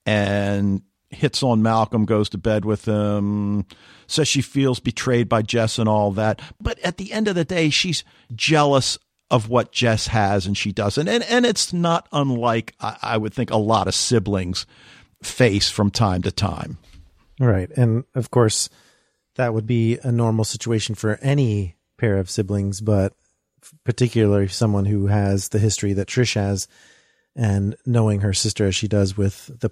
and 0.08 0.82
hits 1.10 1.42
on 1.44 1.62
Malcolm, 1.62 2.06
goes 2.06 2.30
to 2.30 2.38
bed 2.38 2.66
with 2.66 2.86
him, 2.86 3.66
says 4.08 4.28
she 4.28 4.42
feels 4.42 4.80
betrayed 4.80 5.30
by 5.30 5.42
Jess 5.42 5.80
and 5.80 5.88
all 5.88 6.12
that. 6.12 6.42
But 6.62 6.80
at 6.80 6.98
the 6.98 7.14
end 7.14 7.28
of 7.28 7.36
the 7.36 7.46
day, 7.46 7.70
she's 7.70 8.04
jealous 8.36 8.98
of 9.30 9.50
what 9.50 9.72
Jess 9.72 10.08
has 10.08 10.46
and 10.46 10.58
she 10.58 10.72
doesn't. 10.72 11.08
And 11.08 11.24
and 11.26 11.46
it's 11.46 11.74
not 11.74 12.08
unlike 12.12 12.74
I, 12.80 12.98
I 13.02 13.18
would 13.18 13.34
think 13.34 13.52
a 13.52 13.58
lot 13.58 13.88
of 13.88 13.96
siblings 13.96 14.66
face 15.22 15.70
from 15.70 15.92
time 15.92 16.22
to 16.22 16.32
time. 16.32 16.78
Right. 17.40 17.70
And 17.72 18.06
of 18.16 18.32
course, 18.32 18.70
that 19.36 19.54
would 19.54 19.68
be 19.68 20.00
a 20.04 20.12
normal 20.12 20.46
situation 20.46 20.96
for 20.96 21.20
any 21.22 21.76
pair 21.98 22.18
of 22.18 22.30
siblings, 22.30 22.82
but 22.82 23.14
particularly 23.84 24.48
someone 24.48 24.86
who 24.86 25.08
has 25.08 25.50
the 25.50 25.60
history 25.60 25.94
that 25.94 26.08
Trish 26.08 26.36
has 26.36 26.68
and 27.36 27.76
knowing 27.86 28.22
her 28.22 28.34
sister 28.34 28.66
as 28.66 28.76
she 28.76 28.88
does 28.88 29.18
with 29.18 29.60
the 29.60 29.72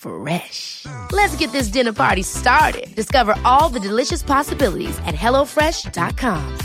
Fresh. 0.00 0.86
Let's 1.12 1.36
get 1.36 1.52
this 1.52 1.68
dinner 1.68 1.92
party 1.92 2.22
started. 2.22 2.94
Discover 2.96 3.34
all 3.44 3.68
the 3.68 3.80
delicious 3.80 4.22
possibilities 4.22 4.98
at 5.06 5.14
hellofresh.com. 5.14 6.58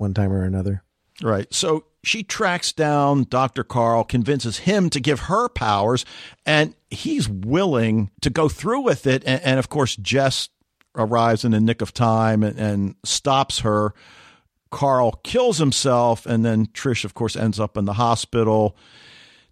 one 0.00 0.14
time 0.14 0.32
or 0.32 0.44
another. 0.44 0.82
Right. 1.22 1.52
So 1.52 1.84
she 2.02 2.22
tracks 2.22 2.72
down 2.72 3.24
Dr. 3.24 3.62
Karl, 3.62 4.04
convinces 4.04 4.58
him 4.58 4.88
to 4.90 5.00
give 5.00 5.20
her 5.20 5.48
powers, 5.48 6.04
and 6.46 6.74
he's 6.90 7.28
willing 7.28 8.10
to 8.22 8.30
go 8.30 8.48
through 8.48 8.80
with 8.80 9.06
it. 9.06 9.22
And, 9.26 9.42
and 9.42 9.58
of 9.58 9.68
course, 9.68 9.96
Jess 9.96 10.48
arrives 10.96 11.44
in 11.44 11.52
the 11.52 11.60
nick 11.60 11.82
of 11.82 11.92
time 11.92 12.42
and, 12.42 12.58
and 12.58 12.94
stops 13.04 13.60
her. 13.60 13.92
Karl 14.70 15.12
kills 15.24 15.58
himself, 15.58 16.24
and 16.26 16.44
then 16.44 16.66
Trish, 16.66 17.04
of 17.04 17.12
course, 17.12 17.36
ends 17.36 17.60
up 17.60 17.76
in 17.76 17.84
the 17.84 17.94
hospital. 17.94 18.76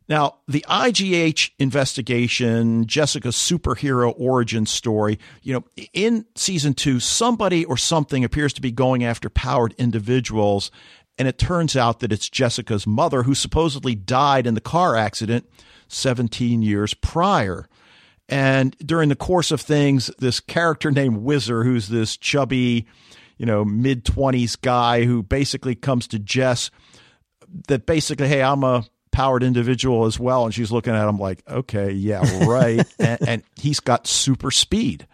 Now, 0.09 0.37
the 0.49 0.65
IGH 0.69 1.51
investigation, 1.59 2.87
Jessica's 2.87 3.37
superhero 3.37 4.15
origin 4.17 4.65
story, 4.65 5.19
you 5.43 5.53
know, 5.53 5.65
in 5.93 6.25
season 6.35 6.73
two, 6.73 6.99
somebody 6.99 7.65
or 7.67 7.77
something 7.77 8.25
appears 8.25 8.55
to 8.55 8.63
be 8.63 8.73
going 8.73 9.05
after 9.05 9.29
powered 9.29 9.75
individuals. 9.77 10.71
And 11.19 11.29
it 11.29 11.37
turns 11.37 11.77
out 11.77 12.01
that 12.01 12.13
it's 12.13 12.31
Jessica's 12.31 12.87
mother 12.87 13.25
who 13.25 13.35
supposedly 13.35 13.95
died 13.95 14.47
in 14.47 14.55
the 14.55 14.63
car 14.63 14.97
accident 14.97 15.47
17 15.89 16.63
years 16.63 16.95
prior. 16.95 17.69
And 18.31 18.77
during 18.79 19.11
the 19.11 19.17
course 19.17 19.51
of 19.51 19.61
things, 19.61 20.11
this 20.19 20.41
character 20.41 20.91
named 20.91 21.19
Whizzer, 21.19 21.65
who's 21.65 21.89
this 21.89 22.17
chubby, 22.17 22.87
you 23.37 23.45
know, 23.45 23.65
mid 23.65 24.05
20s 24.05 24.59
guy 24.61 25.05
who 25.05 25.23
basically 25.23 25.75
comes 25.75 26.07
to 26.09 26.19
Jess 26.19 26.71
that 27.69 27.87
basically, 27.87 28.29
hey, 28.29 28.43
I'm 28.43 28.65
a 28.65 28.85
powered 29.11 29.43
individual 29.43 30.05
as 30.05 30.19
well. 30.19 30.45
And 30.45 30.55
she's 30.55 30.73
looking 30.73 30.95
at 30.95 31.09
him 31.09 31.19
like, 31.19 31.43
okay, 31.49 31.93
yeah, 31.93 32.47
right. 32.47 32.87
and, 32.99 33.29
and 33.29 33.43
he's 33.57 33.81
got 33.81 34.07
super 34.07 34.51
speed. 34.51 35.07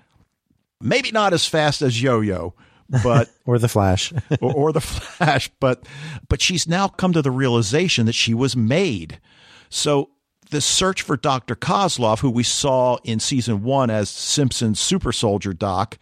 Maybe 0.80 1.10
not 1.10 1.32
as 1.32 1.46
fast 1.46 1.82
as 1.82 2.02
Yo 2.02 2.20
Yo, 2.20 2.54
but 3.02 3.30
or 3.46 3.58
the 3.58 3.68
Flash, 3.68 4.12
or, 4.40 4.52
or, 4.52 4.72
the 4.72 4.80
Flash, 4.80 5.50
but 5.60 5.86
but 6.28 6.42
she's 6.42 6.68
now 6.68 6.88
come 6.88 7.12
to 7.12 7.22
the 7.22 7.30
realization 7.30 8.06
that 8.06 8.14
she 8.14 8.34
was 8.34 8.56
made. 8.56 9.20
So 9.70 10.10
the 10.50 10.60
search 10.60 11.02
for 11.02 11.16
Dr. 11.16 11.54
Kozlov, 11.54 12.20
who 12.20 12.30
we 12.30 12.42
saw 12.42 12.98
in 13.02 13.18
season 13.18 13.62
one 13.62 13.90
as 13.90 14.10
Simpson's 14.10 14.78
super 14.78 15.12
soldier 15.12 15.52
doc, 15.52 15.98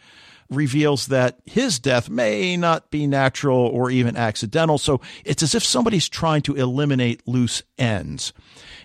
reveals 0.54 1.06
that 1.06 1.38
his 1.44 1.78
death 1.78 2.08
may 2.08 2.56
not 2.56 2.90
be 2.90 3.06
natural 3.06 3.58
or 3.58 3.90
even 3.90 4.16
accidental. 4.16 4.78
So 4.78 5.00
it's 5.24 5.42
as 5.42 5.54
if 5.54 5.64
somebody's 5.64 6.08
trying 6.08 6.42
to 6.42 6.54
eliminate 6.54 7.26
loose 7.26 7.62
ends. 7.78 8.32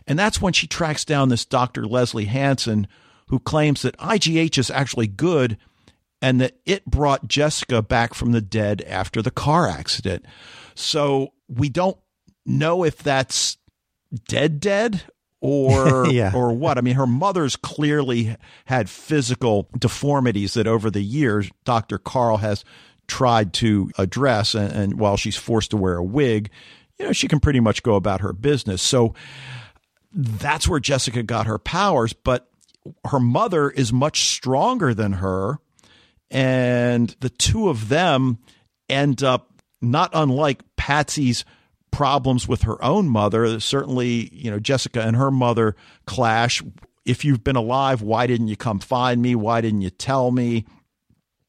And 0.05 0.17
that's 0.17 0.41
when 0.41 0.53
she 0.53 0.67
tracks 0.67 1.05
down 1.05 1.29
this 1.29 1.45
Dr. 1.45 1.85
Leslie 1.85 2.25
Hansen, 2.25 2.87
who 3.27 3.39
claims 3.39 3.81
that 3.81 3.97
IGH 3.97 4.57
is 4.57 4.71
actually 4.71 5.07
good 5.07 5.57
and 6.21 6.41
that 6.41 6.57
it 6.65 6.85
brought 6.85 7.27
Jessica 7.27 7.81
back 7.81 8.13
from 8.13 8.31
the 8.31 8.41
dead 8.41 8.81
after 8.87 9.21
the 9.21 9.31
car 9.31 9.67
accident. 9.67 10.25
So 10.75 11.33
we 11.47 11.69
don't 11.69 11.97
know 12.45 12.83
if 12.83 12.97
that's 12.97 13.57
dead, 14.27 14.59
dead 14.59 15.03
or 15.47 16.07
yeah. 16.11 16.31
or 16.35 16.53
what? 16.53 16.77
I 16.77 16.81
mean, 16.81 16.95
her 16.95 17.07
mother's 17.07 17.55
clearly 17.55 18.35
had 18.65 18.89
physical 18.89 19.69
deformities 19.77 20.55
that 20.55 20.67
over 20.67 20.91
the 20.91 21.01
years 21.01 21.49
Dr. 21.63 21.97
Karl 21.97 22.37
has 22.37 22.65
tried 23.07 23.53
to 23.53 23.89
address, 23.97 24.53
and, 24.53 24.71
and 24.73 24.99
while 24.99 25.15
she's 25.15 25.37
forced 25.37 25.71
to 25.71 25.77
wear 25.77 25.97
a 25.97 26.03
wig, 26.03 26.49
you 26.99 27.05
know, 27.05 27.13
she 27.13 27.27
can 27.27 27.39
pretty 27.39 27.59
much 27.61 27.83
go 27.83 27.95
about 27.95 28.21
her 28.21 28.33
business. 28.33 28.81
So 28.81 29.13
that's 30.11 30.67
where 30.67 30.79
Jessica 30.79 31.23
got 31.23 31.47
her 31.47 31.57
powers, 31.57 32.11
but 32.11 32.49
her 33.05 33.19
mother 33.19 33.69
is 33.69 33.93
much 33.93 34.23
stronger 34.23 34.93
than 34.93 35.13
her, 35.13 35.59
and 36.29 37.15
the 37.21 37.29
two 37.29 37.69
of 37.69 37.89
them 37.89 38.39
end 38.89 39.23
up 39.23 39.61
not 39.81 40.09
unlike 40.13 40.63
Patsy's 40.75 41.45
problems 41.97 42.47
with 42.47 42.61
her 42.61 42.81
own 42.85 43.09
mother. 43.09 43.59
Certainly, 43.59 44.29
you 44.31 44.51
know, 44.51 44.59
Jessica 44.59 45.01
and 45.01 45.15
her 45.15 45.31
mother 45.31 45.75
clash. 46.05 46.61
If 47.05 47.25
you've 47.25 47.43
been 47.43 47.55
alive, 47.55 48.03
why 48.03 48.27
didn't 48.27 48.49
you 48.49 48.55
come 48.55 48.77
find 48.77 49.19
me? 49.19 49.33
Why 49.33 49.61
didn't 49.61 49.81
you 49.81 49.89
tell 49.89 50.29
me? 50.29 50.67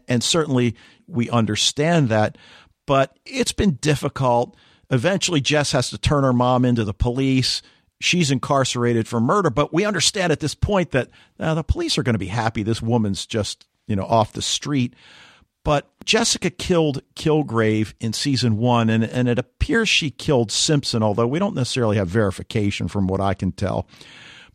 And 0.08 0.24
certainly 0.24 0.74
we 1.06 1.28
understand 1.28 2.08
that, 2.08 2.38
but 2.86 3.14
it's 3.26 3.52
been 3.52 3.72
difficult. 3.72 4.56
Eventually, 4.88 5.42
Jess 5.42 5.72
has 5.72 5.90
to 5.90 5.98
turn 5.98 6.24
her 6.24 6.32
mom 6.32 6.64
into 6.64 6.82
the 6.82 6.94
police. 6.94 7.60
She's 8.00 8.30
incarcerated 8.30 9.06
for 9.06 9.20
murder, 9.20 9.50
but 9.50 9.74
we 9.74 9.84
understand 9.84 10.32
at 10.32 10.40
this 10.40 10.54
point 10.54 10.92
that 10.92 11.10
uh, 11.38 11.56
the 11.56 11.62
police 11.62 11.98
are 11.98 12.02
going 12.02 12.14
to 12.14 12.18
be 12.18 12.28
happy 12.28 12.62
this 12.62 12.80
woman's 12.80 13.26
just, 13.26 13.66
you 13.86 13.96
know, 13.96 14.06
off 14.06 14.32
the 14.32 14.40
street. 14.40 14.94
But 15.68 15.86
Jessica 16.06 16.48
killed 16.48 17.02
Kilgrave 17.14 17.92
in 18.00 18.14
season 18.14 18.56
one, 18.56 18.88
and, 18.88 19.04
and 19.04 19.28
it 19.28 19.38
appears 19.38 19.86
she 19.86 20.08
killed 20.10 20.50
Simpson, 20.50 21.02
although 21.02 21.26
we 21.26 21.38
don't 21.38 21.54
necessarily 21.54 21.98
have 21.98 22.08
verification 22.08 22.88
from 22.88 23.06
what 23.06 23.20
I 23.20 23.34
can 23.34 23.52
tell. 23.52 23.86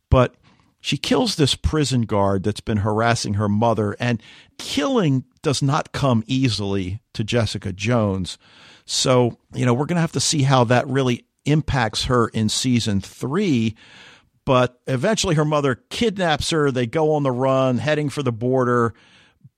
But 0.10 0.34
she 0.82 0.98
kills 0.98 1.36
this 1.36 1.54
prison 1.54 2.08
guard 2.08 2.42
that's 2.42 2.62
been 2.62 2.78
harassing 2.78 3.36
her 3.36 3.48
mother, 3.48 3.96
and 4.00 4.24
killing 4.58 5.24
does 5.44 5.62
not 5.62 5.92
come 5.92 6.24
easily 6.26 7.00
to 7.14 7.24
Jessica 7.24 7.72
Jones. 7.72 8.40
So, 8.86 9.38
you 9.54 9.68
know, 9.68 9.74
we're 9.76 9.86
going 9.86 9.98
to 9.98 10.02
have 10.02 10.14
to 10.14 10.20
see 10.20 10.42
how 10.42 10.64
that 10.64 10.88
really 10.88 11.28
impacts 11.46 12.06
her 12.06 12.30
in 12.30 12.50
season 12.50 13.02
three. 13.02 13.76
But 14.46 14.82
eventually 14.88 15.36
her 15.36 15.46
mother 15.46 15.76
kidnaps 15.76 16.50
her. 16.50 16.72
They 16.72 16.88
go 16.88 17.14
on 17.14 17.22
the 17.22 17.32
run, 17.32 17.78
heading 17.78 18.10
for 18.10 18.24
the 18.24 18.32
border. 18.32 18.96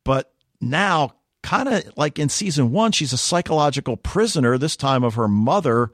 But 0.03 0.34
now 0.60 1.14
kind 1.46 1.70
of 1.70 1.96
like 1.96 2.18
in 2.18 2.28
season 2.28 2.72
one, 2.72 2.91
she's 2.91 3.14
a 3.14 3.18
psychological 3.18 3.96
prisoner, 3.96 4.58
this 4.58 4.76
time 4.76 5.04
of 5.04 5.14
her 5.14 5.28
mother. 5.28 5.91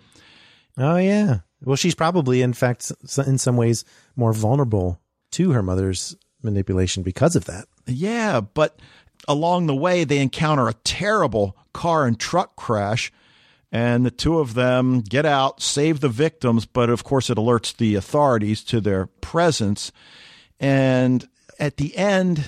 Oh, 0.78 0.96
yeah. 0.96 1.40
Well, 1.62 1.76
she's 1.76 1.94
probably, 1.94 2.42
in 2.42 2.54
fact, 2.54 2.90
in 3.28 3.38
some 3.38 3.58
ways 3.58 3.84
more 4.16 4.32
vulnerable 4.32 5.02
to 5.32 5.52
her 5.52 5.62
mother's 5.62 6.16
manipulation 6.42 7.04
because 7.04 7.36
of 7.36 7.46
that. 7.46 7.66
Yeah, 7.86 8.40
but 8.40 8.80
along 9.28 9.68
the 9.68 9.76
way, 9.76 10.06
they 10.06 10.20
encounter 10.20 10.70
a 10.70 10.74
terrible 10.86 11.58
car 11.74 12.08
and 12.08 12.18
truck 12.18 12.56
crash, 12.56 13.12
and 13.74 14.06
the 14.06 14.12
two 14.12 14.40
of 14.40 14.54
them 14.54 15.02
get 15.02 15.26
out, 15.26 15.62
save 15.62 16.00
the 16.00 16.10
victims, 16.10 16.66
but 16.66 16.90
of 16.90 17.04
course, 17.04 17.30
it 17.30 17.38
alerts 17.38 17.76
the 17.76 17.96
authorities 17.96 18.64
to 18.64 18.80
their 18.80 19.08
presence. 19.08 19.92
And 20.62 21.28
at 21.60 21.76
the 21.76 21.96
end, 21.98 22.46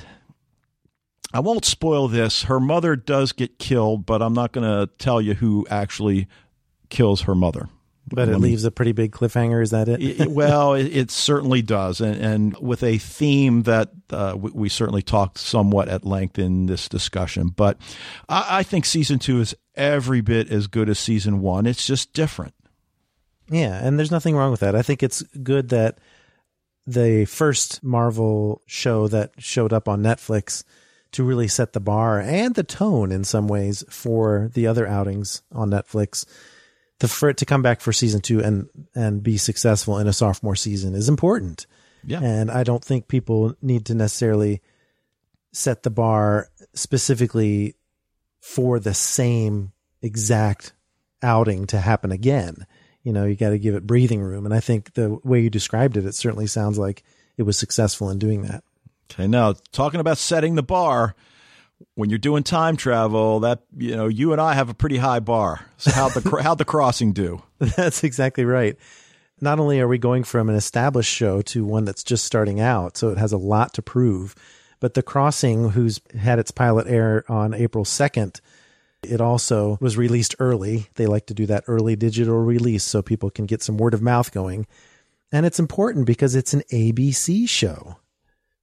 I 1.33 1.39
won't 1.39 1.65
spoil 1.65 2.07
this. 2.07 2.43
Her 2.43 2.59
mother 2.59 2.95
does 2.95 3.31
get 3.31 3.57
killed, 3.59 4.05
but 4.05 4.21
I'm 4.21 4.33
not 4.33 4.51
going 4.51 4.65
to 4.67 4.91
tell 4.97 5.19
you 5.21 5.33
who 5.33 5.65
actually 5.69 6.27
kills 6.89 7.21
her 7.23 7.33
mother. 7.35 7.69
But 8.05 8.27
it 8.27 8.37
leaves 8.37 8.65
a 8.65 8.69
pretty 8.71 8.91
big 8.91 9.11
cliffhanger. 9.13 9.63
Is 9.63 9.71
that 9.71 9.87
it? 9.89 10.01
it- 10.03 10.19
it- 10.21 10.31
well, 10.31 10.73
it, 10.73 10.83
it 10.95 11.09
certainly 11.09 11.61
does, 11.61 12.01
and, 12.01 12.15
and 12.21 12.57
with 12.59 12.83
a 12.83 12.97
theme 12.97 13.63
that 13.63 13.91
uh, 14.11 14.35
we, 14.37 14.51
we 14.51 14.69
certainly 14.69 15.01
talked 15.01 15.37
somewhat 15.37 15.87
at 15.87 16.05
length 16.05 16.37
in 16.37 16.65
this 16.67 16.87
discussion. 16.89 17.47
But 17.47 17.77
I, 18.27 18.59
I 18.59 18.63
think 18.63 18.85
season 18.85 19.19
two 19.19 19.39
is 19.39 19.55
every 19.73 20.19
bit 20.21 20.51
as 20.51 20.67
good 20.67 20.89
as 20.89 20.99
season 20.99 21.39
one. 21.41 21.65
It's 21.65 21.87
just 21.87 22.11
different. 22.13 22.53
Yeah, 23.49 23.79
and 23.83 23.97
there's 23.97 24.11
nothing 24.11 24.35
wrong 24.35 24.51
with 24.51 24.59
that. 24.59 24.75
I 24.75 24.81
think 24.81 25.01
it's 25.01 25.21
good 25.41 25.69
that 25.69 25.97
the 26.85 27.23
first 27.25 27.81
Marvel 27.83 28.61
show 28.67 29.07
that 29.07 29.31
showed 29.37 29.71
up 29.73 29.87
on 29.87 30.03
Netflix 30.03 30.63
to 31.13 31.23
really 31.23 31.47
set 31.47 31.73
the 31.73 31.79
bar 31.79 32.19
and 32.19 32.55
the 32.55 32.63
tone 32.63 33.11
in 33.11 33.23
some 33.23 33.47
ways 33.47 33.83
for 33.89 34.49
the 34.53 34.67
other 34.67 34.87
outings 34.87 35.41
on 35.51 35.69
Netflix. 35.69 36.25
The 36.99 37.07
for 37.07 37.29
it 37.29 37.37
to 37.37 37.45
come 37.45 37.61
back 37.61 37.81
for 37.81 37.91
season 37.91 38.21
two 38.21 38.39
and 38.39 38.69
and 38.93 39.23
be 39.23 39.37
successful 39.37 39.97
in 39.97 40.07
a 40.07 40.13
sophomore 40.13 40.55
season 40.55 40.95
is 40.95 41.09
important. 41.09 41.65
Yeah. 42.05 42.21
And 42.21 42.51
I 42.51 42.63
don't 42.63 42.83
think 42.83 43.07
people 43.07 43.55
need 43.61 43.85
to 43.87 43.95
necessarily 43.95 44.61
set 45.51 45.83
the 45.83 45.89
bar 45.89 46.49
specifically 46.73 47.75
for 48.41 48.79
the 48.79 48.93
same 48.93 49.71
exact 50.01 50.73
outing 51.21 51.65
to 51.67 51.79
happen 51.79 52.11
again. 52.11 52.65
You 53.03 53.13
know, 53.13 53.25
you 53.25 53.35
got 53.35 53.51
to 53.51 53.59
give 53.59 53.75
it 53.75 53.87
breathing 53.87 54.21
room. 54.21 54.45
And 54.45 54.53
I 54.53 54.59
think 54.59 54.93
the 54.93 55.19
way 55.23 55.39
you 55.39 55.49
described 55.49 55.97
it, 55.97 56.05
it 56.05 56.15
certainly 56.15 56.47
sounds 56.47 56.77
like 56.77 57.03
it 57.37 57.43
was 57.43 57.57
successful 57.57 58.09
in 58.09 58.19
doing 58.19 58.41
that. 58.43 58.63
Okay, 59.13 59.27
now 59.27 59.53
talking 59.71 59.99
about 59.99 60.17
setting 60.17 60.55
the 60.55 60.63
bar, 60.63 61.15
when 61.95 62.09
you're 62.09 62.19
doing 62.19 62.43
time 62.43 62.77
travel, 62.77 63.41
that 63.41 63.63
you 63.77 63.95
know, 63.95 64.07
you 64.07 64.31
and 64.31 64.41
I 64.41 64.53
have 64.53 64.69
a 64.69 64.73
pretty 64.73 64.97
high 64.97 65.19
bar. 65.19 65.65
So 65.77 65.91
how 65.91 66.09
the 66.09 66.39
how 66.41 66.55
the 66.55 66.65
crossing 66.65 67.13
do? 67.13 67.43
That's 67.59 68.03
exactly 68.03 68.45
right. 68.45 68.75
Not 69.41 69.59
only 69.59 69.79
are 69.79 69.87
we 69.87 69.97
going 69.97 70.23
from 70.23 70.49
an 70.49 70.55
established 70.55 71.13
show 71.13 71.41
to 71.41 71.65
one 71.65 71.83
that's 71.83 72.03
just 72.03 72.23
starting 72.23 72.61
out, 72.61 72.95
so 72.95 73.09
it 73.09 73.17
has 73.17 73.33
a 73.33 73.37
lot 73.37 73.73
to 73.73 73.81
prove, 73.81 74.35
but 74.79 74.93
The 74.93 75.03
Crossing, 75.03 75.71
who's 75.71 75.99
had 76.17 76.39
its 76.39 76.51
pilot 76.51 76.87
air 76.87 77.25
on 77.29 77.53
April 77.53 77.83
2nd, 77.83 78.39
it 79.01 79.19
also 79.19 79.77
was 79.81 79.97
released 79.97 80.35
early. 80.39 80.87
They 80.95 81.07
like 81.07 81.25
to 81.25 81.33
do 81.33 81.45
that 81.47 81.65
early 81.67 81.97
digital 81.97 82.37
release 82.37 82.85
so 82.85 83.01
people 83.01 83.29
can 83.29 83.45
get 83.45 83.61
some 83.61 83.77
word 83.77 83.93
of 83.93 84.01
mouth 84.01 84.31
going. 84.31 84.65
And 85.31 85.45
it's 85.45 85.59
important 85.59 86.05
because 86.05 86.35
it's 86.35 86.53
an 86.53 86.61
ABC 86.71 87.49
show. 87.49 87.97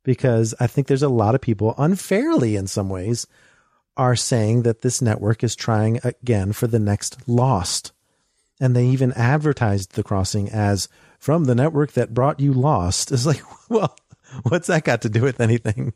Because 0.03 0.55
I 0.59 0.67
think 0.67 0.87
there's 0.87 1.03
a 1.03 1.09
lot 1.09 1.35
of 1.35 1.41
people, 1.41 1.75
unfairly 1.77 2.57
in 2.57 2.67
some 2.67 2.89
ways, 2.89 3.27
are 3.97 4.17
saying 4.17 4.63
that 4.63 4.81
this 4.83 5.03
network 5.03 5.45
is 5.45 5.55
trying 5.55 6.01
again 6.05 6.53
for 6.53 6.67
the 6.67 6.79
next 6.79 7.29
Lost 7.29 7.93
and 8.61 8.77
they 8.77 8.87
even 8.87 9.13
advertised 9.13 9.93
the 9.95 10.03
crossing 10.03 10.49
as 10.51 10.89
from 11.19 11.45
the 11.45 11.55
network 11.55 11.93
that 11.93 12.15
brought 12.15 12.41
you 12.41 12.53
lost 12.53 13.11
it's 13.11 13.25
like 13.27 13.43
well 13.71 13.97
what's 14.45 14.69
that 14.69 14.85
got 14.85 15.03
to 15.03 15.09
do 15.09 15.23
with 15.23 15.41
anything 15.41 15.93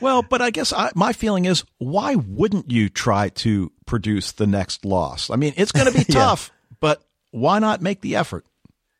Well, 0.00 0.22
but 0.22 0.42
I 0.42 0.50
guess 0.50 0.72
I, 0.72 0.90
my 0.96 1.12
feeling 1.12 1.44
is, 1.44 1.64
why 1.78 2.16
wouldn't 2.16 2.72
you 2.72 2.88
try 2.88 3.28
to 3.28 3.70
produce 3.86 4.32
the 4.32 4.48
next 4.48 4.84
Lost? 4.84 5.30
I 5.30 5.36
mean, 5.36 5.54
it's 5.56 5.70
going 5.70 5.86
to 5.86 5.92
be 5.92 6.04
Yeah. 6.08 6.14
tough, 6.14 6.50
but 6.80 7.00
why 7.30 7.60
not 7.60 7.80
make 7.82 8.00
the 8.00 8.16
effort? 8.16 8.44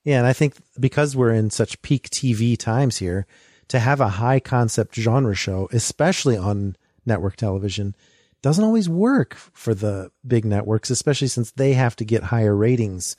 yeah 0.04 0.18
and 0.18 0.26
i 0.26 0.32
think 0.32 0.54
because 0.80 1.14
we're 1.14 1.32
in 1.32 1.50
such 1.50 1.80
peak 1.82 2.08
tv 2.10 2.56
times 2.56 2.96
here 2.98 3.26
to 3.72 3.80
have 3.80 4.02
a 4.02 4.08
high 4.08 4.38
concept 4.38 4.94
genre 4.94 5.34
show 5.34 5.66
especially 5.72 6.36
on 6.36 6.76
network 7.06 7.36
television 7.36 7.96
doesn't 8.42 8.64
always 8.64 8.86
work 8.86 9.34
for 9.34 9.74
the 9.74 10.10
big 10.26 10.44
networks 10.44 10.90
especially 10.90 11.26
since 11.26 11.52
they 11.52 11.72
have 11.72 11.96
to 11.96 12.04
get 12.04 12.24
higher 12.24 12.54
ratings 12.54 13.16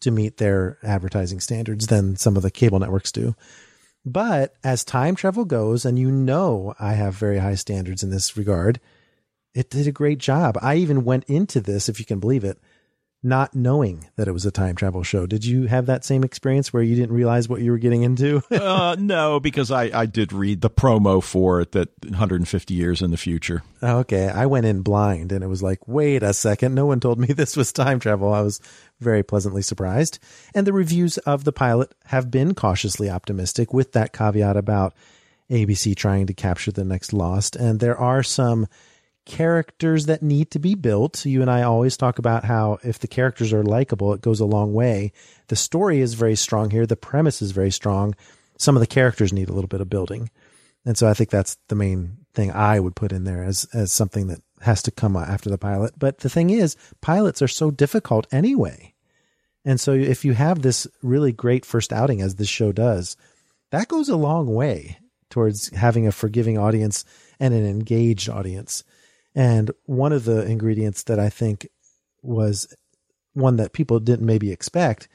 to 0.00 0.10
meet 0.10 0.36
their 0.36 0.76
advertising 0.82 1.40
standards 1.40 1.86
than 1.86 2.14
some 2.14 2.36
of 2.36 2.42
the 2.42 2.50
cable 2.50 2.78
networks 2.78 3.10
do 3.10 3.34
But 4.04 4.54
as 4.62 4.84
time 4.84 5.16
travel 5.16 5.44
goes, 5.44 5.84
and 5.84 5.98
you 5.98 6.12
know 6.12 6.74
I 6.78 6.92
have 6.92 7.14
very 7.14 7.38
high 7.38 7.56
standards 7.56 8.04
in 8.04 8.10
this 8.10 8.36
regard, 8.36 8.78
it 9.52 9.68
did 9.68 9.88
a 9.88 9.92
great 9.92 10.18
job. 10.18 10.56
I 10.62 10.76
even 10.76 11.04
went 11.04 11.24
into 11.24 11.60
this, 11.60 11.88
if 11.88 11.98
you 11.98 12.06
can 12.06 12.20
believe 12.20 12.44
it, 12.44 12.60
not 13.22 13.54
knowing 13.54 14.06
that 14.16 14.28
it 14.28 14.32
was 14.32 14.46
a 14.46 14.50
time 14.50 14.76
travel 14.76 15.02
show. 15.02 15.26
Did 15.26 15.44
you 15.44 15.66
have 15.66 15.86
that 15.86 16.04
same 16.04 16.22
experience 16.22 16.72
where 16.72 16.82
you 16.82 16.94
didn't 16.94 17.14
realize 17.14 17.48
what 17.48 17.60
you 17.60 17.70
were 17.70 17.78
getting 17.78 18.02
into? 18.02 18.42
uh, 18.50 18.96
no, 18.98 19.40
because 19.40 19.70
I, 19.70 19.84
I 20.00 20.06
did 20.06 20.32
read 20.32 20.60
the 20.60 20.70
promo 20.70 21.22
for 21.22 21.60
it 21.60 21.72
that 21.72 21.88
150 22.04 22.74
years 22.74 23.02
in 23.02 23.10
the 23.10 23.16
future. 23.16 23.62
okay, 23.82 24.28
I 24.28 24.46
went 24.46 24.66
in 24.66 24.82
blind 24.82 25.32
and 25.32 25.42
it 25.42 25.48
was 25.48 25.62
like, 25.62 25.88
wait 25.88 26.22
a 26.22 26.32
second, 26.32 26.74
no 26.74 26.86
one 26.86 27.00
told 27.00 27.18
me 27.18 27.26
this 27.32 27.56
was 27.56 27.72
time 27.72 27.98
travel. 27.98 28.32
I 28.32 28.42
was 28.42 28.60
very 29.00 29.22
pleasantly 29.22 29.62
surprised. 29.62 30.18
And 30.54 30.66
the 30.66 30.72
reviews 30.72 31.18
of 31.18 31.44
the 31.44 31.52
pilot 31.52 31.92
have 32.06 32.30
been 32.30 32.54
cautiously 32.54 33.10
optimistic 33.10 33.72
with 33.72 33.92
that 33.92 34.12
caveat 34.12 34.56
about 34.56 34.94
ABC 35.50 35.96
trying 35.96 36.26
to 36.26 36.34
capture 36.34 36.72
the 36.72 36.84
next 36.84 37.12
Lost. 37.12 37.56
And 37.56 37.80
there 37.80 37.98
are 37.98 38.22
some 38.22 38.66
characters 39.26 40.06
that 40.06 40.22
need 40.22 40.50
to 40.52 40.58
be 40.58 40.74
built. 40.74 41.26
You 41.26 41.42
and 41.42 41.50
I 41.50 41.62
always 41.62 41.96
talk 41.96 42.18
about 42.18 42.44
how 42.44 42.78
if 42.82 43.00
the 43.00 43.08
characters 43.08 43.52
are 43.52 43.62
likable, 43.62 44.14
it 44.14 44.22
goes 44.22 44.40
a 44.40 44.46
long 44.46 44.72
way. 44.72 45.12
The 45.48 45.56
story 45.56 46.00
is 46.00 46.14
very 46.14 46.36
strong 46.36 46.70
here. 46.70 46.86
The 46.86 46.96
premise 46.96 47.42
is 47.42 47.50
very 47.50 47.70
strong. 47.70 48.14
Some 48.56 48.76
of 48.76 48.80
the 48.80 48.86
characters 48.86 49.32
need 49.32 49.50
a 49.50 49.52
little 49.52 49.68
bit 49.68 49.82
of 49.82 49.90
building. 49.90 50.30
And 50.86 50.96
so 50.96 51.08
I 51.08 51.14
think 51.14 51.30
that's 51.30 51.58
the 51.68 51.74
main 51.74 52.18
thing 52.32 52.52
I 52.52 52.80
would 52.80 52.96
put 52.96 53.12
in 53.12 53.24
there 53.24 53.42
as, 53.42 53.66
as 53.74 53.92
something 53.92 54.28
that 54.28 54.40
has 54.60 54.82
to 54.82 54.90
come 54.90 55.16
after 55.16 55.50
the 55.50 55.58
pilot. 55.58 55.94
But 55.98 56.18
the 56.18 56.30
thing 56.30 56.50
is, 56.50 56.76
pilots 57.00 57.42
are 57.42 57.48
so 57.48 57.70
difficult 57.70 58.26
anyway. 58.32 58.94
And 59.64 59.80
so 59.80 59.92
if 59.92 60.24
you 60.24 60.34
have 60.34 60.62
this 60.62 60.86
really 61.02 61.32
great 61.32 61.66
first 61.66 61.92
outing 61.92 62.22
as 62.22 62.36
this 62.36 62.48
show 62.48 62.70
does, 62.70 63.16
that 63.70 63.88
goes 63.88 64.08
a 64.08 64.16
long 64.16 64.54
way 64.54 64.98
towards 65.28 65.74
having 65.74 66.06
a 66.06 66.12
forgiving 66.12 66.56
audience 66.56 67.04
and 67.40 67.52
an 67.52 67.66
engaged 67.66 68.28
audience. 68.28 68.84
And 69.36 69.70
one 69.84 70.12
of 70.12 70.24
the 70.24 70.44
ingredients 70.46 71.04
that 71.04 71.20
I 71.20 71.28
think 71.28 71.68
was 72.22 72.74
one 73.34 73.56
that 73.56 73.74
people 73.74 74.00
didn't 74.00 74.26
maybe 74.26 74.50
expect 74.50 75.08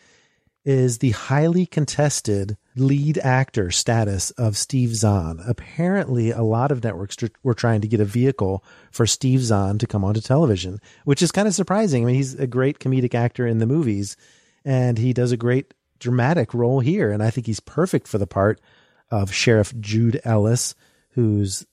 is 0.64 1.00
the 1.00 1.10
highly 1.10 1.66
contested 1.66 2.56
lead 2.76 3.18
actor 3.18 3.72
status 3.72 4.30
of 4.32 4.56
Steve 4.56 4.96
Zahn. 4.96 5.42
Apparently, 5.48 6.30
a 6.30 6.44
lot 6.44 6.72
of 6.72 6.84
networks 6.84 7.18
were 7.42 7.56
trying 7.56 7.82
to 7.82 7.88
get 7.88 8.00
a 8.00 8.06
vehicle 8.06 8.64
for 8.92 9.08
Steve 9.08 9.42
Zahn 9.42 9.80
to 9.80 9.88
come 9.88 10.04
onto 10.04 10.22
television, 10.22 10.80
which 11.04 11.24
is 11.24 11.32
kind 11.32 11.48
of 11.48 11.56
surprising. 11.56 12.04
I 12.04 12.06
mean, 12.06 12.16
he's 12.16 12.36
a 12.36 12.46
great 12.46 12.78
comedic 12.78 13.16
actor 13.16 13.48
in 13.48 13.58
the 13.58 13.66
movies, 13.66 14.16
and 14.64 15.00
he 15.00 15.14
does 15.14 15.32
a 15.32 15.38
great 15.38 15.74
dramatic 15.98 16.54
role 16.54 16.80
here. 16.80 17.12
And 17.12 17.24
I 17.24 17.32
think 17.32 17.48
he's 17.48 17.60
perfect 17.60 18.08
for 18.08 18.20
the 18.20 18.28
part 18.28 18.62
of 19.10 19.34
Sheriff 19.34 19.74
Jude 19.80 20.22
Ellis, 20.24 20.76
who's 21.14 21.66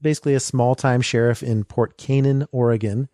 basically 0.00 0.34
a 0.34 0.40
small 0.40 0.74
time 0.74 1.00
sheriff 1.00 1.42
in 1.42 1.64
Port 1.64 1.96
Canaan, 1.96 2.46
Oregon. 2.52 3.08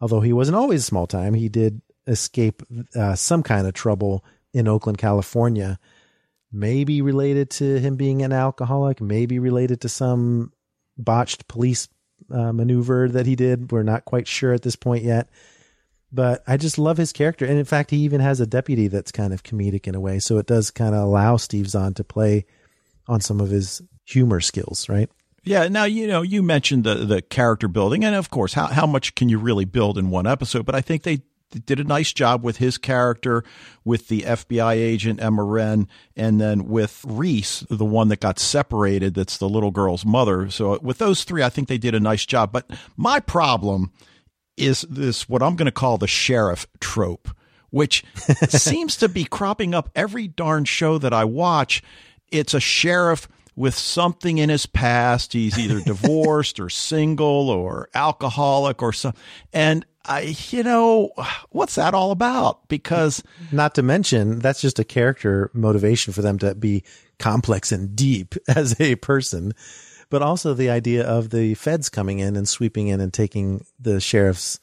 Although 0.00 0.20
he 0.20 0.32
wasn't 0.32 0.56
always 0.56 0.84
small 0.84 1.06
time, 1.06 1.34
he 1.34 1.48
did 1.48 1.82
escape 2.06 2.62
uh, 2.94 3.14
some 3.14 3.42
kind 3.42 3.66
of 3.66 3.74
trouble 3.74 4.24
in 4.52 4.68
Oakland, 4.68 4.98
California. 4.98 5.78
Maybe 6.52 7.02
related 7.02 7.50
to 7.50 7.78
him 7.78 7.96
being 7.96 8.22
an 8.22 8.32
alcoholic, 8.32 9.00
maybe 9.00 9.38
related 9.38 9.82
to 9.82 9.88
some 9.88 10.52
botched 10.98 11.46
police 11.48 11.88
uh, 12.30 12.52
maneuver 12.52 13.08
that 13.08 13.26
he 13.26 13.36
did. 13.36 13.70
We're 13.70 13.82
not 13.82 14.04
quite 14.04 14.26
sure 14.26 14.52
at 14.52 14.62
this 14.62 14.76
point 14.76 15.04
yet. 15.04 15.28
But 16.12 16.42
I 16.46 16.56
just 16.56 16.78
love 16.78 16.96
his 16.96 17.12
character. 17.12 17.44
And 17.44 17.56
in 17.56 17.64
fact, 17.64 17.90
he 17.90 17.98
even 17.98 18.20
has 18.20 18.40
a 18.40 18.46
deputy 18.46 18.88
that's 18.88 19.12
kind 19.12 19.32
of 19.32 19.44
comedic 19.44 19.86
in 19.86 19.94
a 19.94 20.00
way. 20.00 20.18
So 20.18 20.38
it 20.38 20.46
does 20.46 20.70
kind 20.70 20.94
of 20.94 21.02
allow 21.02 21.36
Steve 21.36 21.68
Zahn 21.68 21.94
to 21.94 22.04
play 22.04 22.46
on 23.06 23.20
some 23.20 23.40
of 23.40 23.50
his 23.50 23.80
humor 24.06 24.40
skills, 24.40 24.88
right? 24.88 25.08
Yeah. 25.44 25.68
Now, 25.68 25.84
you 25.84 26.06
know, 26.06 26.22
you 26.22 26.42
mentioned 26.42 26.84
the, 26.84 26.94
the 26.96 27.22
character 27.22 27.68
building, 27.68 28.04
and 28.04 28.14
of 28.14 28.30
course, 28.30 28.52
how, 28.52 28.66
how 28.66 28.86
much 28.86 29.14
can 29.14 29.28
you 29.28 29.38
really 29.38 29.64
build 29.64 29.98
in 29.98 30.10
one 30.10 30.26
episode? 30.26 30.66
But 30.66 30.74
I 30.74 30.80
think 30.80 31.02
they 31.02 31.22
did 31.58 31.80
a 31.80 31.84
nice 31.84 32.12
job 32.12 32.44
with 32.44 32.58
his 32.58 32.78
character, 32.78 33.42
with 33.84 34.08
the 34.08 34.22
FBI 34.22 34.74
agent 34.74 35.20
Emma 35.20 35.42
Wren, 35.42 35.88
and 36.16 36.40
then 36.40 36.68
with 36.68 37.04
Reese, 37.06 37.60
the 37.68 37.84
one 37.84 38.08
that 38.08 38.20
got 38.20 38.38
separated, 38.38 39.14
that's 39.14 39.38
the 39.38 39.48
little 39.48 39.70
girl's 39.70 40.04
mother. 40.04 40.50
So 40.50 40.74
uh, 40.74 40.78
with 40.80 40.98
those 40.98 41.24
three, 41.24 41.42
I 41.42 41.48
think 41.48 41.68
they 41.68 41.78
did 41.78 41.94
a 41.94 42.00
nice 42.00 42.24
job. 42.24 42.52
But 42.52 42.70
my 42.96 43.20
problem 43.20 43.92
is 44.56 44.82
this 44.82 45.28
what 45.28 45.42
I'm 45.42 45.56
going 45.56 45.66
to 45.66 45.72
call 45.72 45.98
the 45.98 46.06
sheriff 46.06 46.66
trope, 46.80 47.28
which 47.70 48.04
seems 48.48 48.96
to 48.98 49.08
be 49.08 49.24
cropping 49.24 49.74
up 49.74 49.90
every 49.94 50.28
darn 50.28 50.64
show 50.64 50.98
that 50.98 51.12
I 51.12 51.24
watch. 51.24 51.82
It's 52.30 52.54
a 52.54 52.60
sheriff 52.60 53.26
with 53.56 53.74
something 53.74 54.38
in 54.38 54.48
his 54.48 54.66
past. 54.66 55.32
He's 55.32 55.58
either 55.58 55.80
divorced 55.84 56.60
or 56.60 56.68
single 56.70 57.50
or 57.50 57.88
alcoholic 57.94 58.82
or 58.82 58.92
something. 58.92 59.20
And 59.52 59.84
I, 60.04 60.34
you 60.50 60.62
know, 60.62 61.10
what's 61.50 61.74
that 61.74 61.92
all 61.94 62.10
about? 62.10 62.68
Because 62.68 63.22
Not 63.52 63.74
to 63.74 63.82
mention, 63.82 64.38
that's 64.38 64.60
just 64.62 64.78
a 64.78 64.84
character 64.84 65.50
motivation 65.52 66.12
for 66.12 66.22
them 66.22 66.38
to 66.38 66.54
be 66.54 66.84
complex 67.18 67.70
and 67.70 67.94
deep 67.94 68.34
as 68.48 68.80
a 68.80 68.96
person. 68.96 69.52
but 70.08 70.22
also 70.22 70.54
the 70.54 70.70
idea 70.70 71.04
of 71.06 71.30
the 71.30 71.54
feds 71.54 71.88
coming 71.90 72.18
in 72.18 72.34
and 72.34 72.48
sweeping 72.48 72.88
in 72.88 73.00
and 73.00 73.12
taking 73.12 73.64
the 73.78 74.00
sheriff's 74.00 74.58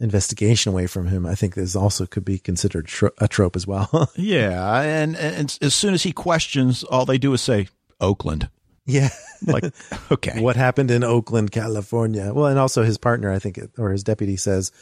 investigation 0.00 0.70
away 0.72 0.86
from 0.86 1.06
him. 1.08 1.26
I 1.26 1.34
think 1.34 1.56
is 1.58 1.76
also 1.76 2.06
could 2.06 2.24
be 2.24 2.38
considered 2.38 2.86
tro- 2.86 3.10
a 3.18 3.28
trope 3.28 3.56
as 3.56 3.66
well. 3.66 4.10
Yeah, 4.16 4.80
and, 4.80 5.16
and 5.16 5.58
as 5.60 5.74
soon 5.74 5.92
as 5.92 6.02
he 6.04 6.12
questions, 6.12 6.82
all 6.84 7.04
they 7.04 7.18
do 7.18 7.32
is 7.34 7.42
say 7.42 7.68
Oakland. 8.00 8.48
yeah. 8.86 9.10
Like, 9.46 9.72
okay, 10.10 10.40
what 10.40 10.56
happened 10.56 10.90
in 10.90 11.04
Oakland, 11.04 11.52
California? 11.52 12.32
Well, 12.34 12.46
and 12.46 12.58
also 12.58 12.82
his 12.82 12.98
partner, 12.98 13.30
I 13.30 13.38
think, 13.38 13.58
or 13.78 13.90
his 13.90 14.02
deputy 14.02 14.36
says, 14.36 14.72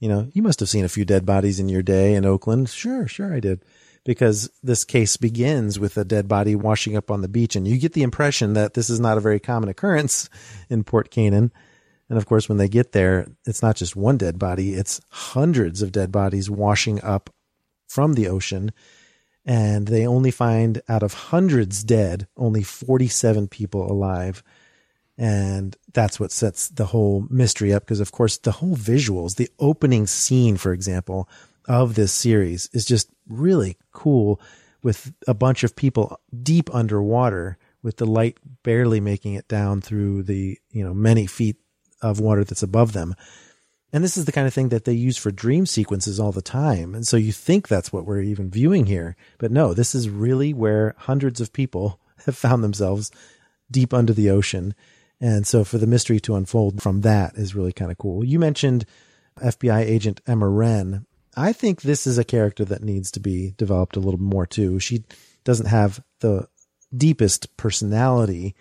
you 0.00 0.08
know, 0.08 0.28
you 0.32 0.42
must 0.42 0.60
have 0.60 0.68
seen 0.68 0.84
a 0.84 0.88
few 0.90 1.04
dead 1.04 1.24
bodies 1.24 1.58
in 1.60 1.68
your 1.68 1.82
day 1.82 2.14
in 2.14 2.26
Oakland. 2.26 2.68
Sure, 2.68 3.06
sure, 3.06 3.32
I 3.32 3.40
did. 3.40 3.64
Because 4.04 4.50
this 4.62 4.84
case 4.84 5.16
begins 5.16 5.78
with 5.78 5.96
a 5.96 6.04
dead 6.04 6.28
body 6.28 6.54
washing 6.54 6.94
up 6.94 7.10
on 7.10 7.22
the 7.22 7.28
beach, 7.28 7.56
and 7.56 7.66
you 7.66 7.78
get 7.78 7.94
the 7.94 8.02
impression 8.02 8.52
that 8.52 8.74
this 8.74 8.90
is 8.90 9.00
not 9.00 9.16
a 9.16 9.22
very 9.22 9.40
common 9.40 9.70
occurrence 9.70 10.28
in 10.68 10.84
Port 10.84 11.10
Canaan. 11.10 11.52
And 12.10 12.18
of 12.18 12.26
course, 12.26 12.48
when 12.48 12.58
they 12.58 12.68
get 12.68 12.92
there, 12.92 13.26
it's 13.46 13.62
not 13.62 13.76
just 13.76 13.96
one 13.96 14.18
dead 14.18 14.38
body, 14.38 14.74
it's 14.74 15.00
hundreds 15.08 15.80
of 15.80 15.90
dead 15.90 16.12
bodies 16.12 16.50
washing 16.50 17.02
up 17.02 17.30
from 17.88 18.12
the 18.12 18.28
ocean. 18.28 18.72
And 19.46 19.88
they 19.88 20.06
only 20.06 20.30
find 20.30 20.80
out 20.88 21.02
of 21.02 21.12
hundreds 21.12 21.84
dead, 21.84 22.26
only 22.36 22.62
47 22.62 23.48
people 23.48 23.90
alive. 23.90 24.42
And 25.18 25.76
that's 25.92 26.18
what 26.18 26.32
sets 26.32 26.68
the 26.68 26.86
whole 26.86 27.26
mystery 27.28 27.72
up. 27.72 27.84
Because 27.84 28.00
of 28.00 28.10
course, 28.10 28.38
the 28.38 28.52
whole 28.52 28.76
visuals, 28.76 29.36
the 29.36 29.50
opening 29.58 30.06
scene, 30.06 30.56
for 30.56 30.72
example, 30.72 31.28
of 31.66 31.94
this 31.94 32.12
series 32.12 32.68
is 32.72 32.84
just 32.84 33.10
really 33.28 33.76
cool 33.92 34.40
with 34.82 35.12
a 35.26 35.34
bunch 35.34 35.64
of 35.64 35.76
people 35.76 36.20
deep 36.42 36.74
underwater 36.74 37.58
with 37.82 37.96
the 37.98 38.06
light 38.06 38.38
barely 38.62 39.00
making 39.00 39.34
it 39.34 39.48
down 39.48 39.80
through 39.80 40.22
the, 40.22 40.58
you 40.70 40.84
know, 40.84 40.94
many 40.94 41.26
feet 41.26 41.56
of 42.02 42.20
water 42.20 42.44
that's 42.44 42.62
above 42.62 42.92
them. 42.92 43.14
And 43.94 44.02
this 44.02 44.16
is 44.16 44.24
the 44.24 44.32
kind 44.32 44.48
of 44.48 44.52
thing 44.52 44.70
that 44.70 44.86
they 44.86 44.92
use 44.92 45.16
for 45.16 45.30
dream 45.30 45.66
sequences 45.66 46.18
all 46.18 46.32
the 46.32 46.42
time. 46.42 46.96
And 46.96 47.06
so 47.06 47.16
you 47.16 47.30
think 47.30 47.68
that's 47.68 47.92
what 47.92 48.04
we're 48.04 48.22
even 48.22 48.50
viewing 48.50 48.86
here. 48.86 49.14
But 49.38 49.52
no, 49.52 49.72
this 49.72 49.94
is 49.94 50.10
really 50.10 50.52
where 50.52 50.96
hundreds 50.98 51.40
of 51.40 51.52
people 51.52 52.00
have 52.26 52.36
found 52.36 52.64
themselves 52.64 53.12
deep 53.70 53.94
under 53.94 54.12
the 54.12 54.30
ocean. 54.30 54.74
And 55.20 55.46
so 55.46 55.62
for 55.62 55.78
the 55.78 55.86
mystery 55.86 56.18
to 56.20 56.34
unfold 56.34 56.82
from 56.82 57.02
that 57.02 57.36
is 57.36 57.54
really 57.54 57.72
kind 57.72 57.92
of 57.92 57.98
cool. 57.98 58.24
You 58.24 58.40
mentioned 58.40 58.84
FBI 59.38 59.82
agent 59.82 60.20
Emma 60.26 60.48
Wren. 60.48 61.06
I 61.36 61.52
think 61.52 61.82
this 61.82 62.04
is 62.04 62.18
a 62.18 62.24
character 62.24 62.64
that 62.64 62.82
needs 62.82 63.12
to 63.12 63.20
be 63.20 63.54
developed 63.56 63.96
a 63.96 64.00
little 64.00 64.20
more 64.20 64.44
too. 64.44 64.80
She 64.80 65.04
doesn't 65.44 65.66
have 65.66 66.02
the 66.18 66.48
deepest 66.96 67.56
personality, 67.56 68.56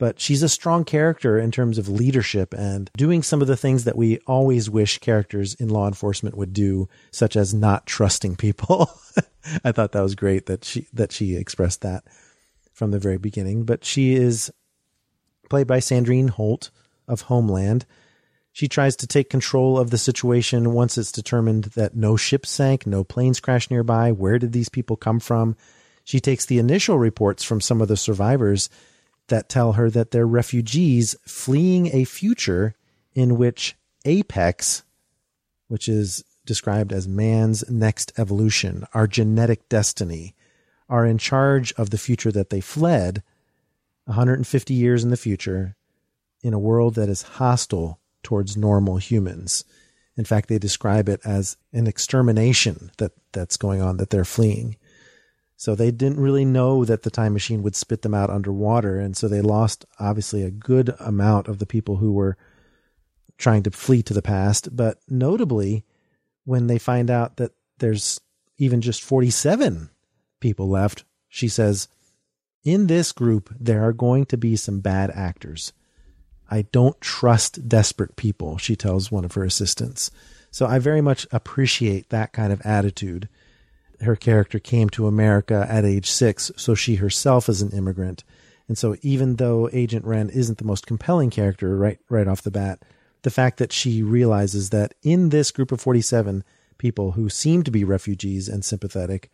but 0.00 0.18
she's 0.18 0.42
a 0.42 0.48
strong 0.48 0.82
character 0.82 1.38
in 1.38 1.50
terms 1.50 1.76
of 1.76 1.86
leadership 1.86 2.54
and 2.54 2.90
doing 2.96 3.22
some 3.22 3.42
of 3.42 3.48
the 3.48 3.56
things 3.56 3.84
that 3.84 3.98
we 3.98 4.16
always 4.26 4.70
wish 4.70 4.98
characters 4.98 5.52
in 5.56 5.68
law 5.68 5.86
enforcement 5.86 6.38
would 6.38 6.54
do, 6.54 6.88
such 7.10 7.36
as 7.36 7.52
not 7.52 7.84
trusting 7.84 8.34
people. 8.34 8.90
I 9.64 9.72
thought 9.72 9.92
that 9.92 10.00
was 10.00 10.14
great 10.14 10.46
that 10.46 10.64
she 10.64 10.86
that 10.94 11.12
she 11.12 11.36
expressed 11.36 11.82
that 11.82 12.04
from 12.72 12.92
the 12.92 12.98
very 12.98 13.18
beginning. 13.18 13.64
But 13.64 13.84
she 13.84 14.14
is 14.14 14.50
played 15.50 15.66
by 15.66 15.80
Sandrine 15.80 16.30
Holt 16.30 16.70
of 17.06 17.22
Homeland. 17.22 17.84
She 18.52 18.68
tries 18.68 18.96
to 18.96 19.06
take 19.06 19.28
control 19.28 19.78
of 19.78 19.90
the 19.90 19.98
situation 19.98 20.72
once 20.72 20.96
it's 20.96 21.12
determined 21.12 21.64
that 21.76 21.94
no 21.94 22.16
ship 22.16 22.46
sank, 22.46 22.86
no 22.86 23.04
planes 23.04 23.38
crashed 23.38 23.70
nearby. 23.70 24.12
Where 24.12 24.38
did 24.38 24.52
these 24.52 24.70
people 24.70 24.96
come 24.96 25.20
from? 25.20 25.56
She 26.04 26.20
takes 26.20 26.46
the 26.46 26.58
initial 26.58 26.98
reports 26.98 27.44
from 27.44 27.60
some 27.60 27.82
of 27.82 27.88
the 27.88 27.98
survivors 27.98 28.70
that 29.30 29.48
tell 29.48 29.72
her 29.72 29.90
that 29.90 30.10
they're 30.10 30.26
refugees 30.26 31.16
fleeing 31.26 31.88
a 31.88 32.04
future 32.04 32.74
in 33.14 33.36
which 33.36 33.76
Apex, 34.04 34.82
which 35.68 35.88
is 35.88 36.24
described 36.44 36.92
as 36.92 37.08
man's 37.08 37.68
next 37.70 38.12
evolution, 38.18 38.84
our 38.94 39.06
genetic 39.06 39.68
destiny, 39.68 40.34
are 40.88 41.06
in 41.06 41.18
charge 41.18 41.72
of 41.74 41.90
the 41.90 41.98
future 41.98 42.32
that 42.32 42.50
they 42.50 42.60
fled 42.60 43.22
150 44.06 44.74
years 44.74 45.04
in 45.04 45.10
the 45.10 45.16
future 45.16 45.76
in 46.42 46.52
a 46.52 46.58
world 46.58 46.94
that 46.96 47.08
is 47.08 47.22
hostile 47.22 48.00
towards 48.22 48.56
normal 48.56 48.96
humans. 48.96 49.64
In 50.16 50.24
fact, 50.24 50.48
they 50.48 50.58
describe 50.58 51.08
it 51.08 51.20
as 51.24 51.56
an 51.72 51.86
extermination 51.86 52.90
that, 52.98 53.12
that's 53.32 53.56
going 53.56 53.80
on, 53.80 53.98
that 53.98 54.10
they're 54.10 54.24
fleeing. 54.24 54.76
So 55.60 55.74
they 55.74 55.90
didn't 55.90 56.18
really 56.18 56.46
know 56.46 56.86
that 56.86 57.02
the 57.02 57.10
time 57.10 57.34
machine 57.34 57.62
would 57.62 57.76
spit 57.76 58.00
them 58.00 58.14
out 58.14 58.30
underwater. 58.30 58.98
And 58.98 59.14
so 59.14 59.28
they 59.28 59.42
lost 59.42 59.84
obviously 59.98 60.42
a 60.42 60.50
good 60.50 60.94
amount 60.98 61.48
of 61.48 61.58
the 61.58 61.66
people 61.66 61.96
who 61.96 62.12
were 62.12 62.38
trying 63.36 63.62
to 63.64 63.70
flee 63.70 64.02
to 64.04 64.14
the 64.14 64.22
past. 64.22 64.74
But 64.74 64.96
notably, 65.06 65.84
when 66.46 66.66
they 66.66 66.78
find 66.78 67.10
out 67.10 67.36
that 67.36 67.52
there's 67.76 68.22
even 68.56 68.80
just 68.80 69.02
47 69.02 69.90
people 70.40 70.66
left, 70.66 71.04
she 71.28 71.46
says, 71.46 71.88
in 72.64 72.86
this 72.86 73.12
group, 73.12 73.54
there 73.60 73.86
are 73.86 73.92
going 73.92 74.24
to 74.26 74.38
be 74.38 74.56
some 74.56 74.80
bad 74.80 75.10
actors. 75.10 75.74
I 76.50 76.62
don't 76.72 76.98
trust 77.02 77.68
desperate 77.68 78.16
people, 78.16 78.56
she 78.56 78.76
tells 78.76 79.12
one 79.12 79.26
of 79.26 79.34
her 79.34 79.44
assistants. 79.44 80.10
So 80.50 80.64
I 80.64 80.78
very 80.78 81.02
much 81.02 81.26
appreciate 81.30 82.08
that 82.08 82.32
kind 82.32 82.50
of 82.50 82.62
attitude. 82.62 83.28
Her 84.00 84.16
character 84.16 84.58
came 84.58 84.88
to 84.90 85.06
America 85.06 85.66
at 85.68 85.84
age 85.84 86.10
six, 86.10 86.50
so 86.56 86.74
she 86.74 86.96
herself 86.96 87.48
is 87.48 87.62
an 87.62 87.70
immigrant. 87.70 88.24
And 88.68 88.78
so 88.78 88.96
even 89.02 89.36
though 89.36 89.68
Agent 89.72 90.04
Wren 90.04 90.30
isn't 90.30 90.58
the 90.58 90.64
most 90.64 90.86
compelling 90.86 91.30
character 91.30 91.76
right 91.76 91.98
right 92.08 92.28
off 92.28 92.42
the 92.42 92.50
bat, 92.50 92.82
the 93.22 93.30
fact 93.30 93.58
that 93.58 93.72
she 93.72 94.02
realizes 94.02 94.70
that 94.70 94.94
in 95.02 95.30
this 95.30 95.50
group 95.50 95.72
of 95.72 95.80
47 95.80 96.44
people 96.78 97.12
who 97.12 97.28
seem 97.28 97.62
to 97.64 97.70
be 97.70 97.84
refugees 97.84 98.48
and 98.48 98.64
sympathetic, 98.64 99.30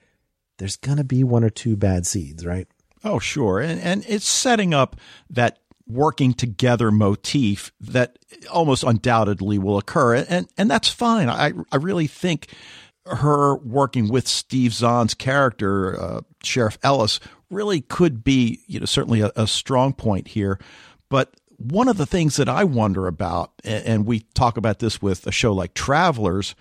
there's 0.58 0.76
to 0.76 1.04
be 1.04 1.22
one 1.22 1.44
or 1.44 1.50
two 1.50 1.76
bad 1.76 2.06
seeds, 2.06 2.44
right? 2.44 2.66
Oh, 3.04 3.18
sure. 3.18 3.60
And, 3.60 3.80
and 3.80 4.04
it's 4.08 4.26
setting 4.26 4.74
up 4.74 4.96
that 5.30 5.58
working 5.86 6.34
together 6.34 6.90
motif 6.90 7.72
that 7.80 8.18
almost 8.50 8.82
undoubtedly 8.82 9.58
will 9.58 9.78
occur. 9.78 10.16
And, 10.16 10.48
and 10.58 10.70
that's 10.70 10.88
fine. 10.88 11.28
I, 11.28 11.52
I 11.70 11.76
really 11.76 12.08
think 12.08 12.48
her 13.06 13.56
working 13.56 14.08
with 14.08 14.26
Steve 14.26 14.72
Zahn's 14.72 15.14
character, 15.14 16.00
uh, 16.00 16.20
Sheriff 16.42 16.78
Ellis, 16.82 17.20
really 17.50 17.80
could 17.80 18.24
be, 18.24 18.60
you 18.66 18.80
know, 18.80 18.86
certainly 18.86 19.20
a, 19.20 19.30
a 19.36 19.46
strong 19.46 19.92
point 19.92 20.28
here. 20.28 20.58
But 21.08 21.34
one 21.56 21.88
of 21.88 21.96
the 21.96 22.06
things 22.06 22.36
that 22.36 22.48
I 22.48 22.64
wonder 22.64 23.06
about, 23.06 23.52
and 23.64 24.06
we 24.06 24.20
talk 24.34 24.56
about 24.56 24.78
this 24.78 25.00
with 25.00 25.26
a 25.26 25.32
show 25.32 25.52
like 25.52 25.74
Travelers, 25.74 26.54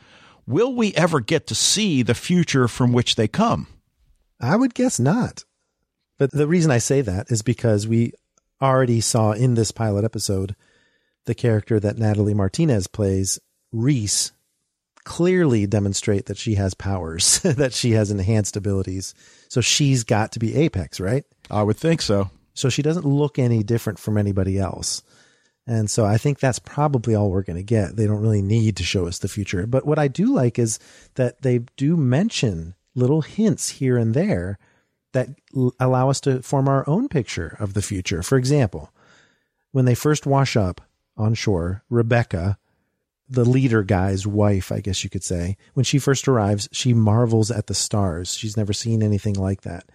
will 0.47 0.73
we 0.73 0.93
ever 0.93 1.19
get 1.19 1.47
to 1.47 1.55
see 1.55 2.03
the 2.03 2.13
future 2.13 2.67
from 2.67 2.93
which 2.93 3.15
they 3.15 3.27
come? 3.27 3.67
I 4.39 4.55
would 4.55 4.73
guess 4.73 4.99
not. 4.99 5.43
But 6.17 6.31
the 6.31 6.47
reason 6.47 6.71
I 6.71 6.77
say 6.77 7.01
that 7.01 7.29
is 7.29 7.41
because 7.41 7.87
we 7.87 8.13
already 8.61 9.01
saw 9.01 9.31
in 9.31 9.55
this 9.55 9.71
pilot 9.71 10.05
episode 10.05 10.55
the 11.25 11.35
character 11.35 11.79
that 11.79 11.97
Natalie 11.97 12.33
Martinez 12.33 12.87
plays, 12.87 13.39
Reese, 13.71 14.31
clearly 15.05 15.65
demonstrate 15.65 16.25
that 16.25 16.37
she 16.37 16.55
has 16.55 16.73
powers, 16.73 17.39
that 17.43 17.73
she 17.73 17.91
has 17.91 18.11
enhanced 18.11 18.57
abilities. 18.57 19.13
So 19.47 19.61
she's 19.61 20.03
got 20.03 20.33
to 20.33 20.39
be 20.39 20.55
Apex, 20.55 20.99
right? 20.99 21.23
I 21.49 21.63
would 21.63 21.77
think 21.77 22.01
so. 22.01 22.29
So 22.53 22.69
she 22.69 22.81
doesn't 22.81 23.05
look 23.05 23.39
any 23.39 23.63
different 23.63 23.99
from 23.99 24.17
anybody 24.17 24.59
else. 24.59 25.03
And 25.67 25.89
so 25.89 26.05
I 26.05 26.17
think 26.17 26.39
that's 26.39 26.59
probably 26.59 27.15
all 27.15 27.31
we're 27.31 27.41
going 27.41 27.57
to 27.57 27.63
get. 27.63 27.95
They 27.95 28.05
don't 28.05 28.21
really 28.21 28.41
need 28.41 28.77
to 28.77 28.83
show 28.83 29.07
us 29.07 29.19
the 29.19 29.27
future. 29.27 29.65
But 29.65 29.85
what 29.85 29.97
I 29.97 30.07
do 30.07 30.33
like 30.33 30.59
is 30.59 30.79
that 31.15 31.41
they 31.41 31.59
do 31.75 31.97
mention 31.97 32.75
little 32.93 33.21
hints 33.21 33.69
here 33.69 33.97
and 33.97 34.13
there 34.13 34.57
that 35.13 35.29
allow 35.79 36.09
us 36.09 36.19
to 36.21 36.41
form 36.41 36.67
our 36.67 36.87
own 36.87 37.07
picture 37.07 37.55
of 37.59 37.73
the 37.73 37.81
future. 37.81 38.21
For 38.21 38.37
example, 38.37 38.91
when 39.71 39.85
they 39.85 39.95
first 39.95 40.25
wash 40.25 40.55
up 40.55 40.81
on 41.17 41.33
shore, 41.33 41.83
Rebecca, 41.89 42.57
the 43.27 43.45
leader 43.45 43.83
guy's 43.83 44.27
wife, 44.27 44.71
I 44.71 44.79
guess 44.79 45.03
you 45.03 45.09
could 45.09 45.23
say, 45.23 45.57
when 45.73 45.83
she 45.83 45.97
first 45.97 46.27
arrives, 46.27 46.69
she 46.71 46.93
marvels 46.93 47.49
at 47.49 47.67
the 47.67 47.73
stars. 47.73 48.35
She's 48.35 48.57
never 48.57 48.73
seen 48.73 49.01
anything 49.01 49.35
like 49.35 49.61
that. 49.61 49.85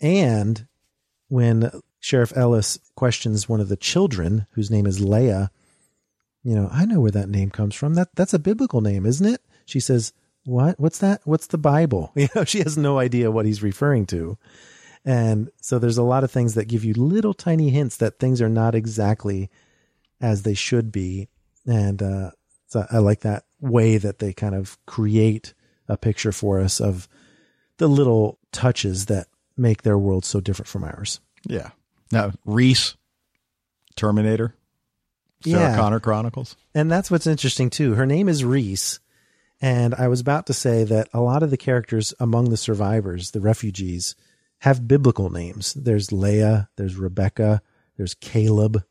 And 0.00 0.66
when 1.28 1.70
Sheriff 2.00 2.36
Ellis 2.36 2.78
questions 2.96 3.48
one 3.48 3.60
of 3.60 3.68
the 3.68 3.76
children, 3.76 4.46
whose 4.52 4.70
name 4.70 4.86
is 4.86 5.00
Leah, 5.00 5.50
you 6.42 6.54
know, 6.54 6.68
I 6.72 6.84
know 6.84 7.00
where 7.00 7.10
that 7.10 7.28
name 7.28 7.50
comes 7.50 7.74
from. 7.74 7.94
That 7.94 8.08
that's 8.14 8.34
a 8.34 8.38
biblical 8.38 8.80
name, 8.80 9.04
isn't 9.06 9.26
it? 9.26 9.42
She 9.66 9.80
says, 9.80 10.12
"What? 10.44 10.78
What's 10.78 10.98
that? 10.98 11.20
What's 11.24 11.48
the 11.48 11.58
Bible?" 11.58 12.12
You 12.16 12.28
know, 12.34 12.44
she 12.44 12.60
has 12.60 12.78
no 12.78 12.98
idea 12.98 13.30
what 13.30 13.46
he's 13.46 13.62
referring 13.62 14.06
to. 14.06 14.38
And 15.04 15.50
so 15.60 15.78
there's 15.78 15.98
a 15.98 16.02
lot 16.02 16.24
of 16.24 16.30
things 16.30 16.54
that 16.54 16.68
give 16.68 16.84
you 16.84 16.94
little 16.94 17.34
tiny 17.34 17.70
hints 17.70 17.96
that 17.98 18.18
things 18.18 18.42
are 18.42 18.48
not 18.48 18.74
exactly 18.74 19.50
as 20.20 20.42
they 20.42 20.54
should 20.54 20.90
be. 20.92 21.28
And 21.66 22.02
uh, 22.02 22.30
so 22.68 22.80
uh, 22.80 22.86
I 22.90 22.98
like 22.98 23.20
that 23.20 23.44
way 23.60 23.98
that 23.98 24.18
they 24.20 24.32
kind 24.32 24.54
of 24.54 24.78
create 24.86 25.54
a 25.88 25.96
picture 25.96 26.32
for 26.32 26.60
us 26.60 26.80
of 26.80 27.08
the 27.78 27.88
little 27.88 28.38
touches 28.52 29.06
that 29.06 29.26
make 29.56 29.82
their 29.82 29.98
world 29.98 30.24
so 30.24 30.40
different 30.40 30.68
from 30.68 30.84
ours. 30.84 31.20
Yeah. 31.44 31.70
Now, 32.12 32.32
Reese, 32.44 32.96
Terminator, 33.96 34.54
Sarah 35.44 35.70
Yeah. 35.70 35.76
Connor 35.76 36.00
Chronicles. 36.00 36.56
And 36.74 36.90
that's 36.90 37.10
what's 37.10 37.26
interesting 37.26 37.70
too. 37.70 37.94
Her 37.94 38.06
name 38.06 38.28
is 38.28 38.44
Reese. 38.44 39.00
And 39.60 39.94
I 39.94 40.06
was 40.08 40.20
about 40.20 40.46
to 40.46 40.52
say 40.52 40.84
that 40.84 41.08
a 41.12 41.20
lot 41.20 41.42
of 41.42 41.50
the 41.50 41.56
characters 41.56 42.14
among 42.20 42.50
the 42.50 42.56
survivors, 42.56 43.32
the 43.32 43.40
refugees, 43.40 44.14
have 44.60 44.86
biblical 44.86 45.30
names. 45.30 45.74
There's 45.74 46.12
Leah, 46.12 46.68
there's 46.76 46.96
Rebecca, 46.96 47.62
there's 47.96 48.14
Caleb, 48.14 48.84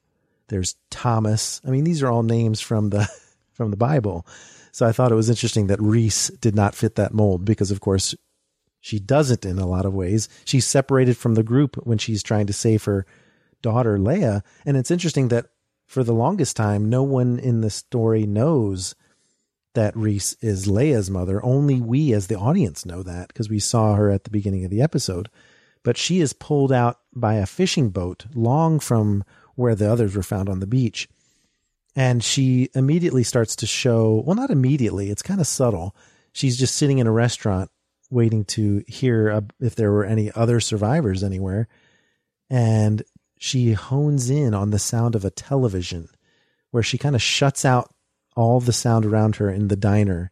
there's 0.49 0.75
Thomas. 0.89 1.61
I 1.65 1.69
mean, 1.69 1.83
these 1.85 2.03
are 2.03 2.09
all 2.09 2.23
names 2.23 2.59
from 2.59 2.89
the 2.89 3.07
from 3.57 3.71
the 3.71 3.77
Bible. 3.77 4.25
So 4.71 4.85
I 4.85 4.91
thought 4.91 5.11
it 5.11 5.15
was 5.15 5.29
interesting 5.29 5.67
that 5.67 5.81
Reese 5.81 6.29
did 6.29 6.55
not 6.55 6.75
fit 6.75 6.95
that 6.95 7.13
mold 7.13 7.43
because 7.43 7.71
of 7.71 7.81
course 7.81 8.15
she 8.79 8.99
doesn't 8.99 9.43
in 9.45 9.57
a 9.57 9.65
lot 9.65 9.85
of 9.85 9.93
ways. 9.93 10.29
She's 10.45 10.65
separated 10.65 11.17
from 11.17 11.33
the 11.33 11.43
group 11.43 11.75
when 11.85 11.97
she's 11.97 12.23
trying 12.23 12.47
to 12.47 12.53
save 12.53 12.85
her 12.85 13.05
daughter 13.61 13.97
Leah. 13.97 14.43
And 14.65 14.77
it's 14.77 14.91
interesting 14.91 15.29
that 15.29 15.47
for 15.87 16.03
the 16.03 16.13
longest 16.13 16.55
time, 16.55 16.89
no 16.89 17.01
one 17.03 17.39
in 17.39 17.61
the 17.61 17.69
story 17.69 18.25
knows 18.25 18.95
that 19.73 19.95
Reese 19.95 20.33
is 20.41 20.67
Leah's 20.67 21.09
mother. 21.09 21.43
Only 21.43 21.81
we 21.81 22.13
as 22.13 22.27
the 22.27 22.37
audience 22.37 22.85
know 22.85 23.03
that 23.03 23.29
because 23.29 23.49
we 23.49 23.59
saw 23.59 23.95
her 23.95 24.09
at 24.09 24.23
the 24.23 24.29
beginning 24.29 24.63
of 24.63 24.71
the 24.71 24.81
episode. 24.81 25.29
But 25.83 25.97
she 25.97 26.19
is 26.19 26.33
pulled 26.33 26.71
out 26.71 26.99
by 27.15 27.35
a 27.35 27.45
fishing 27.45 27.89
boat 27.89 28.25
long 28.33 28.79
from 28.79 29.23
where 29.55 29.75
the 29.75 29.91
others 29.91 30.15
were 30.15 30.23
found 30.23 30.49
on 30.49 30.59
the 30.59 30.67
beach. 30.67 31.09
And 31.97 32.23
she 32.23 32.69
immediately 32.75 33.23
starts 33.23 33.55
to 33.55 33.65
show, 33.65 34.21
well, 34.23 34.35
not 34.35 34.51
immediately, 34.51 35.09
it's 35.09 35.23
kind 35.23 35.41
of 35.41 35.47
subtle. 35.47 35.95
She's 36.31 36.55
just 36.55 36.75
sitting 36.75 36.99
in 36.99 37.07
a 37.07 37.11
restaurant 37.11 37.71
waiting 38.11 38.45
to 38.45 38.83
hear 38.87 39.43
if 39.59 39.73
there 39.73 39.91
were 39.91 40.05
any 40.05 40.31
other 40.31 40.59
survivors 40.59 41.23
anywhere. 41.23 41.67
And 42.51 43.01
she 43.39 43.73
hones 43.73 44.29
in 44.29 44.53
on 44.53 44.69
the 44.69 44.77
sound 44.77 45.15
of 45.15 45.25
a 45.25 45.31
television 45.31 46.07
where 46.69 46.83
she 46.83 46.99
kind 46.99 47.15
of 47.15 47.21
shuts 47.21 47.65
out 47.65 47.91
all 48.35 48.59
the 48.59 48.73
sound 48.73 49.03
around 49.03 49.37
her 49.37 49.49
in 49.49 49.67
the 49.67 49.75
diner 49.75 50.31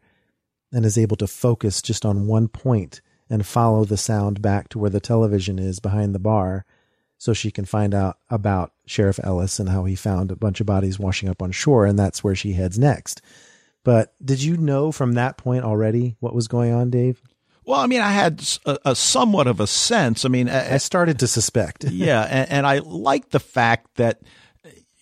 and 0.72 0.86
is 0.86 1.00
able 1.00 1.18
to 1.18 1.26
focus 1.26 1.82
just 1.82 2.06
on 2.06 2.28
one 2.28 2.48
point 2.48 3.02
and 3.28 3.44
follow 3.44 3.86
the 3.86 3.98
sound 3.98 4.40
back 4.40 4.70
to 4.70 4.78
where 4.78 4.92
the 4.92 5.00
television 5.00 5.58
is 5.58 5.80
behind 5.80 6.14
the 6.14 6.20
bar 6.20 6.64
so 7.18 7.34
she 7.34 7.52
can 7.52 7.66
find 7.66 7.94
out 7.94 8.18
about 8.30 8.74
Sheriff 8.86 9.20
Ellis 9.24 9.60
and 9.60 9.70
how 9.70 9.86
he 9.86 9.96
found 9.96 10.32
a 10.32 10.36
bunch 10.36 10.60
of 10.60 10.68
bodies 10.68 11.00
washing 11.00 11.30
up 11.30 11.42
on 11.42 11.52
shore 11.52 11.86
and 11.86 11.98
that's 11.98 12.24
where 12.24 12.36
she 12.36 12.54
heads 12.54 12.78
next. 12.78 13.22
But 13.84 14.14
did 14.24 14.42
you 14.42 14.58
know 14.58 14.92
from 14.92 15.14
that 15.14 15.38
point 15.38 15.64
already 15.64 16.16
what 16.20 16.36
was 16.36 16.48
going 16.48 16.74
on, 16.74 16.90
Dave? 16.90 17.22
Well, 17.66 17.80
I 17.80 17.88
mean, 17.88 18.02
I 18.02 18.12
had 18.12 18.48
a 18.66 18.96
somewhat 18.96 19.48
of 19.48 19.60
a 19.60 19.66
sense. 19.66 20.24
I 20.24 20.30
mean, 20.30 20.50
I 20.50 20.78
started 20.78 21.20
to 21.20 21.28
suspect. 21.28 21.84
yeah, 21.90 22.22
and, 22.22 22.52
and 22.52 22.68
I 22.68 22.80
like 22.80 23.30
the 23.30 23.40
fact 23.40 23.96
that 23.96 24.22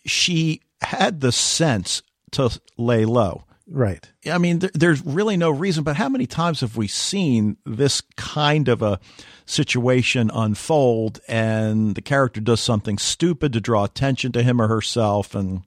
she 0.05 0.61
had 0.81 1.19
the 1.19 1.33
sense 1.33 2.01
to 2.31 2.57
lay 2.77 3.03
low. 3.03 3.43
Right. 3.67 4.09
I 4.29 4.37
mean, 4.37 4.59
there, 4.59 4.71
there's 4.73 5.05
really 5.05 5.37
no 5.37 5.49
reason, 5.49 5.83
but 5.83 5.95
how 5.95 6.09
many 6.09 6.25
times 6.25 6.61
have 6.61 6.77
we 6.77 6.87
seen 6.87 7.57
this 7.65 8.01
kind 8.17 8.67
of 8.67 8.81
a 8.81 8.99
situation 9.45 10.31
unfold 10.33 11.19
and 11.27 11.95
the 11.95 12.01
character 12.01 12.39
does 12.41 12.61
something 12.61 12.97
stupid 12.97 13.53
to 13.53 13.61
draw 13.61 13.83
attention 13.83 14.31
to 14.33 14.43
him 14.43 14.61
or 14.61 14.67
herself 14.67 15.35
and 15.35 15.63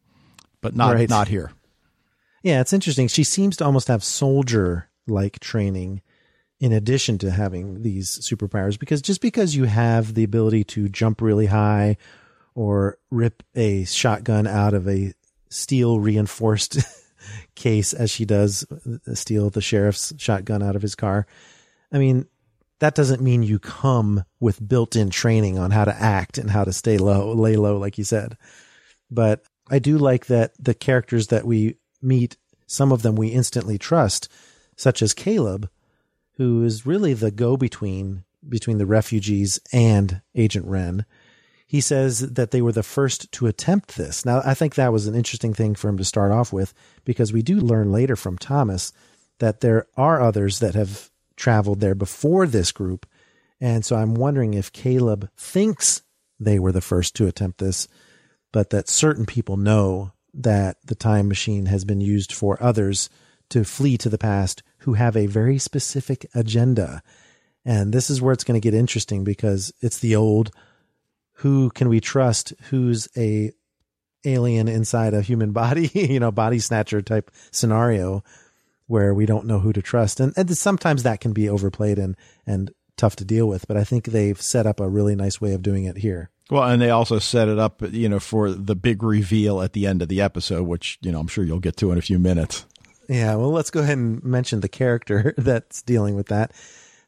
but 0.62 0.74
not 0.74 0.94
Right. 0.94 1.09
not 1.09 1.28
here. 1.28 1.53
Yeah, 2.42 2.61
it's 2.61 2.72
interesting. 2.72 3.09
She 3.09 3.24
seems 3.24 3.57
to 3.59 3.64
almost 3.64 3.88
have 3.88 4.03
soldier 4.05 4.88
like 5.07 5.38
training 5.40 6.01
in 6.59 6.72
addition 6.72 7.18
to 7.18 7.30
having 7.30 7.82
these 7.82 8.18
superpowers 8.20 8.78
because 8.78 9.03
just 9.03 9.20
because 9.20 9.55
you 9.55 9.64
have 9.64 10.14
the 10.14 10.24
ability 10.24 10.64
to 10.64 10.88
jump 10.88 11.20
really 11.20 11.47
high 11.47 11.97
or 12.55 12.99
rip 13.11 13.42
a 13.55 13.84
shotgun 13.84 14.47
out 14.47 14.72
of 14.72 14.88
a 14.88 15.12
steel 15.51 16.01
reinforced 16.01 16.78
case 17.55 17.93
as 17.93 18.11
she 18.11 18.24
does 18.24 18.64
uh, 18.70 19.14
steal 19.14 19.51
the 19.51 19.61
sheriff's 19.61 20.12
shotgun 20.18 20.62
out 20.62 20.77
of 20.77 20.83
his 20.83 20.95
car. 20.95 21.27
I 21.93 21.99
mean, 21.99 22.27
that 22.79 22.95
doesn't 22.95 23.22
mean 23.22 23.43
you 23.43 23.59
come 23.59 24.24
with 24.41 24.66
built-in 24.66 25.11
training 25.11 25.59
on 25.59 25.70
how 25.70 25.85
to 25.85 25.95
act 25.95 26.39
and 26.39 26.51
how 26.51 26.64
to 26.64 26.72
stay 26.72 26.99
low, 26.99 27.33
lay 27.33 27.57
low 27.57 27.79
like 27.79 27.97
you 27.99 28.05
said. 28.05 28.37
But 29.11 29.45
I 29.70 29.79
do 29.79 29.99
like 29.99 30.27
that 30.27 30.53
the 30.59 30.74
characters 30.74 31.29
that 31.29 31.47
we 31.47 31.77
meet, 32.03 32.37
some 32.66 32.93
of 32.93 33.03
them 33.03 33.16
we 33.16 33.29
instantly 33.29 33.79
trust, 33.79 34.31
such 34.77 35.01
as 35.01 35.14
Caleb, 35.14 35.70
who 36.33 36.62
is 36.64 36.87
really 36.87 37.14
the 37.14 37.31
go 37.31 37.57
between 37.57 38.24
between 38.49 38.79
the 38.79 38.87
refugees 38.87 39.59
and 39.72 40.20
Agent 40.35 40.66
Wren. 40.66 41.05
He 41.66 41.80
says 41.80 42.20
that 42.20 42.52
they 42.52 42.62
were 42.62 42.72
the 42.72 42.84
first 42.84 43.30
to 43.32 43.48
attempt 43.48 43.96
this. 43.96 44.24
Now, 44.24 44.40
I 44.44 44.54
think 44.54 44.76
that 44.76 44.92
was 44.92 45.06
an 45.06 45.16
interesting 45.16 45.52
thing 45.52 45.74
for 45.74 45.88
him 45.88 45.98
to 45.98 46.04
start 46.04 46.30
off 46.30 46.52
with 46.52 46.72
because 47.04 47.32
we 47.32 47.42
do 47.42 47.56
learn 47.56 47.90
later 47.90 48.14
from 48.14 48.38
Thomas 48.38 48.92
that 49.40 49.60
there 49.60 49.86
are 49.96 50.20
others 50.20 50.60
that 50.60 50.74
have 50.74 51.10
traveled 51.36 51.80
there 51.80 51.96
before 51.96 52.46
this 52.46 52.70
group. 52.70 53.04
And 53.60 53.84
so 53.84 53.96
I'm 53.96 54.14
wondering 54.14 54.54
if 54.54 54.72
Caleb 54.72 55.28
thinks 55.36 56.02
they 56.38 56.58
were 56.58 56.72
the 56.72 56.80
first 56.80 57.16
to 57.16 57.26
attempt 57.26 57.58
this, 57.58 57.88
but 58.52 58.70
that 58.70 58.88
certain 58.88 59.26
people 59.26 59.56
know 59.56 60.12
that 60.32 60.76
the 60.84 60.94
time 60.94 61.28
machine 61.28 61.66
has 61.66 61.84
been 61.84 62.00
used 62.00 62.32
for 62.32 62.62
others 62.62 63.10
to 63.48 63.64
flee 63.64 63.96
to 63.98 64.08
the 64.08 64.18
past 64.18 64.62
who 64.80 64.94
have 64.94 65.16
a 65.16 65.26
very 65.26 65.58
specific 65.58 66.26
agenda. 66.34 67.02
And 67.64 67.92
this 67.92 68.10
is 68.10 68.22
where 68.22 68.32
it's 68.32 68.44
going 68.44 68.60
to 68.60 68.64
get 68.64 68.78
interesting 68.78 69.24
because 69.24 69.72
it's 69.80 69.98
the 69.98 70.14
old 70.14 70.50
who 71.37 71.70
can 71.70 71.89
we 71.89 72.01
trust 72.01 72.53
who's 72.70 73.09
a 73.16 73.53
alien 74.24 74.68
inside 74.68 75.14
a 75.14 75.22
human 75.22 75.53
body, 75.53 75.91
you 75.95 76.20
know, 76.20 76.30
body 76.32 76.59
snatcher 76.59 77.03
type 77.03 77.30
scenario 77.51 78.22
where 78.87 79.14
we 79.14 79.26
don't 79.26 79.47
know 79.47 79.59
who 79.59 79.72
to 79.72 79.82
trust. 79.82 80.20
And, 80.20 80.32
and 80.37 80.57
sometimes 80.57 81.03
that 81.03 81.20
can 81.20 81.32
be 81.32 81.49
overplayed 81.49 81.99
and, 81.99 82.16
and 82.47 82.70
tough 82.97 83.16
to 83.16 83.24
deal 83.24 83.47
with, 83.47 83.66
but 83.66 83.76
I 83.76 83.84
think 83.84 84.07
they've 84.07 84.41
set 84.41 84.66
up 84.66 84.80
a 84.80 84.89
really 84.89 85.14
nice 85.14 85.41
way 85.41 85.53
of 85.53 85.62
doing 85.62 85.84
it 85.84 85.99
here. 85.99 86.30
Well, 86.51 86.62
and 86.62 86.80
they 86.80 86.91
also 86.91 87.18
set 87.18 87.49
it 87.49 87.59
up, 87.59 87.82
you 87.91 88.09
know, 88.09 88.20
for 88.20 88.53
the 88.53 88.76
big 88.76 89.03
reveal 89.03 89.61
at 89.61 89.72
the 89.72 89.87
end 89.87 90.03
of 90.03 90.09
the 90.09 90.20
episode, 90.20 90.62
which, 90.62 90.99
you 91.03 91.11
know, 91.11 91.18
I'm 91.18 91.26
sure 91.26 91.45
you'll 91.45 91.59
get 91.59 91.76
to 91.78 91.91
in 91.91 91.99
a 91.99 92.03
few 92.03 92.18
minutes. 92.18 92.64
Yeah, 93.09 93.34
well, 93.34 93.51
let's 93.51 93.70
go 93.70 93.80
ahead 93.80 93.99
and 93.99 94.22
mention 94.22 94.61
the 94.61 94.68
character 94.68 95.34
that's 95.39 95.82
dealing 95.82 96.14
with 96.14 96.28
that. 96.28 96.53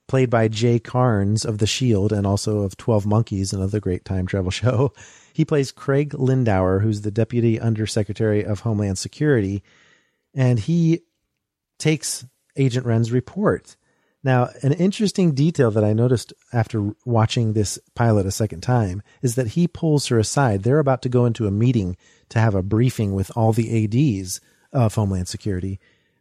Played 0.08 0.30
by 0.30 0.48
Jay 0.48 0.78
Karnes 0.78 1.44
of 1.44 1.58
The 1.58 1.66
Shield 1.66 2.12
and 2.12 2.26
also 2.26 2.60
of 2.60 2.76
12 2.76 3.06
Monkeys, 3.06 3.52
another 3.52 3.78
great 3.78 4.04
time 4.04 4.26
travel 4.26 4.50
show. 4.50 4.92
He 5.32 5.44
plays 5.44 5.70
Craig 5.70 6.14
Lindauer, 6.14 6.82
who's 6.82 7.02
the 7.02 7.10
Deputy 7.10 7.60
Undersecretary 7.60 8.44
of 8.44 8.60
Homeland 8.60 8.98
Security, 8.98 9.62
and 10.34 10.58
he 10.58 11.02
takes 11.78 12.26
Agent 12.56 12.86
Wren's 12.86 13.12
report. 13.12 13.76
Now, 14.24 14.48
an 14.62 14.72
interesting 14.72 15.32
detail 15.32 15.70
that 15.70 15.84
I 15.84 15.92
noticed 15.92 16.32
after 16.52 16.90
watching 17.04 17.52
this 17.52 17.78
pilot 17.94 18.26
a 18.26 18.32
second 18.32 18.62
time 18.62 19.02
is 19.22 19.36
that 19.36 19.48
he 19.48 19.68
pulls 19.68 20.08
her 20.08 20.18
aside. 20.18 20.62
They're 20.64 20.80
about 20.80 21.02
to 21.02 21.08
go 21.08 21.24
into 21.24 21.46
a 21.46 21.52
meeting 21.52 21.96
to 22.30 22.40
have 22.40 22.54
a 22.54 22.62
briefing 22.62 23.14
with 23.14 23.30
all 23.36 23.52
the 23.52 23.84
ADs 23.84 24.40
of 24.72 24.94
Homeland 24.94 25.28
Security. 25.28 25.78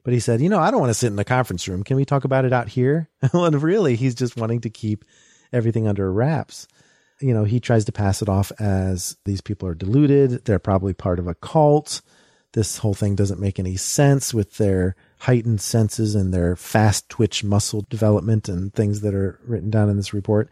But 0.08 0.14
he 0.14 0.22
said, 0.22 0.40
you 0.40 0.48
know, 0.48 0.60
I 0.60 0.72
don't 0.72 0.80
want 0.80 0.90
to 0.92 0.94
sit 0.94 1.08
in 1.08 1.18
the 1.18 1.26
conference 1.26 1.68
room. 1.68 1.84
Can 1.84 1.98
we 1.98 2.06
talk 2.06 2.24
about 2.24 2.46
it 2.46 2.54
out 2.54 2.70
here? 2.70 3.10
and 3.34 3.62
really, 3.62 3.98
he's 3.98 4.16
just 4.16 4.38
wanting 4.38 4.62
to 4.62 4.70
keep 4.70 5.04
everything 5.52 5.86
under 5.86 6.10
wraps. 6.10 6.66
You 7.20 7.34
know, 7.34 7.44
he 7.44 7.60
tries 7.60 7.84
to 7.84 7.92
pass 7.92 8.22
it 8.22 8.30
off 8.30 8.54
as 8.58 9.18
these 9.26 9.42
people 9.42 9.68
are 9.68 9.76
deluded. 9.76 10.46
They're 10.46 10.60
probably 10.60 10.94
part 10.94 11.20
of 11.20 11.28
a 11.28 11.36
cult. 11.36 12.00
This 12.54 12.78
whole 12.78 12.94
thing 12.94 13.16
doesn't 13.16 13.42
make 13.42 13.60
any 13.60 13.76
sense 13.76 14.34
with 14.34 14.56
their 14.56 14.96
heightened 15.20 15.60
senses 15.60 16.16
and 16.16 16.34
their 16.34 16.56
fast 16.56 17.10
twitch 17.10 17.44
muscle 17.44 17.86
development 17.90 18.48
and 18.48 18.74
things 18.74 19.02
that 19.02 19.14
are 19.14 19.42
written 19.46 19.70
down 19.70 19.90
in 19.90 19.98
this 19.98 20.14
report. 20.14 20.50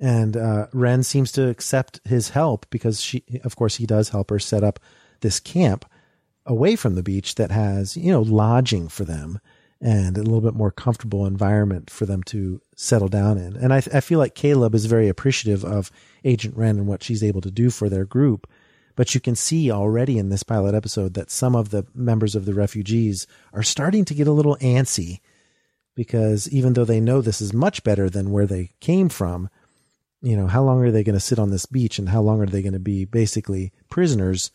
And 0.00 0.38
uh, 0.38 0.68
Wren 0.72 1.02
seems 1.02 1.32
to 1.32 1.50
accept 1.50 2.00
his 2.06 2.30
help 2.30 2.64
because 2.70 3.02
she, 3.02 3.24
of 3.44 3.56
course, 3.56 3.76
he 3.76 3.84
does 3.84 4.08
help 4.08 4.30
her 4.30 4.38
set 4.38 4.64
up 4.64 4.80
this 5.20 5.38
camp 5.38 5.84
away 6.46 6.76
from 6.76 6.94
the 6.94 7.02
beach 7.02 7.36
that 7.36 7.50
has, 7.50 7.96
you 7.96 8.12
know, 8.12 8.22
lodging 8.22 8.88
for 8.88 9.04
them 9.04 9.40
and 9.80 10.16
a 10.16 10.22
little 10.22 10.40
bit 10.40 10.54
more 10.54 10.70
comfortable 10.70 11.26
environment 11.26 11.90
for 11.90 12.06
them 12.06 12.22
to 12.22 12.60
settle 12.76 13.08
down 13.08 13.38
in. 13.38 13.56
And 13.56 13.72
I, 13.72 13.78
I 13.78 14.00
feel 14.00 14.18
like 14.18 14.34
Caleb 14.34 14.74
is 14.74 14.86
very 14.86 15.08
appreciative 15.08 15.64
of 15.64 15.90
Agent 16.24 16.56
Wren 16.56 16.78
and 16.78 16.86
what 16.86 17.02
she's 17.02 17.22
able 17.22 17.40
to 17.42 17.50
do 17.50 17.70
for 17.70 17.88
their 17.88 18.04
group. 18.04 18.48
But 18.96 19.14
you 19.14 19.20
can 19.20 19.34
see 19.34 19.70
already 19.70 20.18
in 20.18 20.28
this 20.28 20.42
pilot 20.42 20.74
episode 20.74 21.14
that 21.14 21.30
some 21.30 21.56
of 21.56 21.70
the 21.70 21.84
members 21.94 22.34
of 22.34 22.44
the 22.44 22.54
refugees 22.54 23.26
are 23.52 23.62
starting 23.62 24.04
to 24.06 24.14
get 24.14 24.28
a 24.28 24.32
little 24.32 24.56
antsy 24.56 25.20
because 25.94 26.48
even 26.48 26.72
though 26.72 26.84
they 26.84 27.00
know 27.00 27.20
this 27.20 27.40
is 27.40 27.52
much 27.52 27.82
better 27.84 28.08
than 28.08 28.30
where 28.30 28.46
they 28.46 28.70
came 28.80 29.08
from, 29.08 29.50
you 30.22 30.36
know, 30.36 30.46
how 30.46 30.62
long 30.62 30.82
are 30.82 30.90
they 30.90 31.04
going 31.04 31.14
to 31.14 31.20
sit 31.20 31.38
on 31.38 31.50
this 31.50 31.66
beach 31.66 31.98
and 31.98 32.08
how 32.08 32.22
long 32.22 32.40
are 32.40 32.46
they 32.46 32.62
going 32.62 32.72
to 32.72 32.78
be 32.78 33.04
basically 33.04 33.72
prisoners 33.90 34.50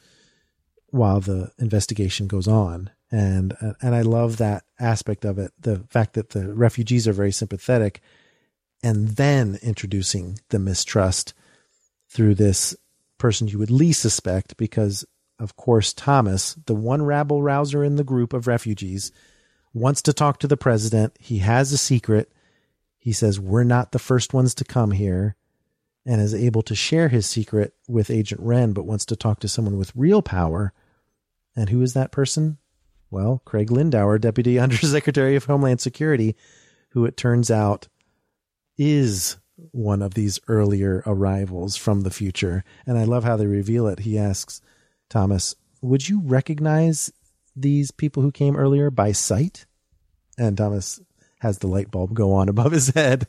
while 0.92 1.20
the 1.20 1.52
investigation 1.58 2.28
goes 2.28 2.48
on? 2.48 2.90
And, 3.12 3.56
and 3.82 3.96
I 3.96 4.02
love 4.02 4.38
that 4.38 4.64
aspect 4.80 5.26
of 5.26 5.40
it. 5.40 5.52
The 5.60 5.80
fact 5.90 6.14
that 6.14 6.30
the 6.30 6.54
refugees 6.54 7.08
are 7.08 7.14
very 7.14 7.32
sympathetic 7.32 8.02
and 8.84 9.10
then 9.10 9.58
introducing 9.62 10.40
the 10.50 10.60
mistrust 10.60 11.34
through 12.08 12.36
this 12.36 12.76
person 13.18 13.48
you 13.48 13.60
would 13.60 13.72
least 13.72 14.02
suspect 14.02 14.58
because, 14.58 15.06
of 15.40 15.56
course, 15.56 15.94
Thomas, 15.94 16.56
the 16.66 16.76
one 16.76 17.04
rabble 17.04 17.44
rouser 17.44 17.84
in 17.84 17.96
the 17.96 18.04
group 18.04 18.34
of 18.34 18.48
refugees, 18.48 19.12
wants 19.74 20.02
to 20.04 20.14
talk 20.14 20.40
to 20.40 20.48
the 20.48 20.58
president. 20.58 21.16
He 21.20 21.40
has 21.40 21.72
a 21.72 21.78
secret. 21.78 22.32
He 22.98 23.12
says, 23.12 23.40
We're 23.40 23.64
not 23.64 23.92
the 23.92 24.00
first 24.00 24.34
ones 24.34 24.56
to 24.56 24.64
come 24.64 24.92
here, 24.92 25.36
and 26.10 26.20
is 26.20 26.34
able 26.34 26.64
to 26.64 26.74
share 26.74 27.08
his 27.08 27.28
secret 27.28 27.72
with 27.88 28.10
Agent 28.10 28.42
Wren, 28.42 28.74
but 28.74 28.88
wants 28.88 29.06
to 29.06 29.16
talk 29.16 29.40
to 29.42 29.48
someone 29.48 29.78
with 29.78 29.96
real 29.96 30.24
power. 30.24 30.74
And 31.56 31.70
who 31.70 31.84
is 31.84 31.94
that 31.94 32.12
person? 32.12 32.58
Well, 33.12 33.44
Craig 33.46 33.70
Lindauer, 33.70 34.20
Deputy 34.20 34.58
Undersecretary 34.60 35.36
of 35.36 35.46
Homeland 35.46 35.82
Security, 35.82 36.36
who 36.90 37.06
it 37.06 37.16
turns 37.16 37.52
out 37.52 37.90
is 38.76 39.38
one 39.70 40.02
of 40.02 40.16
these 40.16 40.40
earlier 40.48 41.04
arrivals 41.06 41.76
from 41.76 42.02
the 42.02 42.10
future. 42.10 42.64
And 42.88 42.98
I 42.98 43.04
love 43.04 43.24
how 43.24 43.38
they 43.38 43.46
reveal 43.46 43.86
it. 43.86 44.00
He 44.00 44.18
asks 44.18 44.62
Thomas, 45.12 45.54
Would 45.84 46.10
you 46.10 46.22
recognize 46.24 47.14
these 47.56 47.92
people 47.92 48.24
who 48.24 48.32
came 48.32 48.56
earlier 48.58 48.90
by 48.90 49.12
sight? 49.12 49.68
And 50.40 50.58
Thomas 50.58 51.00
has 51.42 51.60
the 51.60 51.68
light 51.68 51.92
bulb 51.92 52.16
go 52.16 52.34
on 52.34 52.50
above 52.50 52.72
his 52.72 52.88
head. 52.96 53.28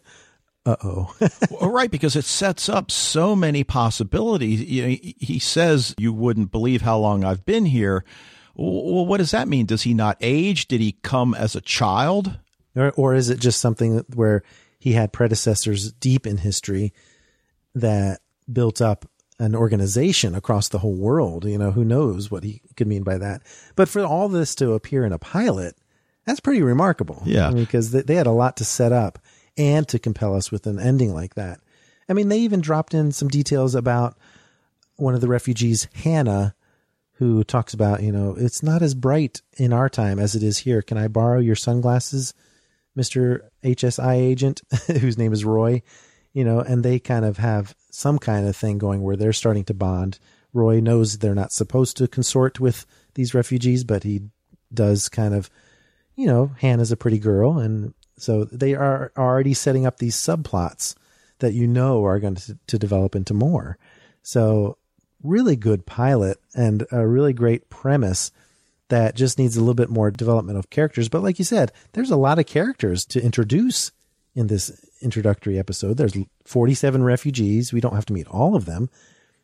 Uh 0.66 0.76
oh. 0.84 1.14
well, 1.50 1.70
right, 1.70 1.90
because 1.90 2.16
it 2.16 2.24
sets 2.24 2.68
up 2.68 2.90
so 2.90 3.34
many 3.34 3.64
possibilities. 3.64 4.62
You 4.62 4.82
know, 4.82 4.96
he, 5.18 5.38
says, 5.38 5.94
You 5.98 6.12
wouldn't 6.12 6.52
believe 6.52 6.82
how 6.82 6.98
long 6.98 7.24
I've 7.24 7.46
been 7.46 7.66
here. 7.66 8.04
Well, 8.54 9.06
what 9.06 9.18
does 9.18 9.30
that 9.30 9.48
mean? 9.48 9.66
Does 9.66 9.82
he 9.82 9.94
not 9.94 10.18
age? 10.20 10.68
Did 10.68 10.80
he 10.80 10.92
come 11.02 11.34
as 11.34 11.56
a 11.56 11.62
child? 11.62 12.38
Or, 12.76 12.90
or 12.90 13.14
is 13.14 13.30
it 13.30 13.40
just 13.40 13.60
something 13.60 14.04
where 14.14 14.42
he 14.78 14.92
had 14.92 15.12
predecessors 15.12 15.92
deep 15.92 16.26
in 16.26 16.36
history 16.36 16.92
that 17.74 18.20
built 18.52 18.82
up 18.82 19.06
an 19.38 19.54
organization 19.54 20.34
across 20.34 20.68
the 20.68 20.80
whole 20.80 20.94
world? 20.94 21.46
You 21.46 21.56
know, 21.56 21.70
who 21.70 21.84
knows 21.84 22.30
what 22.30 22.44
he 22.44 22.60
could 22.76 22.86
mean 22.86 23.02
by 23.02 23.16
that? 23.16 23.42
But 23.76 23.88
for 23.88 24.04
all 24.04 24.28
this 24.28 24.54
to 24.56 24.74
appear 24.74 25.06
in 25.06 25.12
a 25.12 25.18
pilot, 25.18 25.74
that's 26.26 26.40
pretty 26.40 26.62
remarkable. 26.62 27.22
Yeah. 27.24 27.50
because 27.50 27.92
they, 27.92 28.02
they 28.02 28.14
had 28.14 28.26
a 28.26 28.32
lot 28.32 28.58
to 28.58 28.64
set 28.66 28.92
up 28.92 29.18
and 29.60 29.86
to 29.88 29.98
compel 29.98 30.34
us 30.34 30.50
with 30.50 30.66
an 30.66 30.80
ending 30.80 31.12
like 31.14 31.34
that. 31.34 31.60
I 32.08 32.14
mean, 32.14 32.28
they 32.28 32.38
even 32.38 32.62
dropped 32.62 32.94
in 32.94 33.12
some 33.12 33.28
details 33.28 33.74
about 33.74 34.16
one 34.96 35.14
of 35.14 35.20
the 35.20 35.28
refugees, 35.28 35.86
Hannah, 35.94 36.54
who 37.12 37.44
talks 37.44 37.74
about, 37.74 38.02
you 38.02 38.10
know, 38.10 38.34
it's 38.38 38.62
not 38.62 38.80
as 38.80 38.94
bright 38.94 39.42
in 39.58 39.74
our 39.74 39.90
time 39.90 40.18
as 40.18 40.34
it 40.34 40.42
is 40.42 40.56
here. 40.56 40.80
Can 40.80 40.96
I 40.96 41.08
borrow 41.08 41.38
your 41.38 41.56
sunglasses, 41.56 42.32
Mr. 42.96 43.42
HSI 43.62 44.14
agent, 44.16 44.62
whose 44.86 45.18
name 45.18 45.34
is 45.34 45.44
Roy? 45.44 45.82
You 46.32 46.44
know, 46.44 46.60
and 46.60 46.82
they 46.82 46.98
kind 46.98 47.26
of 47.26 47.36
have 47.36 47.74
some 47.90 48.18
kind 48.18 48.48
of 48.48 48.56
thing 48.56 48.78
going 48.78 49.02
where 49.02 49.16
they're 49.16 49.34
starting 49.34 49.64
to 49.64 49.74
bond. 49.74 50.18
Roy 50.54 50.80
knows 50.80 51.18
they're 51.18 51.34
not 51.34 51.52
supposed 51.52 51.98
to 51.98 52.08
consort 52.08 52.58
with 52.58 52.86
these 53.14 53.34
refugees, 53.34 53.84
but 53.84 54.04
he 54.04 54.22
does 54.72 55.10
kind 55.10 55.34
of, 55.34 55.50
you 56.16 56.26
know, 56.26 56.50
Hannah's 56.58 56.92
a 56.92 56.96
pretty 56.96 57.18
girl. 57.18 57.58
And 57.58 57.92
so 58.20 58.44
they 58.44 58.74
are 58.74 59.12
already 59.16 59.54
setting 59.54 59.86
up 59.86 59.98
these 59.98 60.16
subplots 60.16 60.94
that 61.38 61.54
you 61.54 61.66
know 61.66 62.04
are 62.04 62.18
going 62.20 62.34
to, 62.34 62.58
to 62.66 62.78
develop 62.78 63.16
into 63.16 63.34
more. 63.34 63.78
So 64.22 64.76
really 65.22 65.56
good 65.56 65.86
pilot 65.86 66.38
and 66.54 66.86
a 66.92 67.06
really 67.06 67.32
great 67.32 67.70
premise 67.70 68.30
that 68.88 69.14
just 69.14 69.38
needs 69.38 69.56
a 69.56 69.60
little 69.60 69.74
bit 69.74 69.88
more 69.88 70.10
development 70.10 70.58
of 70.58 70.70
characters. 70.70 71.08
But 71.08 71.22
like 71.22 71.38
you 71.38 71.44
said, 71.44 71.72
there's 71.92 72.10
a 72.10 72.16
lot 72.16 72.38
of 72.38 72.46
characters 72.46 73.04
to 73.06 73.22
introduce 73.22 73.92
in 74.34 74.48
this 74.48 74.70
introductory 75.00 75.58
episode. 75.58 75.96
There's 75.96 76.16
47 76.44 77.02
refugees. 77.02 77.72
We 77.72 77.80
don't 77.80 77.94
have 77.94 78.06
to 78.06 78.12
meet 78.12 78.28
all 78.28 78.54
of 78.54 78.66
them, 78.66 78.90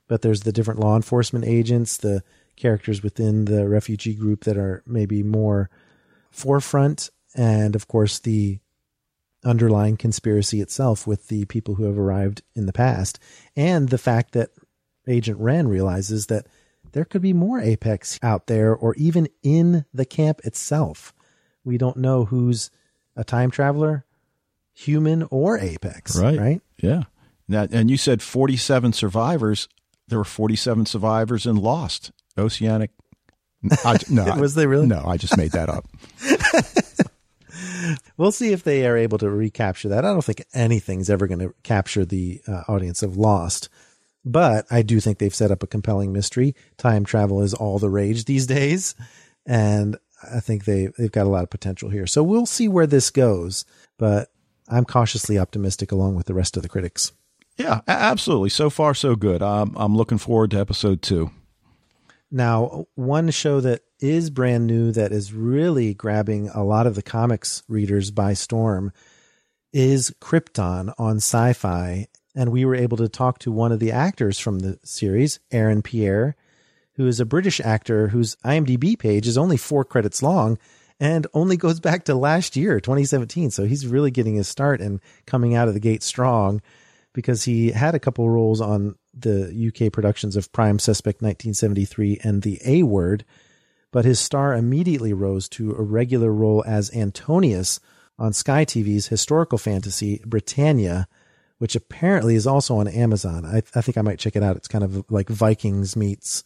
but 0.09 0.23
there's 0.23 0.43
the 0.43 0.53
different 0.53 0.81
law 0.81 0.97
enforcement 0.97 1.45
agents, 1.45 1.97
the 1.97 2.23
characters 2.57 3.03
within 3.03 3.45
the 3.45 3.69
refugee 3.69 4.15
group 4.15 4.45
that 4.45 4.57
are 4.57 4.83
maybe 4.87 5.23
more 5.23 5.71
forefront, 6.31 7.11
and 7.35 7.75
of 7.75 7.89
course 7.89 8.19
the 8.19 8.59
underlying 9.45 9.97
conspiracy 9.97 10.61
itself 10.61 11.07
with 11.07 11.29
the 11.29 11.45
people 11.47 11.75
who 11.75 11.85
have 11.85 11.99
arrived 11.99 12.43
in 12.55 12.67
the 12.67 12.73
past, 12.73 13.19
and 13.55 13.89
the 13.89 13.99
fact 13.99 14.33
that 14.33 14.51
Agent 15.07 15.39
Wren 15.39 15.69
realizes 15.69 16.27
that 16.27 16.47
there 16.93 17.05
could 17.05 17.23
be 17.23 17.33
more 17.33 17.61
Apex 17.61 18.19
out 18.23 18.47
there 18.47 18.75
or 18.75 18.95
even 18.95 19.29
in 19.43 19.85
the 19.93 20.05
camp 20.05 20.41
itself. 20.45 21.13
We 21.65 21.79
don't 21.79 21.99
know 21.99 22.25
who's 22.25 22.71
a 23.15 23.25
time 23.25 23.51
traveler, 23.51 24.05
human 24.73 25.25
or 25.31 25.59
Apex. 25.59 26.19
Right. 26.19 26.39
Right. 26.39 26.63
Yeah. 26.79 27.05
Now, 27.49 27.67
and 27.71 27.91
you 27.91 27.97
said 27.97 28.23
47 28.23 28.93
survivors. 28.93 29.69
There 30.09 30.19
were 30.19 30.25
47 30.25 30.87
survivors 30.87 31.47
and 31.47 31.59
Lost, 31.59 32.13
Oceanic. 32.39 32.91
I, 33.85 33.99
no, 34.09 34.37
Was 34.39 34.55
they 34.55 34.67
really? 34.67 34.87
No, 34.87 35.03
I 35.05 35.17
just 35.17 35.37
made 35.37 35.53
that 35.53 35.69
up. 35.69 35.87
We'll 38.17 38.33
see 38.33 38.53
if 38.53 38.63
they 38.63 38.87
are 38.87 38.97
able 38.97 39.19
to 39.19 39.31
recapture 39.31 39.89
that. 39.89 40.05
I 40.05 40.09
don't 40.09 40.25
think 40.25 40.45
anything's 40.55 41.11
ever 41.11 41.27
going 41.27 41.41
to 41.41 41.55
capture 41.63 42.05
the 42.05 42.41
uh, 42.47 42.63
audience 42.69 43.03
of 43.03 43.17
Lost, 43.17 43.69
but 44.25 44.67
I 44.71 44.83
do 44.83 45.01
think 45.01 45.19
they've 45.19 45.35
set 45.35 45.51
up 45.51 45.63
a 45.63 45.67
compelling 45.67 46.13
mystery. 46.13 46.55
Time 46.79 47.05
travel 47.05 47.43
is 47.43 47.55
all 47.55 47.79
the 47.79 47.91
rage 47.91 48.25
these 48.25 48.47
days, 48.47 48.95
and 49.45 49.97
I 50.33 50.41
think 50.41 50.65
they 50.65 50.89
they've 50.99 51.13
got 51.13 51.27
a 51.27 51.31
lot 51.31 51.45
of 51.45 51.51
potential 51.51 51.91
here. 51.91 52.07
So 52.07 52.23
we'll 52.23 52.47
see 52.47 52.69
where 52.69 52.87
this 52.87 53.11
goes, 53.11 53.65
but 53.99 54.29
I'm 54.69 54.85
cautiously 54.85 55.39
optimistic 55.39 55.93
along 55.93 56.15
with 56.17 56.27
the 56.27 56.35
rest 56.35 56.57
of 56.57 56.63
the 56.63 56.69
critics. 56.69 57.13
Yeah, 57.57 57.81
absolutely. 57.89 58.51
So 58.51 58.69
far, 58.69 58.93
so 58.95 59.17
good. 59.17 59.43
I'm, 59.43 59.75
I'm 59.77 59.97
looking 59.97 60.19
forward 60.19 60.51
to 60.51 60.61
episode 60.61 61.01
two. 61.01 61.31
Now, 62.31 62.87
one 62.97 63.31
show 63.31 63.61
that 63.61 63.83
is 64.01 64.31
brand 64.31 64.67
new 64.67 64.93
that 64.93 65.13
is 65.13 65.33
really 65.33 65.95
grabbing 65.95 66.49
a 66.51 66.63
lot 66.63 66.87
of 66.87 66.95
the 66.95 67.03
comics 67.03 67.63
readers 67.69 68.11
by 68.11 68.35
storm 68.35 68.93
is 69.73 70.15
Krypton 70.21 70.93
on 70.99 71.17
sci 71.17 71.53
fi. 71.53 72.07
And 72.35 72.53
we 72.53 72.65
were 72.65 72.75
able 72.75 72.99
to 72.99 73.09
talk 73.09 73.39
to 73.41 73.53
one 73.53 73.73
of 73.73 73.81
the 73.81 73.93
actors 73.93 74.39
from 74.39 74.59
the 74.59 74.79
series, 74.85 75.41
Aaron 75.51 75.83
Pierre, 75.83 76.37
who 76.95 77.07
is 77.07 77.21
a 77.21 77.27
British 77.27 77.61
actor 77.61 78.09
whose 78.09 78.37
IMDb 78.37 78.99
page 78.99 79.27
is 79.27 79.39
only 79.39 79.57
four 79.57 79.85
credits 79.85 80.23
long 80.23 80.59
and 80.99 81.27
only 81.35 81.57
goes 81.57 81.81
back 81.81 82.05
to 82.05 82.15
last 82.15 82.57
year, 82.57 82.81
2017. 82.81 83.51
So 83.51 83.65
he's 83.65 83.87
really 83.87 84.11
getting 84.11 84.37
his 84.37 84.49
start 84.49 84.81
and 84.81 85.01
coming 85.27 85.55
out 85.55 85.69
of 85.69 85.75
the 85.75 85.81
gate 85.81 86.03
strong 86.03 86.61
because 87.13 87.45
he 87.45 87.71
had 87.71 87.95
a 87.95 87.99
couple 88.01 88.29
roles 88.29 88.61
on 88.61 88.97
the 89.15 89.73
UK 89.73 89.93
productions 89.93 90.37
of 90.37 90.53
Prime 90.53 90.79
Suspect 90.79 91.23
1973 91.23 92.21
and 92.23 92.43
The 92.43 92.61
A 92.65 92.83
Word, 92.83 93.25
but 93.97 94.05
his 94.05 94.21
star 94.21 94.55
immediately 94.55 95.15
rose 95.15 95.49
to 95.49 95.71
a 95.71 95.81
regular 95.81 96.31
role 96.31 96.63
as 96.67 96.95
Antonius 96.95 97.81
on 98.19 98.35
Sky 98.35 98.63
TV's 98.63 99.07
historical 99.07 99.57
fantasy 99.57 100.21
Britannia, 100.27 101.09
which 101.57 101.75
apparently 101.75 102.35
is 102.35 102.47
also 102.47 102.77
on 102.77 102.89
Amazon. 102.89 103.47
I, 103.47 103.63
I 103.75 103.81
think 103.81 103.97
I 103.97 104.03
might 104.03 104.19
check 104.19 104.37
it 104.37 104.43
out. 104.43 104.55
It's 104.59 104.69
kind 104.69 104.85
of 104.85 105.11
like 105.11 105.31
Vikings 105.31 105.97
meets 105.97 106.45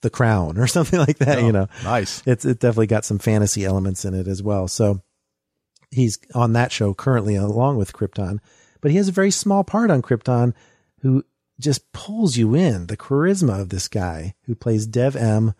The 0.00 0.10
Crown 0.10 0.58
or 0.58 0.66
something 0.66 0.98
like 0.98 1.18
that. 1.18 1.38
Oh, 1.38 1.46
you 1.46 1.52
know, 1.52 1.68
nice. 1.84 2.24
It's 2.26 2.44
it 2.44 2.58
definitely 2.58 2.88
got 2.88 3.04
some 3.04 3.20
fantasy 3.20 3.64
elements 3.64 4.04
in 4.04 4.12
it 4.12 4.26
as 4.26 4.42
well. 4.42 4.66
So 4.66 5.00
he's 5.92 6.18
on 6.34 6.54
that 6.54 6.72
show 6.72 6.92
currently 6.92 7.36
along 7.36 7.76
with 7.76 7.92
Krypton, 7.92 8.40
but 8.80 8.90
he 8.90 8.96
has 8.96 9.06
a 9.06 9.12
very 9.12 9.30
small 9.30 9.62
part 9.62 9.92
on 9.92 10.02
Krypton 10.02 10.54
who 11.02 11.24
just 11.60 11.92
pulls 11.92 12.36
you 12.36 12.56
in. 12.56 12.88
The 12.88 12.96
charisma 12.96 13.60
of 13.60 13.68
this 13.68 13.86
guy 13.86 14.34
who 14.46 14.56
plays 14.56 14.88
Dev-Em 14.88 15.54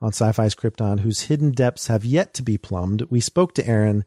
on 0.00 0.08
Sci-Fi's 0.10 0.54
Krypton, 0.54 1.00
whose 1.00 1.22
hidden 1.22 1.52
depths 1.52 1.86
have 1.86 2.04
yet 2.04 2.34
to 2.34 2.42
be 2.42 2.58
plumbed. 2.58 3.02
We 3.10 3.20
spoke 3.20 3.54
to 3.54 3.66
Aaron 3.66 4.04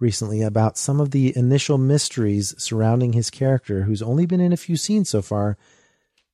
recently 0.00 0.42
about 0.42 0.78
some 0.78 1.00
of 1.00 1.10
the 1.10 1.36
initial 1.36 1.78
mysteries 1.78 2.54
surrounding 2.58 3.12
his 3.12 3.30
character, 3.30 3.82
who's 3.82 4.02
only 4.02 4.26
been 4.26 4.40
in 4.40 4.52
a 4.52 4.56
few 4.56 4.76
scenes 4.76 5.08
so 5.08 5.22
far, 5.22 5.56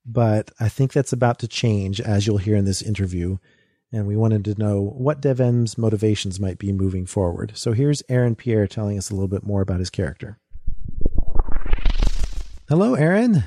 but 0.04 0.50
I 0.60 0.68
think 0.68 0.92
that's 0.92 1.12
about 1.12 1.38
to 1.38 1.48
change, 1.48 2.00
as 2.00 2.26
you'll 2.26 2.38
hear 2.38 2.56
in 2.56 2.64
this 2.66 2.82
interview. 2.82 3.38
And 3.92 4.06
we 4.06 4.16
wanted 4.16 4.44
to 4.46 4.58
know 4.58 4.82
what 4.82 5.20
Dev-Em's 5.20 5.78
motivations 5.78 6.40
might 6.40 6.58
be 6.58 6.72
moving 6.72 7.06
forward. 7.06 7.52
So 7.54 7.72
here's 7.72 8.02
Aaron 8.08 8.34
Pierre 8.34 8.66
telling 8.66 8.98
us 8.98 9.08
a 9.08 9.14
little 9.14 9.28
bit 9.28 9.44
more 9.44 9.62
about 9.62 9.78
his 9.78 9.88
character. 9.88 10.38
Hello, 12.68 12.94
Aaron. 12.94 13.44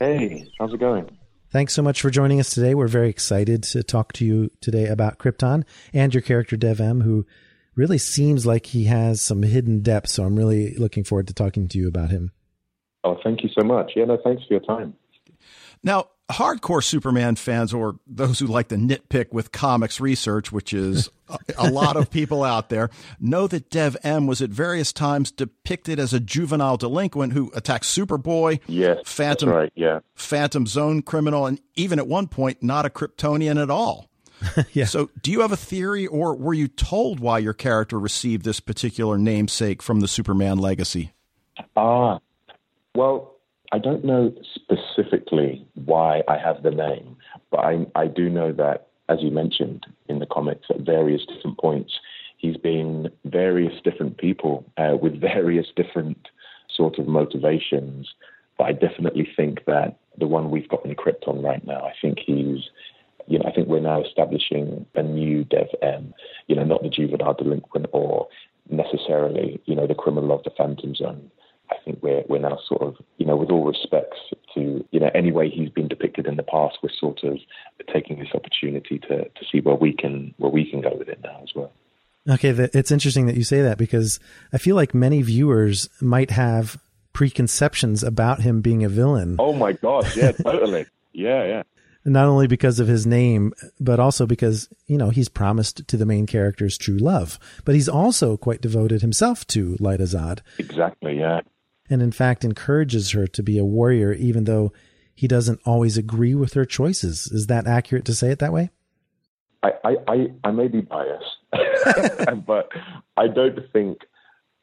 Hey, 0.00 0.50
how's 0.58 0.72
it 0.72 0.80
going? 0.80 1.10
Thanks 1.52 1.74
so 1.74 1.82
much 1.82 2.00
for 2.00 2.08
joining 2.08 2.40
us 2.40 2.48
today. 2.48 2.74
We're 2.74 2.88
very 2.88 3.10
excited 3.10 3.62
to 3.64 3.82
talk 3.82 4.14
to 4.14 4.24
you 4.24 4.50
today 4.62 4.86
about 4.86 5.18
Krypton 5.18 5.64
and 5.92 6.14
your 6.14 6.22
character 6.22 6.56
Dev-Em, 6.56 7.02
who 7.02 7.26
really 7.74 7.98
seems 7.98 8.46
like 8.46 8.64
he 8.64 8.84
has 8.84 9.20
some 9.20 9.42
hidden 9.42 9.82
depth. 9.82 10.08
So 10.08 10.24
I'm 10.24 10.34
really 10.34 10.74
looking 10.76 11.04
forward 11.04 11.28
to 11.28 11.34
talking 11.34 11.68
to 11.68 11.76
you 11.76 11.88
about 11.88 12.08
him. 12.08 12.32
Oh, 13.04 13.18
thank 13.22 13.42
you 13.42 13.50
so 13.50 13.62
much. 13.66 13.92
Yeah, 13.94 14.06
no, 14.06 14.16
thanks 14.24 14.42
for 14.48 14.54
your 14.54 14.62
time. 14.62 14.94
Now, 15.84 16.06
hardcore 16.32 16.82
Superman 16.82 17.36
fans, 17.36 17.72
or 17.72 17.96
those 18.06 18.38
who 18.38 18.46
like 18.46 18.68
to 18.68 18.76
nitpick 18.76 19.32
with 19.32 19.52
comics 19.52 20.00
research, 20.00 20.50
which 20.52 20.72
is 20.72 21.08
a, 21.28 21.38
a 21.58 21.70
lot 21.70 21.96
of 21.96 22.10
people 22.10 22.42
out 22.42 22.68
there, 22.68 22.90
know 23.20 23.46
that 23.46 23.70
Dev-Em 23.70 24.26
was 24.26 24.42
at 24.42 24.50
various 24.50 24.92
times 24.92 25.30
depicted 25.30 25.98
as 25.98 26.12
a 26.12 26.20
juvenile 26.20 26.76
delinquent 26.76 27.32
who 27.32 27.50
attacked 27.54 27.84
Superboy, 27.84 28.60
Yes, 28.66 29.00
Phantom, 29.04 29.48
right. 29.48 29.72
Yeah. 29.74 30.00
Phantom 30.14 30.66
Zone 30.66 31.02
criminal, 31.02 31.46
and 31.46 31.60
even 31.74 31.98
at 31.98 32.06
one 32.06 32.28
point, 32.28 32.62
not 32.62 32.86
a 32.86 32.90
Kryptonian 32.90 33.60
at 33.62 33.70
all. 33.70 34.08
Yeah. 34.72 34.86
So, 34.86 35.08
do 35.22 35.30
you 35.30 35.42
have 35.42 35.52
a 35.52 35.56
theory, 35.56 36.08
or 36.08 36.34
were 36.34 36.52
you 36.52 36.66
told 36.66 37.20
why 37.20 37.38
your 37.38 37.52
character 37.52 37.96
received 37.96 38.44
this 38.44 38.58
particular 38.58 39.16
namesake 39.16 39.80
from 39.80 40.00
the 40.00 40.08
Superman 40.08 40.58
legacy? 40.58 41.12
Ah, 41.76 42.18
well, 42.96 43.31
I 43.72 43.78
don't 43.78 44.04
know 44.04 44.34
specifically 44.54 45.66
why 45.74 46.22
I 46.28 46.36
have 46.36 46.62
the 46.62 46.70
name, 46.70 47.16
but 47.50 47.60
I, 47.60 47.86
I 47.94 48.06
do 48.06 48.28
know 48.28 48.52
that, 48.52 48.88
as 49.08 49.22
you 49.22 49.30
mentioned 49.30 49.86
in 50.08 50.18
the 50.18 50.26
comics, 50.26 50.66
at 50.68 50.80
various 50.80 51.24
different 51.24 51.58
points, 51.58 51.94
he's 52.36 52.58
been 52.58 53.08
various 53.24 53.72
different 53.82 54.18
people 54.18 54.66
uh, 54.76 54.96
with 55.00 55.18
various 55.18 55.68
different 55.74 56.28
sort 56.68 56.98
of 56.98 57.08
motivations. 57.08 58.12
But 58.58 58.64
I 58.64 58.72
definitely 58.72 59.26
think 59.34 59.64
that 59.66 59.96
the 60.18 60.26
one 60.26 60.50
we've 60.50 60.68
got 60.68 60.84
in 60.84 60.94
Krypton 60.94 61.42
right 61.42 61.66
now, 61.66 61.80
I 61.80 61.94
think 62.02 62.18
he's, 62.18 62.68
you 63.26 63.38
know, 63.38 63.46
I 63.46 63.52
think 63.52 63.68
we're 63.68 63.80
now 63.80 64.02
establishing 64.02 64.84
a 64.94 65.02
new 65.02 65.44
Dev 65.44 65.68
M, 65.80 66.12
you 66.46 66.56
know, 66.56 66.64
not 66.64 66.82
the 66.82 66.90
juvenile 66.90 67.32
delinquent 67.32 67.86
or 67.92 68.28
necessarily, 68.68 69.62
you 69.64 69.74
know, 69.74 69.86
the 69.86 69.94
criminal 69.94 70.32
of 70.32 70.42
the 70.42 70.50
Phantom 70.50 70.94
Zone. 70.94 71.30
I 71.72 71.84
think 71.84 72.02
we're 72.02 72.22
we're 72.28 72.38
now 72.38 72.58
sort 72.68 72.82
of, 72.82 72.96
you 73.18 73.26
know, 73.26 73.36
with 73.36 73.50
all 73.50 73.64
respects 73.64 74.18
to, 74.54 74.84
you 74.90 75.00
know, 75.00 75.10
any 75.14 75.32
way 75.32 75.48
he's 75.50 75.70
been 75.70 75.88
depicted 75.88 76.26
in 76.26 76.36
the 76.36 76.42
past, 76.42 76.78
we're 76.82 76.90
sort 76.98 77.22
of 77.24 77.38
taking 77.92 78.18
this 78.18 78.28
opportunity 78.34 78.98
to 78.98 79.24
to 79.24 79.44
see 79.50 79.60
where 79.60 79.74
we 79.74 79.92
can 79.92 80.34
where 80.38 80.50
we 80.50 80.70
can 80.70 80.80
go 80.80 80.94
with 80.96 81.08
it 81.08 81.20
now 81.22 81.40
as 81.42 81.50
well. 81.54 81.72
Okay, 82.28 82.50
it's 82.50 82.92
interesting 82.92 83.26
that 83.26 83.36
you 83.36 83.42
say 83.42 83.62
that 83.62 83.78
because 83.78 84.20
I 84.52 84.58
feel 84.58 84.76
like 84.76 84.94
many 84.94 85.22
viewers 85.22 85.88
might 86.00 86.30
have 86.30 86.78
preconceptions 87.12 88.02
about 88.02 88.40
him 88.40 88.60
being 88.60 88.84
a 88.84 88.88
villain, 88.88 89.36
Oh 89.38 89.52
my 89.52 89.72
gosh, 89.72 90.16
yeah, 90.16 90.32
totally. 90.32 90.86
Yeah, 91.12 91.44
yeah. 91.44 91.62
not 92.04 92.26
only 92.26 92.46
because 92.46 92.80
of 92.80 92.88
his 92.88 93.06
name, 93.06 93.52
but 93.80 94.00
also 94.00 94.24
because, 94.26 94.68
you 94.86 94.96
know, 94.96 95.10
he's 95.10 95.28
promised 95.28 95.86
to 95.88 95.96
the 95.96 96.06
main 96.06 96.26
character's 96.26 96.78
true 96.78 96.96
love. 96.96 97.38
But 97.64 97.74
he's 97.74 97.88
also 97.88 98.36
quite 98.36 98.60
devoted 98.60 99.02
himself 99.02 99.46
to 99.48 99.76
Lyta 99.76 100.02
Zod, 100.02 100.40
Exactly, 100.58 101.18
yeah. 101.18 101.40
And 101.92 102.02
in 102.02 102.12
fact 102.12 102.44
encourages 102.44 103.10
her 103.12 103.26
to 103.28 103.42
be 103.42 103.58
a 103.58 103.64
warrior, 103.64 104.12
even 104.12 104.44
though 104.44 104.72
he 105.14 105.28
doesn't 105.28 105.60
always 105.64 105.96
agree 105.96 106.34
with 106.34 106.54
her 106.54 106.64
choices. 106.64 107.26
Is 107.26 107.46
that 107.46 107.66
accurate 107.66 108.04
to 108.06 108.14
say 108.14 108.30
it 108.30 108.38
that 108.38 108.52
way? 108.52 108.70
I, 109.62 109.72
I, 109.84 109.96
I, 110.08 110.26
I 110.44 110.50
may 110.50 110.68
be 110.68 110.80
biased, 110.80 111.36
but 112.46 112.70
I 113.16 113.28
don't 113.28 113.58
think 113.72 113.98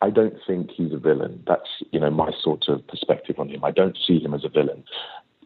I 0.01 0.09
don't 0.09 0.36
think 0.47 0.71
he's 0.71 0.93
a 0.93 0.97
villain. 0.97 1.43
That's 1.47 1.69
you 1.91 1.99
know 1.99 2.09
my 2.09 2.32
sort 2.41 2.67
of 2.67 2.86
perspective 2.88 3.39
on 3.39 3.49
him. 3.49 3.63
I 3.63 3.71
don't 3.71 3.97
see 4.05 4.19
him 4.19 4.34
as 4.34 4.43
a 4.43 4.49
villain. 4.49 4.84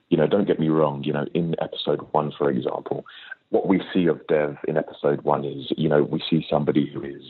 You 0.09 0.17
know, 0.17 0.27
don't 0.27 0.47
get 0.47 0.59
me 0.59 0.69
wrong. 0.69 1.03
You 1.03 1.13
know, 1.13 1.25
in 1.33 1.55
episode 1.61 2.01
one, 2.11 2.31
for 2.37 2.49
example, 2.49 3.05
what 3.49 3.67
we 3.67 3.81
see 3.93 4.05
of 4.05 4.25
Dev 4.27 4.57
in 4.67 4.77
episode 4.77 5.21
one 5.21 5.43
is 5.43 5.71
you 5.77 5.89
know 5.89 6.03
we 6.03 6.21
see 6.29 6.45
somebody 6.49 6.89
who 6.91 7.03
is 7.03 7.23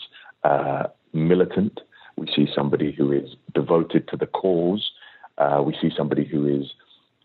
uh, 0.44 0.84
militant. 1.14 1.80
We 2.18 2.28
see 2.36 2.48
somebody 2.54 2.92
who 2.92 3.12
is 3.12 3.36
devoted 3.54 4.08
to 4.10 4.18
the 4.18 4.28
cause. 4.28 4.92
Uh, 5.38 5.64
we 5.66 5.76
see 5.82 5.92
somebody 5.96 6.26
who 6.26 6.48
is, 6.48 6.72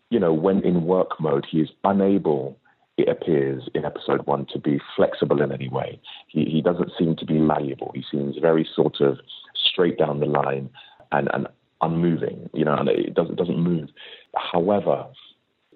you 0.09 0.19
know, 0.19 0.33
when 0.33 0.61
in 0.61 0.85
work 0.85 1.19
mode, 1.19 1.45
he 1.49 1.61
is 1.61 1.69
unable 1.83 2.57
it 2.99 3.07
appears 3.07 3.69
in 3.73 3.85
episode 3.85 4.25
one 4.27 4.45
to 4.47 4.59
be 4.59 4.81
flexible 4.95 5.41
in 5.41 5.53
any 5.53 5.69
way. 5.69 6.01
He, 6.27 6.43
he 6.43 6.61
doesn't 6.61 6.91
seem 6.99 7.15
to 7.15 7.25
be 7.25 7.39
malleable. 7.39 7.91
He 7.95 8.03
seems 8.11 8.37
very 8.37 8.67
sort 8.75 8.99
of 8.99 9.19
straight 9.55 9.97
down 9.97 10.19
the 10.19 10.25
line 10.25 10.69
and, 11.13 11.29
and 11.33 11.47
unmoving, 11.81 12.49
you 12.53 12.65
know, 12.65 12.75
and 12.75 12.89
it 12.89 13.13
doesn't, 13.13 13.37
doesn't 13.37 13.57
move. 13.57 13.87
However, 14.35 15.05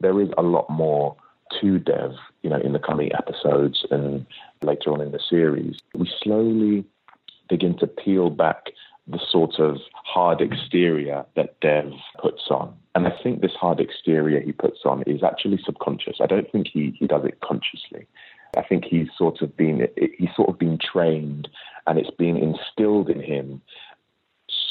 there 0.01 0.19
is 0.19 0.29
a 0.37 0.41
lot 0.41 0.69
more 0.69 1.15
to 1.61 1.79
Dev, 1.79 2.11
you 2.41 2.49
know, 2.49 2.59
in 2.59 2.73
the 2.73 2.79
coming 2.79 3.11
episodes 3.13 3.85
and 3.89 4.25
later 4.61 4.91
on 4.91 4.99
in 4.99 5.11
the 5.11 5.19
series. 5.29 5.77
We 5.95 6.11
slowly 6.21 6.83
begin 7.47 7.77
to 7.77 7.87
peel 7.87 8.31
back 8.31 8.65
the 9.07 9.19
sort 9.29 9.59
of 9.59 9.77
hard 9.93 10.41
exterior 10.41 11.25
that 11.35 11.59
Dev 11.59 11.91
puts 12.21 12.43
on. 12.49 12.73
And 12.95 13.07
I 13.07 13.11
think 13.21 13.41
this 13.41 13.53
hard 13.59 13.79
exterior 13.79 14.39
he 14.39 14.51
puts 14.51 14.79
on 14.85 15.03
is 15.03 15.23
actually 15.23 15.59
subconscious. 15.63 16.17
I 16.21 16.27
don't 16.27 16.49
think 16.51 16.67
he, 16.71 16.95
he 16.97 17.07
does 17.07 17.25
it 17.25 17.39
consciously. 17.41 18.07
I 18.55 18.61
think 18.61 18.85
he's 18.85 19.07
sort 19.17 19.41
of 19.41 19.57
been 19.57 19.87
he's 20.17 20.29
sort 20.35 20.49
of 20.49 20.59
been 20.59 20.77
trained 20.77 21.47
and 21.87 21.97
it's 21.97 22.11
been 22.11 22.37
instilled 22.37 23.09
in 23.09 23.19
him 23.19 23.61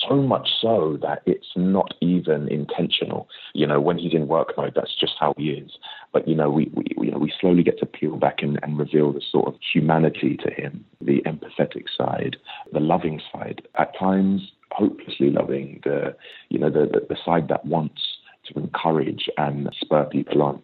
so 0.09 0.17
much 0.17 0.49
so 0.61 0.99
that 1.03 1.23
it's 1.27 1.53
not 1.57 1.95
even 2.01 2.49
intentional. 2.49 3.29
You 3.55 3.67
know, 3.67 3.81
when 3.81 3.99
he's 3.99 4.15
in 4.15 4.29
work 4.29 4.55
mode, 4.57 4.73
that's 4.75 4.95
just 4.99 5.15
how 5.19 5.35
he 5.37 5.51
is. 5.51 5.73
But 6.13 6.27
you 6.29 6.35
know, 6.35 6.51
we, 6.51 6.71
we 6.75 6.85
you 7.01 7.11
know 7.11 7.19
we 7.19 7.33
slowly 7.41 7.63
get 7.63 7.79
to 7.81 7.87
peel 7.87 8.17
back 8.17 8.43
and, 8.43 8.59
and 8.63 8.79
reveal 8.79 9.13
the 9.13 9.23
sort 9.31 9.49
of 9.49 9.55
humanity 9.73 10.37
to 10.45 10.51
him, 10.53 10.85
the 11.01 11.23
empathetic 11.23 11.85
side, 11.97 12.37
the 12.73 12.81
loving 12.81 13.21
side. 13.33 13.63
At 13.77 13.97
times, 13.99 14.53
hopelessly 14.71 15.31
loving, 15.31 15.81
the 15.85 16.17
you 16.49 16.59
know 16.59 16.71
the, 16.71 16.87
the, 16.93 17.07
the 17.09 17.17
side 17.25 17.49
that 17.49 17.65
wants 17.65 18.03
to 18.47 18.59
encourage 18.59 19.29
and 19.39 19.69
spur 19.81 20.05
people 20.05 20.43
on. 20.43 20.63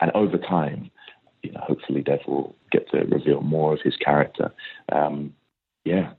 And 0.00 0.12
over 0.12 0.38
time, 0.38 0.90
you 1.42 1.52
know, 1.52 1.60
hopefully, 1.62 2.02
Dev 2.02 2.20
will 2.26 2.54
get 2.70 2.90
to 2.90 2.98
reveal 2.98 3.40
more 3.40 3.72
of 3.74 3.80
his 3.82 3.96
character. 3.96 4.52
Um, 4.92 5.34
yeah, 5.84 6.12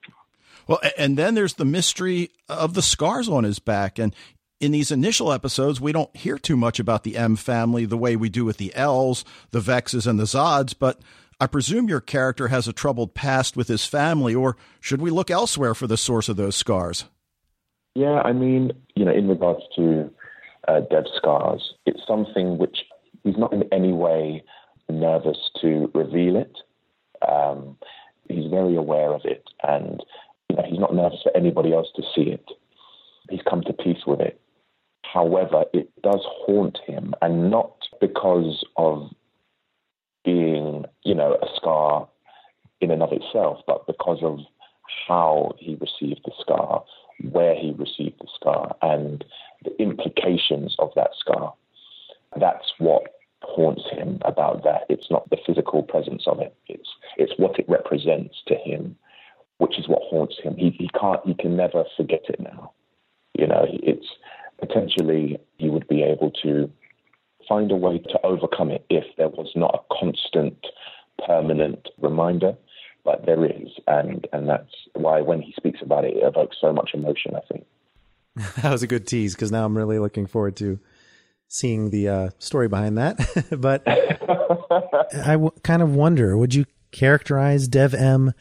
Well, 0.69 0.79
and 0.99 1.17
then 1.17 1.33
there's 1.33 1.55
the 1.55 1.65
mystery 1.65 2.29
of 2.47 2.75
the 2.75 2.83
scars 2.83 3.27
on 3.27 3.43
his 3.43 3.57
back. 3.57 3.97
And 3.97 4.13
in 4.61 4.71
these 4.71 4.91
initial 4.91 5.33
episodes, 5.33 5.81
we 5.81 5.91
don't 5.91 6.15
hear 6.15 6.37
too 6.37 6.55
much 6.55 6.79
about 6.79 7.03
the 7.03 7.17
M 7.17 7.35
family 7.37 7.85
the 7.85 7.97
way 7.97 8.15
we 8.15 8.29
do 8.29 8.45
with 8.45 8.57
the 8.57 8.71
L's, 8.75 9.25
the 9.49 9.61
Vexes, 9.61 10.05
and 10.05 10.19
the 10.19 10.25
Zods. 10.25 10.75
But 10.77 11.01
I 11.41 11.47
presume 11.47 11.89
your 11.89 12.01
character 12.01 12.49
has 12.49 12.67
a 12.67 12.73
troubled 12.73 13.15
past 13.15 13.57
with 13.57 13.67
his 13.67 13.85
family, 13.85 14.35
or 14.35 14.57
should 14.79 15.01
we 15.01 15.09
look 15.09 15.31
elsewhere 15.31 15.73
for 15.73 15.87
the 15.87 15.97
source 15.97 16.29
of 16.29 16.37
those 16.37 16.55
scars? 16.55 17.05
Yeah, 17.95 18.21
I 18.23 18.33
mean, 18.33 18.71
you 18.95 19.05
know, 19.05 19.11
in 19.11 19.27
regards 19.27 19.63
to 19.75 20.11
uh, 20.67 20.81
scars, 21.17 21.73
it's 21.87 22.05
something 22.07 22.59
which 22.59 22.77
he's 23.23 23.37
not 23.37 23.53
in 23.53 23.63
any 23.71 23.91
way 23.91 24.43
nervous 24.87 25.49
to 25.61 25.89
reveal 25.95 26.35
it. 26.35 26.55
Um, 27.27 27.75
he's 28.27 28.51
very 28.51 28.75
aware 28.75 29.11
of 29.13 29.21
it, 29.25 29.43
and 29.63 29.99
you 30.49 30.55
know, 30.55 30.63
he's 30.67 30.79
not 30.79 30.95
nervous 30.95 31.21
for 31.23 31.35
anybody 31.35 31.73
else 31.73 31.87
to 31.95 32.01
see 32.15 32.29
it. 32.29 32.45
He's 33.29 33.41
come 33.47 33.61
to 33.63 33.73
peace 33.73 34.05
with 34.07 34.19
it. 34.19 34.39
However, 35.03 35.65
it 35.73 35.89
does 36.01 36.21
haunt 36.45 36.79
him, 36.85 37.13
and 37.21 37.49
not 37.49 37.73
because 38.01 38.63
of 38.77 39.09
being, 40.25 40.85
you 41.03 41.15
know, 41.15 41.37
a 41.41 41.47
scar 41.55 42.07
in 42.81 42.91
and 42.91 43.01
of 43.01 43.11
itself, 43.11 43.59
but 43.65 43.87
because 43.87 44.19
of 44.23 44.39
how 45.07 45.53
he 45.57 45.75
received 45.75 46.21
the 46.25 46.31
scar, 46.39 46.83
where 47.31 47.55
he 47.55 47.71
received 47.71 48.19
the 48.19 48.27
scar, 48.35 48.75
and 48.81 49.23
the 49.63 49.75
implications 49.81 50.75
of 50.79 50.91
that 50.95 51.11
scar. 51.19 51.53
That's 52.39 52.73
what 52.77 53.15
haunts 53.41 53.83
him 53.91 54.19
about 54.23 54.63
that. 54.63 54.81
It's 54.89 55.09
not 55.09 55.29
the 55.29 55.37
physical 55.45 55.83
presence 55.83 56.23
of 56.27 56.39
it. 56.39 56.55
It's 56.67 56.89
it's 57.17 57.33
what 57.37 57.59
it 57.59 57.67
represents 57.67 58.35
to 58.47 58.55
him, 58.55 58.95
which 59.59 59.77
is 59.77 59.87
what 59.87 60.01
haunts 60.03 60.35
him. 60.43 60.55
He 60.57 60.71
he 60.71 60.89
can't 60.99 61.21
he 61.25 61.35
can 61.35 61.55
never 61.55 61.83
forget 61.95 62.23
it 62.27 62.39
now. 62.39 62.73
You 63.37 63.47
know, 63.47 63.65
it's 63.67 64.07
potentially 64.59 65.39
he 65.57 65.69
would 65.69 65.87
be 65.87 66.01
able 66.01 66.31
to 66.43 66.69
find 67.47 67.71
a 67.71 67.75
way 67.75 67.99
to 67.99 68.19
overcome 68.25 68.71
it 68.71 68.85
if 68.89 69.05
there 69.17 69.29
was 69.29 69.51
not 69.55 69.75
a 69.75 69.95
constant, 69.99 70.57
permanent 71.25 71.87
reminder. 72.01 72.55
But 73.05 73.25
there 73.25 73.45
is, 73.45 73.69
and 73.87 74.27
and 74.33 74.49
that's 74.49 74.73
why 74.93 75.21
when 75.21 75.41
he 75.41 75.53
speaks 75.55 75.79
about 75.81 76.03
it, 76.03 76.17
it 76.17 76.23
evokes 76.23 76.57
so 76.59 76.73
much 76.73 76.91
emotion. 76.93 77.35
I 77.35 77.41
think. 77.51 77.65
that 78.61 78.71
was 78.71 78.83
a 78.83 78.87
good 78.87 79.07
tease 79.07 79.35
because 79.35 79.51
now 79.51 79.65
I'm 79.65 79.75
really 79.75 79.99
looking 79.99 80.25
forward 80.25 80.55
to 80.57 80.79
seeing 81.47 81.89
the 81.89 82.07
uh, 82.07 82.29
story 82.39 82.67
behind 82.67 82.97
that. 82.97 83.17
but 83.57 83.83
I 83.87 85.33
w- 85.33 85.51
kind 85.63 85.81
of 85.81 85.95
wonder 85.95 86.37
would 86.37 86.53
you 86.53 86.65
characterize 86.91 87.67
Dev-Em 87.67 88.33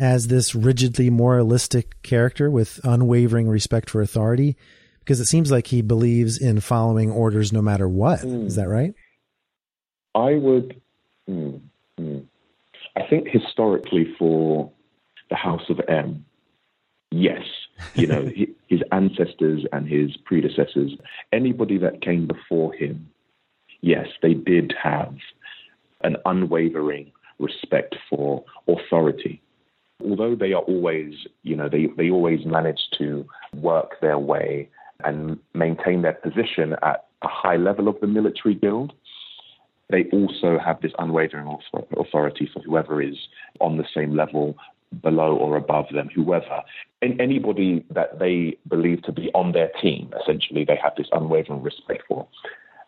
as 0.00 0.28
this 0.28 0.54
rigidly 0.54 1.10
moralistic 1.10 2.02
character 2.02 2.50
with 2.50 2.80
unwavering 2.82 3.48
respect 3.48 3.90
for 3.90 4.00
authority? 4.00 4.56
Because 5.00 5.20
it 5.20 5.26
seems 5.26 5.50
like 5.50 5.68
he 5.68 5.82
believes 5.82 6.40
in 6.40 6.60
following 6.60 7.10
orders 7.10 7.52
no 7.52 7.62
matter 7.62 7.88
what. 7.88 8.24
Is 8.24 8.56
that 8.56 8.68
right? 8.68 8.94
I 10.14 10.34
would. 10.34 10.80
Hmm, 11.26 11.56
hmm. 11.96 12.18
I 12.96 13.02
think 13.08 13.28
historically 13.28 14.12
for 14.18 14.70
the 15.28 15.36
House 15.36 15.68
of 15.68 15.80
M, 15.88 16.24
yes, 17.10 17.42
you 17.94 18.06
know, 18.06 18.30
his 18.68 18.80
ancestors 18.92 19.64
and 19.72 19.88
his 19.88 20.16
predecessors, 20.24 20.92
anybody 21.32 21.78
that 21.78 22.02
came 22.02 22.26
before 22.26 22.72
him, 22.72 23.08
yes, 23.80 24.06
they 24.22 24.34
did 24.34 24.74
have 24.82 25.14
an 26.02 26.16
unwavering 26.24 27.12
respect 27.38 27.96
for 28.08 28.44
authority. 28.68 29.40
Although 30.02 30.34
they 30.34 30.52
are 30.52 30.62
always, 30.62 31.14
you 31.42 31.56
know, 31.56 31.68
they, 31.68 31.86
they 31.96 32.10
always 32.10 32.44
manage 32.44 32.80
to 32.98 33.26
work 33.54 34.00
their 34.00 34.18
way 34.18 34.68
and 35.04 35.38
maintain 35.54 36.02
their 36.02 36.12
position 36.12 36.74
at 36.82 37.06
a 37.22 37.28
high 37.28 37.56
level 37.56 37.88
of 37.88 38.00
the 38.00 38.06
military 38.06 38.54
guild, 38.54 38.92
they 39.90 40.04
also 40.12 40.58
have 40.58 40.80
this 40.80 40.92
unwavering 40.98 41.58
authority 41.98 42.48
for 42.52 42.60
whoever 42.60 43.02
is 43.02 43.16
on 43.60 43.76
the 43.76 43.84
same 43.94 44.14
level 44.14 44.56
below 45.02 45.36
or 45.36 45.56
above 45.56 45.86
them, 45.92 46.08
whoever. 46.14 46.62
And 47.02 47.20
anybody 47.20 47.84
that 47.90 48.18
they 48.18 48.56
believe 48.68 49.02
to 49.02 49.12
be 49.12 49.30
on 49.34 49.52
their 49.52 49.70
team, 49.80 50.12
essentially, 50.20 50.64
they 50.64 50.78
have 50.82 50.92
this 50.96 51.08
unwavering 51.12 51.62
respect 51.62 52.04
for. 52.08 52.26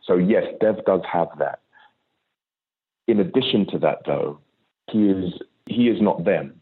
So, 0.04 0.16
yes, 0.16 0.44
Dev 0.60 0.84
does 0.84 1.02
have 1.10 1.28
that. 1.38 1.60
In 3.08 3.20
addition 3.20 3.66
to 3.70 3.78
that, 3.80 4.02
though, 4.06 4.38
he 4.90 5.08
is, 5.08 5.34
he 5.66 5.88
is 5.88 6.00
not 6.00 6.24
them. 6.24 6.60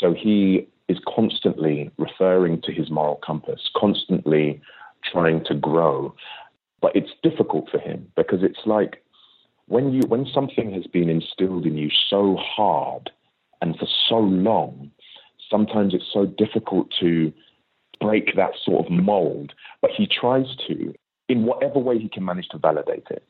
So 0.00 0.14
he 0.14 0.66
is 0.88 0.98
constantly 1.06 1.90
referring 1.98 2.62
to 2.62 2.72
his 2.72 2.90
moral 2.90 3.20
compass, 3.24 3.68
constantly 3.76 4.60
trying 5.04 5.44
to 5.44 5.54
grow. 5.54 6.14
But 6.80 6.96
it's 6.96 7.10
difficult 7.22 7.68
for 7.70 7.78
him 7.78 8.10
because 8.16 8.42
it's 8.42 8.64
like 8.64 9.04
when 9.66 9.92
you 9.92 10.00
when 10.08 10.26
something 10.34 10.72
has 10.72 10.86
been 10.86 11.10
instilled 11.10 11.66
in 11.66 11.76
you 11.76 11.90
so 12.08 12.36
hard 12.36 13.10
and 13.60 13.76
for 13.76 13.86
so 14.08 14.16
long, 14.16 14.90
sometimes 15.50 15.92
it's 15.94 16.10
so 16.12 16.24
difficult 16.24 16.88
to 17.00 17.32
break 18.00 18.34
that 18.36 18.52
sort 18.64 18.86
of 18.86 18.90
mold. 18.90 19.52
But 19.82 19.90
he 19.96 20.06
tries 20.06 20.46
to, 20.68 20.94
in 21.28 21.44
whatever 21.44 21.78
way 21.78 21.98
he 21.98 22.08
can 22.08 22.24
manage 22.24 22.48
to 22.48 22.58
validate 22.58 23.06
it. 23.10 23.24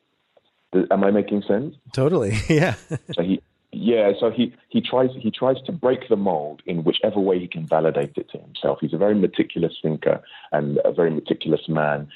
Am 0.89 1.03
I 1.03 1.11
making 1.11 1.43
sense? 1.47 1.75
Totally. 1.93 2.37
Yeah. 2.49 2.75
so 3.13 3.23
he 3.23 3.41
yeah, 3.73 4.11
so 4.19 4.29
he, 4.29 4.53
he 4.69 4.81
tries 4.81 5.09
he 5.17 5.31
tries 5.31 5.61
to 5.65 5.71
break 5.71 6.09
the 6.09 6.17
mold 6.17 6.61
in 6.65 6.83
whichever 6.83 7.19
way 7.19 7.39
he 7.39 7.47
can 7.47 7.65
validate 7.65 8.13
it 8.17 8.29
to 8.31 8.37
himself. 8.37 8.79
He's 8.81 8.93
a 8.93 8.97
very 8.97 9.15
meticulous 9.15 9.73
thinker 9.81 10.21
and 10.51 10.79
a 10.83 10.91
very 10.91 11.09
meticulous 11.09 11.61
man, 11.69 12.09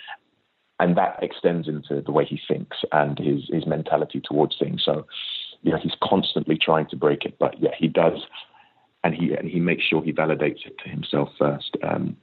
and 0.80 0.98
that 0.98 1.18
extends 1.22 1.70
into 1.70 2.02
the 2.02 2.12
way 2.12 2.26
he 2.26 2.40
thinks 2.46 2.78
and 2.92 3.18
his 3.18 3.50
his 3.50 3.66
mentality 3.66 4.22
towards 4.22 4.58
things. 4.60 4.84
So, 4.84 5.08
you 5.62 5.72
know, 5.72 5.80
he's 5.82 5.96
constantly 6.04 6.58
trying 6.58 6.88
to 6.90 6.98
break 6.98 7.24
it, 7.24 7.38
but 7.40 7.62
yeah, 7.62 7.74
he 7.78 7.88
does, 7.88 8.20
and 9.06 9.16
he 9.16 9.34
and 9.34 9.48
he 9.48 9.62
makes 9.62 9.86
sure 9.86 10.04
he 10.04 10.12
validates 10.12 10.66
it 10.66 10.78
to 10.84 10.90
himself 10.90 11.30
first. 11.40 11.78
Um, 11.84 12.18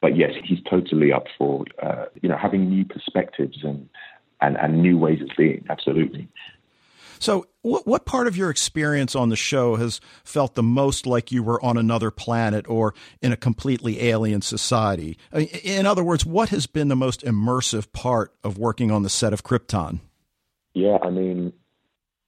but 0.00 0.16
yes, 0.16 0.30
he's 0.44 0.60
totally 0.70 1.12
up 1.12 1.26
for 1.36 1.64
uh, 1.82 2.04
you 2.22 2.28
know 2.28 2.36
having 2.36 2.68
new 2.68 2.84
perspectives 2.84 3.64
and, 3.64 3.88
and 4.40 4.56
and 4.58 4.80
new 4.80 4.96
ways 4.96 5.20
of 5.22 5.30
being. 5.36 5.64
Absolutely. 5.68 6.28
So, 7.18 7.46
what, 7.62 7.86
what 7.86 8.04
part 8.04 8.26
of 8.26 8.36
your 8.36 8.50
experience 8.50 9.14
on 9.14 9.28
the 9.28 9.36
show 9.36 9.76
has 9.76 10.00
felt 10.24 10.54
the 10.54 10.62
most 10.62 11.06
like 11.06 11.32
you 11.32 11.42
were 11.42 11.62
on 11.64 11.76
another 11.76 12.10
planet 12.10 12.68
or 12.68 12.94
in 13.22 13.32
a 13.32 13.36
completely 13.36 14.02
alien 14.02 14.42
society? 14.42 15.18
In 15.32 15.86
other 15.86 16.04
words, 16.04 16.26
what 16.26 16.50
has 16.50 16.66
been 16.66 16.88
the 16.88 16.96
most 16.96 17.22
immersive 17.22 17.92
part 17.92 18.34
of 18.42 18.58
working 18.58 18.90
on 18.90 19.02
the 19.02 19.08
set 19.08 19.32
of 19.32 19.42
Krypton? 19.42 20.00
Yeah, 20.74 20.98
I 21.02 21.10
mean, 21.10 21.52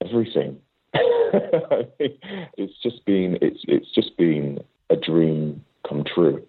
everything. 0.05 0.59
it's 0.95 2.75
just 2.83 3.05
been 3.05 3.37
it's 3.43 3.61
it's 3.69 3.91
just 3.95 4.17
been 4.17 4.61
a 4.89 4.97
dream 4.97 5.65
come 5.87 6.05
true, 6.05 6.47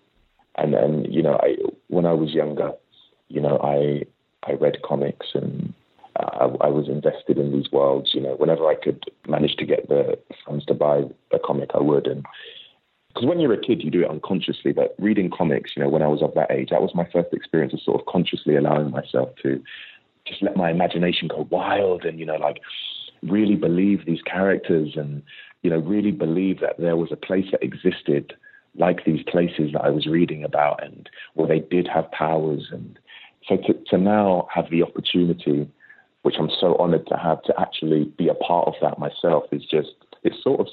and 0.55 0.73
and 0.73 1.13
you 1.13 1.21
know, 1.21 1.37
I 1.41 1.55
when 1.87 2.05
I 2.05 2.13
was 2.13 2.33
younger, 2.33 2.71
you 3.27 3.41
know, 3.41 3.59
I 3.61 4.03
I 4.43 4.53
read 4.53 4.81
comics 4.83 5.27
and 5.33 5.73
I, 6.19 6.45
I, 6.61 6.67
was 6.67 6.87
invested 6.87 7.37
in 7.37 7.51
these 7.51 7.71
worlds. 7.71 8.11
You 8.13 8.21
know, 8.21 8.35
whenever 8.35 8.67
I 8.67 8.75
could 8.75 9.03
manage 9.27 9.55
to 9.57 9.65
get 9.65 9.87
the 9.87 10.17
funds 10.45 10.65
to 10.65 10.73
buy 10.73 11.03
a 11.31 11.39
comic, 11.39 11.71
I 11.73 11.81
would. 11.81 12.07
And 12.07 12.25
because 13.09 13.27
when 13.27 13.39
you're 13.39 13.53
a 13.53 13.61
kid, 13.61 13.83
you 13.83 13.91
do 13.91 14.03
it 14.03 14.09
unconsciously. 14.09 14.73
But 14.73 14.95
reading 14.97 15.29
comics, 15.35 15.71
you 15.75 15.83
know, 15.83 15.89
when 15.89 16.01
I 16.01 16.07
was 16.07 16.21
of 16.21 16.33
that 16.35 16.51
age, 16.51 16.69
that 16.71 16.81
was 16.81 16.91
my 16.95 17.07
first 17.11 17.33
experience 17.33 17.73
of 17.73 17.81
sort 17.81 17.99
of 17.99 18.07
consciously 18.07 18.55
allowing 18.55 18.91
myself 18.91 19.29
to 19.43 19.61
just 20.25 20.41
let 20.41 20.57
my 20.57 20.71
imagination 20.71 21.27
go 21.27 21.47
wild 21.49 22.03
and 22.03 22.19
you 22.19 22.25
know, 22.25 22.35
like 22.35 22.57
really 23.23 23.55
believe 23.55 24.05
these 24.05 24.21
characters 24.21 24.93
and 24.95 25.23
you 25.63 25.69
know, 25.69 25.79
really 25.79 26.11
believe 26.11 26.59
that 26.59 26.77
there 26.77 26.95
was 26.95 27.11
a 27.11 27.15
place 27.15 27.45
that 27.51 27.63
existed 27.63 28.33
like 28.75 29.05
these 29.05 29.23
places 29.23 29.71
that 29.73 29.83
I 29.83 29.89
was 29.89 30.05
reading 30.05 30.43
about 30.43 30.83
and 30.83 31.09
where 31.33 31.47
they 31.47 31.59
did 31.59 31.87
have 31.87 32.11
powers 32.11 32.67
and 32.71 32.99
so 33.47 33.57
to, 33.57 33.73
to 33.89 33.97
now 33.97 34.47
have 34.53 34.69
the 34.69 34.83
opportunity 34.83 35.67
which 36.27 36.35
I'm 36.37 36.49
so 36.59 36.75
honored 36.75 37.07
to 37.07 37.15
have 37.15 37.41
to 37.43 37.53
actually 37.57 38.03
be 38.17 38.27
a 38.27 38.33
part 38.33 38.67
of 38.67 38.73
that 38.81 38.99
myself 38.99 39.45
is 39.53 39.63
just 39.63 39.93
it's 40.23 40.43
sort 40.43 40.59
of 40.59 40.67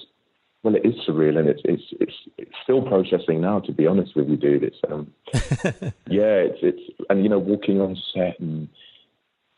well 0.64 0.74
it 0.74 0.84
is 0.84 0.96
surreal 1.07 1.38
and 1.38 1.48
it's 1.48 1.62
it's 1.64 1.84
it's, 2.00 2.16
it's 2.38 2.50
still 2.64 2.82
processing 2.82 3.40
now 3.40 3.61
to 3.61 3.70
be 3.70 3.86
honest 3.86 4.16
with 4.16 4.28
you 4.28 4.36
dude. 4.36 4.64
It's 4.64 4.80
um 4.90 5.12
yeah 6.09 6.42
it's 6.42 6.59
it's 6.61 6.82
and 7.09 7.22
you 7.22 7.28
know 7.28 7.38
walking 7.38 7.80
on 7.80 7.96
set 8.12 8.40
and 8.40 8.68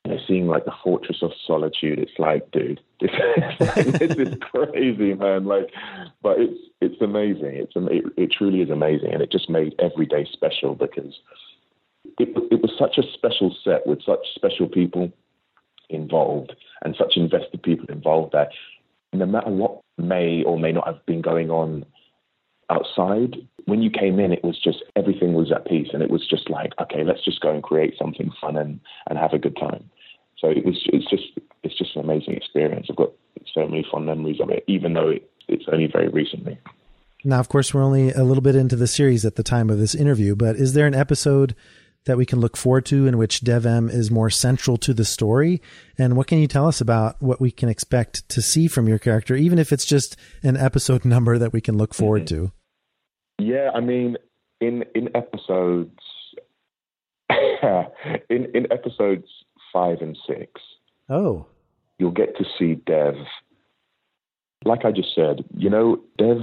you 0.04 0.12
know, 0.12 0.18
seeing 0.28 0.48
like 0.48 0.66
the 0.66 0.74
fortress 0.84 1.22
of 1.22 1.30
solitude 1.46 1.98
it's 1.98 2.18
like 2.18 2.50
dude 2.50 2.78
this, 3.00 3.10
this 3.98 4.18
is 4.18 4.34
crazy 4.52 5.14
man 5.14 5.46
like 5.46 5.72
but 6.20 6.38
it's 6.38 6.60
it's 6.82 7.00
amazing. 7.00 7.52
It's 7.54 7.72
it, 7.74 8.04
it 8.18 8.32
truly 8.32 8.60
is 8.60 8.68
amazing 8.68 9.14
and 9.14 9.22
it 9.22 9.32
just 9.32 9.48
made 9.48 9.74
every 9.78 10.04
day 10.04 10.28
special 10.30 10.74
because 10.74 11.18
it, 12.18 12.28
it 12.50 12.60
was 12.60 12.72
such 12.78 12.98
a 12.98 13.12
special 13.14 13.56
set 13.64 13.86
with 13.86 14.02
such 14.04 14.20
special 14.34 14.68
people 14.68 15.10
involved 15.90 16.54
and 16.82 16.94
such 16.96 17.16
invested 17.16 17.62
people 17.62 17.86
involved 17.88 18.32
that 18.32 18.48
no 19.12 19.26
matter 19.26 19.50
what 19.50 19.80
may 19.98 20.42
or 20.44 20.58
may 20.58 20.72
not 20.72 20.86
have 20.86 21.04
been 21.06 21.22
going 21.22 21.50
on 21.50 21.84
outside, 22.70 23.36
when 23.64 23.82
you 23.82 23.90
came 23.90 24.18
in, 24.18 24.32
it 24.32 24.44
was 24.44 24.58
just 24.58 24.82
everything 24.94 25.34
was 25.34 25.52
at 25.52 25.66
peace, 25.66 25.88
and 25.92 26.02
it 26.02 26.10
was 26.10 26.26
just 26.28 26.50
like, 26.50 26.72
okay, 26.80 27.04
let's 27.04 27.24
just 27.24 27.40
go 27.40 27.52
and 27.52 27.62
create 27.62 27.94
something 27.98 28.30
fun 28.40 28.56
and, 28.56 28.80
and 29.08 29.18
have 29.18 29.32
a 29.32 29.38
good 29.38 29.56
time. 29.56 29.88
So 30.38 30.48
it 30.48 30.64
was 30.64 30.82
it's 30.86 31.08
just 31.08 31.24
it's 31.62 31.76
just 31.76 31.96
an 31.96 32.02
amazing 32.02 32.34
experience. 32.34 32.86
I've 32.90 32.96
got 32.96 33.12
so 33.52 33.66
many 33.66 33.86
fond 33.90 34.06
memories 34.06 34.40
of 34.40 34.50
it, 34.50 34.64
even 34.66 34.92
though 34.92 35.08
it, 35.08 35.30
it's 35.48 35.64
only 35.72 35.86
very 35.86 36.08
recently. 36.08 36.58
Now, 37.24 37.40
of 37.40 37.48
course, 37.48 37.72
we're 37.72 37.82
only 37.82 38.12
a 38.12 38.22
little 38.22 38.42
bit 38.42 38.54
into 38.54 38.76
the 38.76 38.86
series 38.86 39.24
at 39.24 39.36
the 39.36 39.42
time 39.42 39.70
of 39.70 39.78
this 39.78 39.94
interview, 39.94 40.36
but 40.36 40.56
is 40.56 40.74
there 40.74 40.86
an 40.86 40.94
episode 40.94 41.56
that 42.06 42.16
we 42.16 42.26
can 42.26 42.40
look 42.40 42.56
forward 42.56 42.86
to 42.86 43.06
in 43.06 43.18
which 43.18 43.42
Dev-Em 43.42 43.88
is 43.88 44.10
more 44.10 44.30
central 44.30 44.76
to 44.78 44.94
the 44.94 45.04
story? 45.04 45.60
And 45.98 46.16
what 46.16 46.26
can 46.26 46.38
you 46.38 46.46
tell 46.46 46.66
us 46.66 46.80
about 46.80 47.20
what 47.20 47.40
we 47.40 47.50
can 47.50 47.68
expect 47.68 48.28
to 48.30 48.40
see 48.40 48.66
from 48.66 48.88
your 48.88 48.98
character, 48.98 49.36
even 49.36 49.58
if 49.58 49.72
it's 49.72 49.84
just 49.84 50.16
an 50.42 50.56
episode 50.56 51.04
number 51.16 51.38
that 51.38 51.52
we 51.52 51.60
can 51.60 51.76
look 51.76 51.94
forward 51.94 52.26
mm-hmm. 52.26 52.46
to? 52.46 52.52
Yeah, 53.38 53.70
I 53.74 53.80
mean, 53.80 54.16
in 54.60 54.84
in 54.94 55.14
episodes 55.14 56.00
in 57.30 58.46
in 58.54 58.72
episodes 58.72 59.26
five 59.72 59.98
and 60.00 60.16
six. 60.26 60.60
Oh. 61.08 61.46
You'll 61.98 62.10
get 62.10 62.36
to 62.38 62.44
see 62.58 62.74
Dev. 62.74 63.14
Like 64.64 64.84
I 64.84 64.90
just 64.90 65.14
said, 65.14 65.44
you 65.54 65.70
know, 65.70 66.00
Dev 66.18 66.38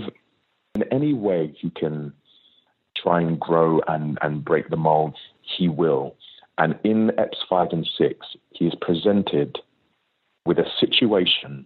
in 0.76 0.84
any 0.92 1.14
way 1.14 1.54
he 1.60 1.70
can 1.70 2.14
try 2.96 3.22
and 3.22 3.40
grow 3.40 3.82
and, 3.88 4.18
and 4.22 4.44
break 4.44 4.70
the 4.70 4.78
molds, 4.78 5.18
he 5.58 5.68
will. 5.68 6.16
And 6.58 6.78
in 6.84 7.12
EPs 7.18 7.48
5 7.50 7.68
and 7.72 7.88
6, 7.98 8.28
he 8.52 8.68
is 8.68 8.74
presented 8.80 9.60
with 10.46 10.60
a 10.60 10.66
situation 10.80 11.66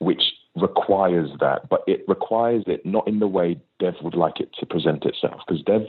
which 0.00 0.22
requires 0.56 1.30
that, 1.40 1.68
but 1.68 1.82
it 1.86 2.04
requires 2.08 2.64
it 2.66 2.84
not 2.84 3.06
in 3.06 3.18
the 3.18 3.26
way 3.26 3.60
Dev 3.78 3.94
would 4.02 4.14
like 4.14 4.40
it 4.40 4.50
to 4.58 4.66
present 4.66 5.04
itself. 5.04 5.40
Because 5.46 5.62
Dev, 5.62 5.82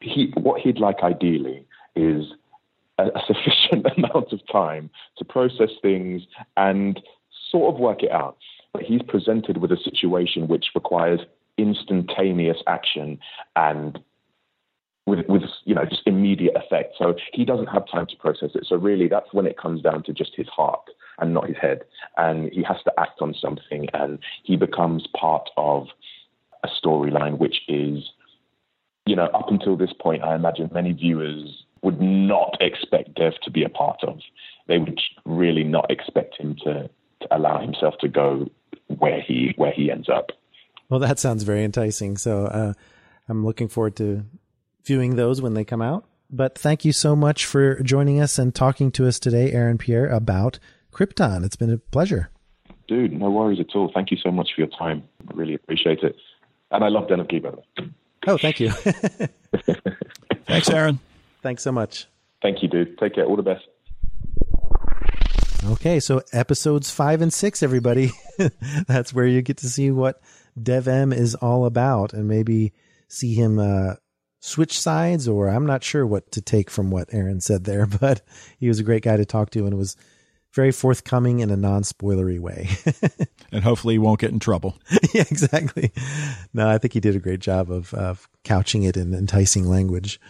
he, 0.00 0.32
what 0.36 0.60
he'd 0.60 0.78
like 0.78 1.02
ideally 1.02 1.66
is 1.96 2.24
a, 2.98 3.04
a 3.04 3.22
sufficient 3.26 3.86
amount 3.96 4.32
of 4.32 4.40
time 4.50 4.90
to 5.18 5.24
process 5.24 5.70
things 5.82 6.22
and 6.56 7.00
sort 7.50 7.74
of 7.74 7.80
work 7.80 8.02
it 8.02 8.10
out. 8.10 8.36
But 8.72 8.82
he's 8.82 9.02
presented 9.02 9.58
with 9.58 9.72
a 9.72 9.78
situation 9.82 10.46
which 10.46 10.66
requires 10.74 11.20
instantaneous 11.56 12.58
action 12.66 13.18
and 13.56 13.98
with, 15.08 15.26
with 15.28 15.42
you 15.64 15.74
know 15.74 15.84
just 15.84 16.02
immediate 16.06 16.54
effect. 16.56 16.94
So 16.98 17.14
he 17.32 17.44
doesn't 17.44 17.66
have 17.66 17.84
time 17.90 18.06
to 18.06 18.16
process 18.16 18.50
it. 18.54 18.66
So 18.68 18.76
really, 18.76 19.08
that's 19.08 19.32
when 19.32 19.46
it 19.46 19.56
comes 19.56 19.82
down 19.82 20.02
to 20.04 20.12
just 20.12 20.32
his 20.36 20.48
heart 20.48 20.82
and 21.18 21.34
not 21.34 21.48
his 21.48 21.56
head, 21.60 21.82
and 22.16 22.52
he 22.52 22.62
has 22.62 22.76
to 22.84 22.92
act 22.98 23.20
on 23.20 23.34
something, 23.40 23.88
and 23.94 24.18
he 24.44 24.56
becomes 24.56 25.06
part 25.18 25.48
of 25.56 25.86
a 26.64 26.68
storyline 26.68 27.38
which 27.38 27.56
is, 27.68 28.04
you 29.06 29.16
know, 29.16 29.26
up 29.26 29.48
until 29.48 29.76
this 29.76 29.92
point, 30.00 30.22
I 30.22 30.34
imagine 30.34 30.70
many 30.72 30.92
viewers 30.92 31.64
would 31.82 32.00
not 32.00 32.56
expect 32.60 33.14
Dev 33.14 33.34
to 33.42 33.50
be 33.50 33.64
a 33.64 33.68
part 33.68 34.02
of. 34.02 34.18
They 34.66 34.78
would 34.78 35.00
really 35.24 35.64
not 35.64 35.90
expect 35.90 36.36
him 36.38 36.56
to, 36.64 36.90
to 37.20 37.36
allow 37.36 37.60
himself 37.60 37.94
to 38.00 38.08
go 38.08 38.48
where 38.98 39.20
he 39.20 39.54
where 39.56 39.72
he 39.72 39.90
ends 39.90 40.08
up. 40.08 40.30
Well, 40.88 41.00
that 41.00 41.18
sounds 41.18 41.42
very 41.42 41.64
enticing. 41.64 42.16
So 42.16 42.46
uh, 42.46 42.72
I'm 43.28 43.44
looking 43.44 43.68
forward 43.68 43.96
to 43.96 44.24
viewing 44.88 45.14
those 45.14 45.40
when 45.40 45.54
they 45.54 45.64
come 45.64 45.80
out. 45.80 46.04
But 46.30 46.58
thank 46.58 46.84
you 46.84 46.92
so 46.92 47.14
much 47.14 47.46
for 47.46 47.80
joining 47.82 48.20
us 48.20 48.38
and 48.38 48.54
talking 48.54 48.90
to 48.92 49.06
us 49.06 49.20
today, 49.20 49.52
Aaron 49.52 49.78
Pierre, 49.78 50.08
about 50.08 50.58
Krypton. 50.92 51.44
It's 51.44 51.56
been 51.56 51.72
a 51.72 51.78
pleasure. 51.78 52.30
Dude, 52.88 53.12
no 53.12 53.30
worries 53.30 53.60
at 53.60 53.74
all. 53.74 53.90
Thank 53.94 54.10
you 54.10 54.16
so 54.22 54.30
much 54.30 54.50
for 54.54 54.62
your 54.62 54.70
time. 54.78 55.04
I 55.30 55.34
really 55.34 55.54
appreciate 55.54 56.00
it. 56.00 56.16
And 56.70 56.84
I 56.84 56.88
love 56.88 57.08
Den 57.08 57.20
of 57.20 57.28
Geek, 57.28 57.44
by 57.44 57.50
the 57.50 57.56
way. 57.56 57.90
Oh, 58.26 58.36
thank 58.36 58.60
you. 58.60 58.70
Thanks, 60.46 60.68
Aaron. 60.68 60.98
Thanks 61.42 61.62
so 61.62 61.72
much. 61.72 62.06
Thank 62.42 62.62
you, 62.62 62.68
dude. 62.68 62.98
Take 62.98 63.14
care. 63.14 63.24
All 63.24 63.36
the 63.36 63.42
best. 63.42 63.64
Okay, 65.64 66.00
so 66.00 66.22
episodes 66.32 66.90
five 66.90 67.20
and 67.20 67.32
six, 67.32 67.62
everybody. 67.62 68.10
That's 68.86 69.12
where 69.12 69.26
you 69.26 69.42
get 69.42 69.58
to 69.58 69.68
see 69.68 69.90
what 69.90 70.20
Dev-Em 70.60 71.12
is 71.12 71.34
all 71.34 71.64
about 71.66 72.12
and 72.12 72.28
maybe 72.28 72.72
see 73.08 73.34
him 73.34 73.58
uh, 73.58 73.94
switch 74.40 74.78
sides, 74.78 75.28
or 75.28 75.48
I'm 75.48 75.66
not 75.66 75.84
sure 75.84 76.06
what 76.06 76.30
to 76.32 76.40
take 76.40 76.70
from 76.70 76.90
what 76.90 77.12
Aaron 77.12 77.40
said 77.40 77.64
there, 77.64 77.86
but 78.00 78.22
he 78.58 78.68
was 78.68 78.78
a 78.78 78.84
great 78.84 79.02
guy 79.02 79.16
to 79.16 79.24
talk 79.24 79.50
to 79.50 79.66
and 79.66 79.76
was 79.76 79.96
very 80.54 80.72
forthcoming 80.72 81.40
in 81.40 81.50
a 81.50 81.56
non 81.56 81.82
spoilery 81.82 82.38
way. 82.38 82.68
And 83.50 83.64
hopefully 83.64 83.94
he 83.94 83.98
won't 83.98 84.20
get 84.20 84.30
in 84.30 84.40
trouble. 84.40 84.78
yeah, 85.14 85.24
exactly. 85.30 85.90
No, 86.52 86.68
I 86.68 86.76
think 86.76 86.92
he 86.92 87.00
did 87.00 87.16
a 87.16 87.20
great 87.20 87.40
job 87.40 87.70
of, 87.70 87.94
of 87.94 88.28
couching 88.44 88.82
it 88.82 88.94
in 88.96 89.14
enticing 89.14 89.66
language. 89.66 90.20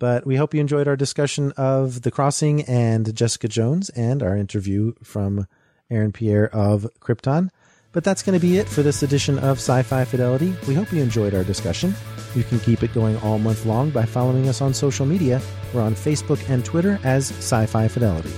But 0.00 0.26
we 0.26 0.36
hope 0.36 0.54
you 0.54 0.60
enjoyed 0.60 0.88
our 0.88 0.96
discussion 0.96 1.52
of 1.56 2.02
The 2.02 2.10
Crossing 2.10 2.62
and 2.62 3.14
Jessica 3.14 3.46
Jones 3.48 3.90
and 3.90 4.22
our 4.22 4.36
interview 4.36 4.94
from 5.02 5.46
Aaron 5.90 6.12
Pierre 6.12 6.52
of 6.54 6.86
Krypton. 7.00 7.50
But 7.92 8.04
that's 8.04 8.22
going 8.22 8.38
to 8.38 8.46
be 8.46 8.58
it 8.58 8.68
for 8.68 8.82
this 8.82 9.02
edition 9.02 9.38
of 9.38 9.58
Sci 9.58 9.82
Fi 9.82 10.04
Fidelity. 10.04 10.54
We 10.66 10.74
hope 10.74 10.92
you 10.92 11.02
enjoyed 11.02 11.34
our 11.34 11.44
discussion. 11.44 11.94
You 12.34 12.44
can 12.44 12.60
keep 12.60 12.82
it 12.82 12.92
going 12.92 13.16
all 13.18 13.38
month 13.38 13.64
long 13.64 13.90
by 13.90 14.04
following 14.04 14.48
us 14.48 14.60
on 14.60 14.74
social 14.74 15.06
media. 15.06 15.40
We're 15.72 15.82
on 15.82 15.94
Facebook 15.94 16.48
and 16.50 16.64
Twitter 16.64 17.00
as 17.02 17.30
Sci 17.30 17.66
Fi 17.66 17.88
Fidelity. 17.88 18.32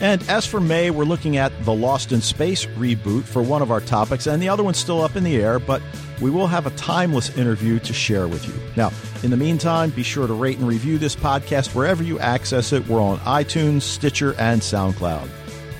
And 0.00 0.22
as 0.28 0.46
for 0.46 0.60
May, 0.60 0.90
we're 0.90 1.04
looking 1.04 1.36
at 1.36 1.52
the 1.64 1.74
Lost 1.74 2.12
in 2.12 2.20
Space 2.20 2.66
reboot 2.66 3.24
for 3.24 3.42
one 3.42 3.62
of 3.62 3.72
our 3.72 3.80
topics, 3.80 4.28
and 4.28 4.40
the 4.40 4.48
other 4.48 4.62
one's 4.62 4.78
still 4.78 5.02
up 5.02 5.16
in 5.16 5.24
the 5.24 5.36
air, 5.36 5.58
but 5.58 5.82
we 6.20 6.30
will 6.30 6.46
have 6.46 6.66
a 6.66 6.70
timeless 6.70 7.36
interview 7.36 7.80
to 7.80 7.92
share 7.92 8.28
with 8.28 8.46
you. 8.46 8.54
Now, 8.76 8.92
in 9.24 9.30
the 9.30 9.36
meantime, 9.36 9.90
be 9.90 10.04
sure 10.04 10.28
to 10.28 10.32
rate 10.32 10.58
and 10.58 10.68
review 10.68 10.98
this 10.98 11.16
podcast 11.16 11.74
wherever 11.74 12.04
you 12.04 12.18
access 12.20 12.72
it. 12.72 12.86
We're 12.86 13.02
on 13.02 13.18
iTunes, 13.18 13.82
Stitcher, 13.82 14.34
and 14.38 14.60
SoundCloud. 14.60 15.28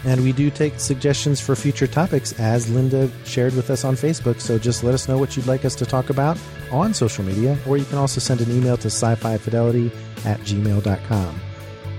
And 0.05 0.23
we 0.23 0.33
do 0.33 0.51
take 0.51 0.79
suggestions 0.79 1.41
for 1.41 1.57
future 1.57 1.87
topics, 1.87 2.39
as 2.39 2.71
Linda 2.71 3.11
shared 3.25 3.55
with 3.55 3.71
us 3.71 3.85
on 3.85 3.95
Facebook. 3.95 4.41
So 4.41 4.59
just 4.59 4.85
let 4.85 4.95
us 4.95 5.09
know 5.09 5.19
what 5.19 5.37
you'd 5.37 5.47
like 5.47 5.65
us 5.65 5.75
to 5.77 5.87
talk 5.87 6.11
about 6.11 6.39
on 6.71 6.95
social 6.95 7.25
media, 7.25 7.59
or 7.67 7.77
you 7.77 7.85
can 7.85 7.99
also 7.99 8.21
send 8.21 8.41
an 8.41 8.51
email 8.51 8.77
to 8.77 8.87
sci 8.87 9.15
fi 9.17 9.37
fidelity 9.39 9.91
at 10.25 10.41
gmail.com. 10.41 11.41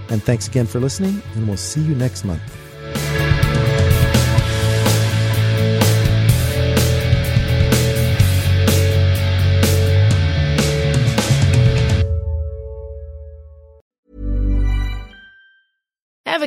And 0.10 0.24
thanks 0.24 0.48
again 0.48 0.66
for 0.66 0.80
listening, 0.80 1.22
and 1.36 1.48
we'll 1.48 1.58
see 1.58 1.82
you 1.82 1.94
next 1.94 2.24
month. 2.24 2.59